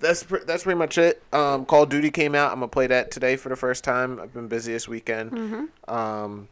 that's 0.00 0.24
pre- 0.24 0.44
that's 0.44 0.64
pretty 0.64 0.78
much 0.78 0.98
it. 0.98 1.22
Um, 1.32 1.64
Call 1.64 1.84
of 1.84 1.88
Duty 1.88 2.10
came 2.10 2.34
out. 2.34 2.52
I'm 2.52 2.58
gonna 2.58 2.68
play 2.68 2.86
that 2.86 3.10
today 3.10 3.36
for 3.36 3.48
the 3.48 3.56
first 3.56 3.84
time. 3.84 4.20
I've 4.20 4.32
been 4.32 4.48
busy 4.48 4.72
this 4.72 4.88
weekend. 4.88 5.32
Mm-hmm. 5.32 5.94
Um, 5.94 6.48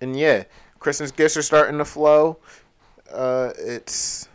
and 0.00 0.18
yeah, 0.18 0.44
Christmas 0.78 1.10
gifts 1.10 1.36
are 1.36 1.42
starting 1.42 1.78
to 1.78 1.84
flow. 1.84 2.38
Uh, 3.12 3.52
it's 3.58 4.28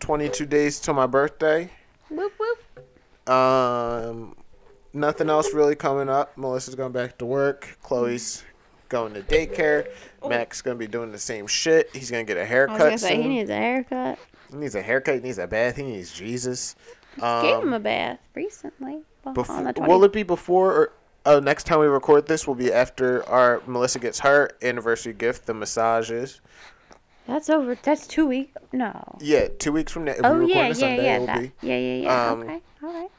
22 0.00 0.46
days 0.46 0.80
till 0.80 0.94
my 0.94 1.06
birthday. 1.06 1.70
Whoop 2.08 2.32
whoop. 2.38 3.30
Um, 3.32 4.36
nothing 4.92 5.30
else 5.30 5.52
really 5.54 5.76
coming 5.76 6.08
up. 6.08 6.36
Melissa's 6.36 6.74
going 6.74 6.92
back 6.92 7.18
to 7.18 7.26
work. 7.26 7.78
Chloe's 7.82 8.42
going 8.88 9.14
to 9.14 9.22
daycare. 9.22 9.88
Mac's 10.28 10.62
gonna 10.62 10.76
be 10.76 10.86
doing 10.86 11.12
the 11.12 11.18
same 11.18 11.46
shit. 11.46 11.90
He's 11.94 12.10
gonna 12.10 12.24
get 12.24 12.36
a 12.36 12.40
I 12.40 12.42
was 12.42 12.50
haircut 12.50 12.78
gonna 12.78 12.98
say 12.98 13.20
he 13.20 13.28
needs 13.28 13.50
a 13.50 13.56
haircut. 13.56 14.18
He 14.50 14.56
needs 14.56 14.74
a 14.74 14.82
haircut. 14.82 15.16
He 15.16 15.20
needs 15.20 15.38
a 15.38 15.46
bath. 15.46 15.76
He 15.76 15.82
needs 15.82 16.12
Jesus. 16.12 16.76
Gave 17.16 17.62
him 17.62 17.68
Um, 17.68 17.72
a 17.74 17.80
bath 17.80 18.18
recently. 18.34 19.02
Well, 19.24 19.34
befo- 19.34 19.52
on 19.52 19.64
the 19.64 19.72
20th. 19.72 19.88
will 19.88 20.04
it 20.04 20.12
be 20.12 20.22
before 20.22 20.72
or? 20.72 20.92
Oh, 21.24 21.38
next 21.38 21.64
time 21.66 21.78
we 21.78 21.86
record 21.86 22.26
this 22.26 22.48
will 22.48 22.56
be 22.56 22.72
after 22.72 23.28
our 23.28 23.62
Melissa 23.66 24.00
gets 24.00 24.18
her 24.20 24.50
anniversary 24.60 25.12
gift, 25.12 25.46
the 25.46 25.54
massages. 25.54 26.40
That's 27.28 27.48
over. 27.48 27.76
That's 27.80 28.08
two 28.08 28.26
weeks. 28.26 28.56
No. 28.72 29.16
Yeah, 29.20 29.46
two 29.58 29.70
weeks 29.70 29.92
from 29.92 30.04
now. 30.04 30.12
If 30.12 30.20
Oh 30.24 30.32
we 30.34 30.40
record 30.46 30.50
yeah, 30.56 30.66
yeah, 30.66 30.72
Sunday, 30.72 31.04
yeah, 31.04 31.26
that, 31.26 31.40
be. 31.40 31.52
yeah, 31.62 31.76
yeah, 31.78 32.02
yeah. 32.02 32.30
Um, 32.30 32.42
okay, 32.42 32.62
all 32.82 32.92
right. 32.92 33.10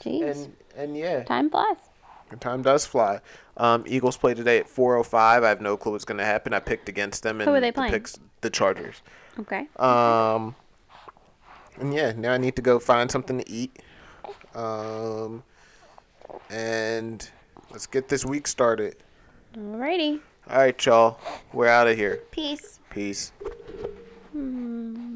Jeez, 0.00 0.30
And 0.44 0.56
and 0.76 0.96
yeah, 0.96 1.24
time 1.24 1.50
flies. 1.50 1.76
Time 2.40 2.62
does 2.62 2.84
fly. 2.86 3.20
Um, 3.56 3.84
Eagles 3.86 4.16
play 4.16 4.34
today 4.34 4.58
at 4.58 4.68
4:05. 4.68 5.42
I 5.44 5.48
have 5.48 5.60
no 5.60 5.76
clue 5.76 5.92
what's 5.92 6.04
going 6.04 6.18
to 6.18 6.24
happen. 6.24 6.52
I 6.52 6.58
picked 6.60 6.88
against 6.88 7.22
them, 7.22 7.40
and 7.40 7.48
Who 7.48 7.54
are 7.56 7.60
they 7.60 7.70
the 7.70 7.74
playing? 7.74 7.92
picks 7.92 8.18
the 8.42 8.50
Chargers. 8.50 9.02
Okay. 9.40 9.66
Um, 9.76 10.54
and 11.78 11.92
yeah, 11.94 12.12
now 12.16 12.32
I 12.32 12.38
need 12.38 12.56
to 12.56 12.62
go 12.62 12.78
find 12.78 13.10
something 13.10 13.38
to 13.38 13.50
eat. 13.50 13.78
Um, 14.54 15.42
and 16.50 17.28
let's 17.70 17.86
get 17.86 18.08
this 18.08 18.24
week 18.24 18.46
started. 18.46 18.96
Alrighty. 19.56 20.20
All 20.48 20.58
right, 20.58 20.86
y'all. 20.86 21.18
We're 21.52 21.68
out 21.68 21.88
of 21.88 21.96
here. 21.96 22.22
Peace. 22.30 22.78
Peace. 22.90 23.32
Hmm. 24.32 25.06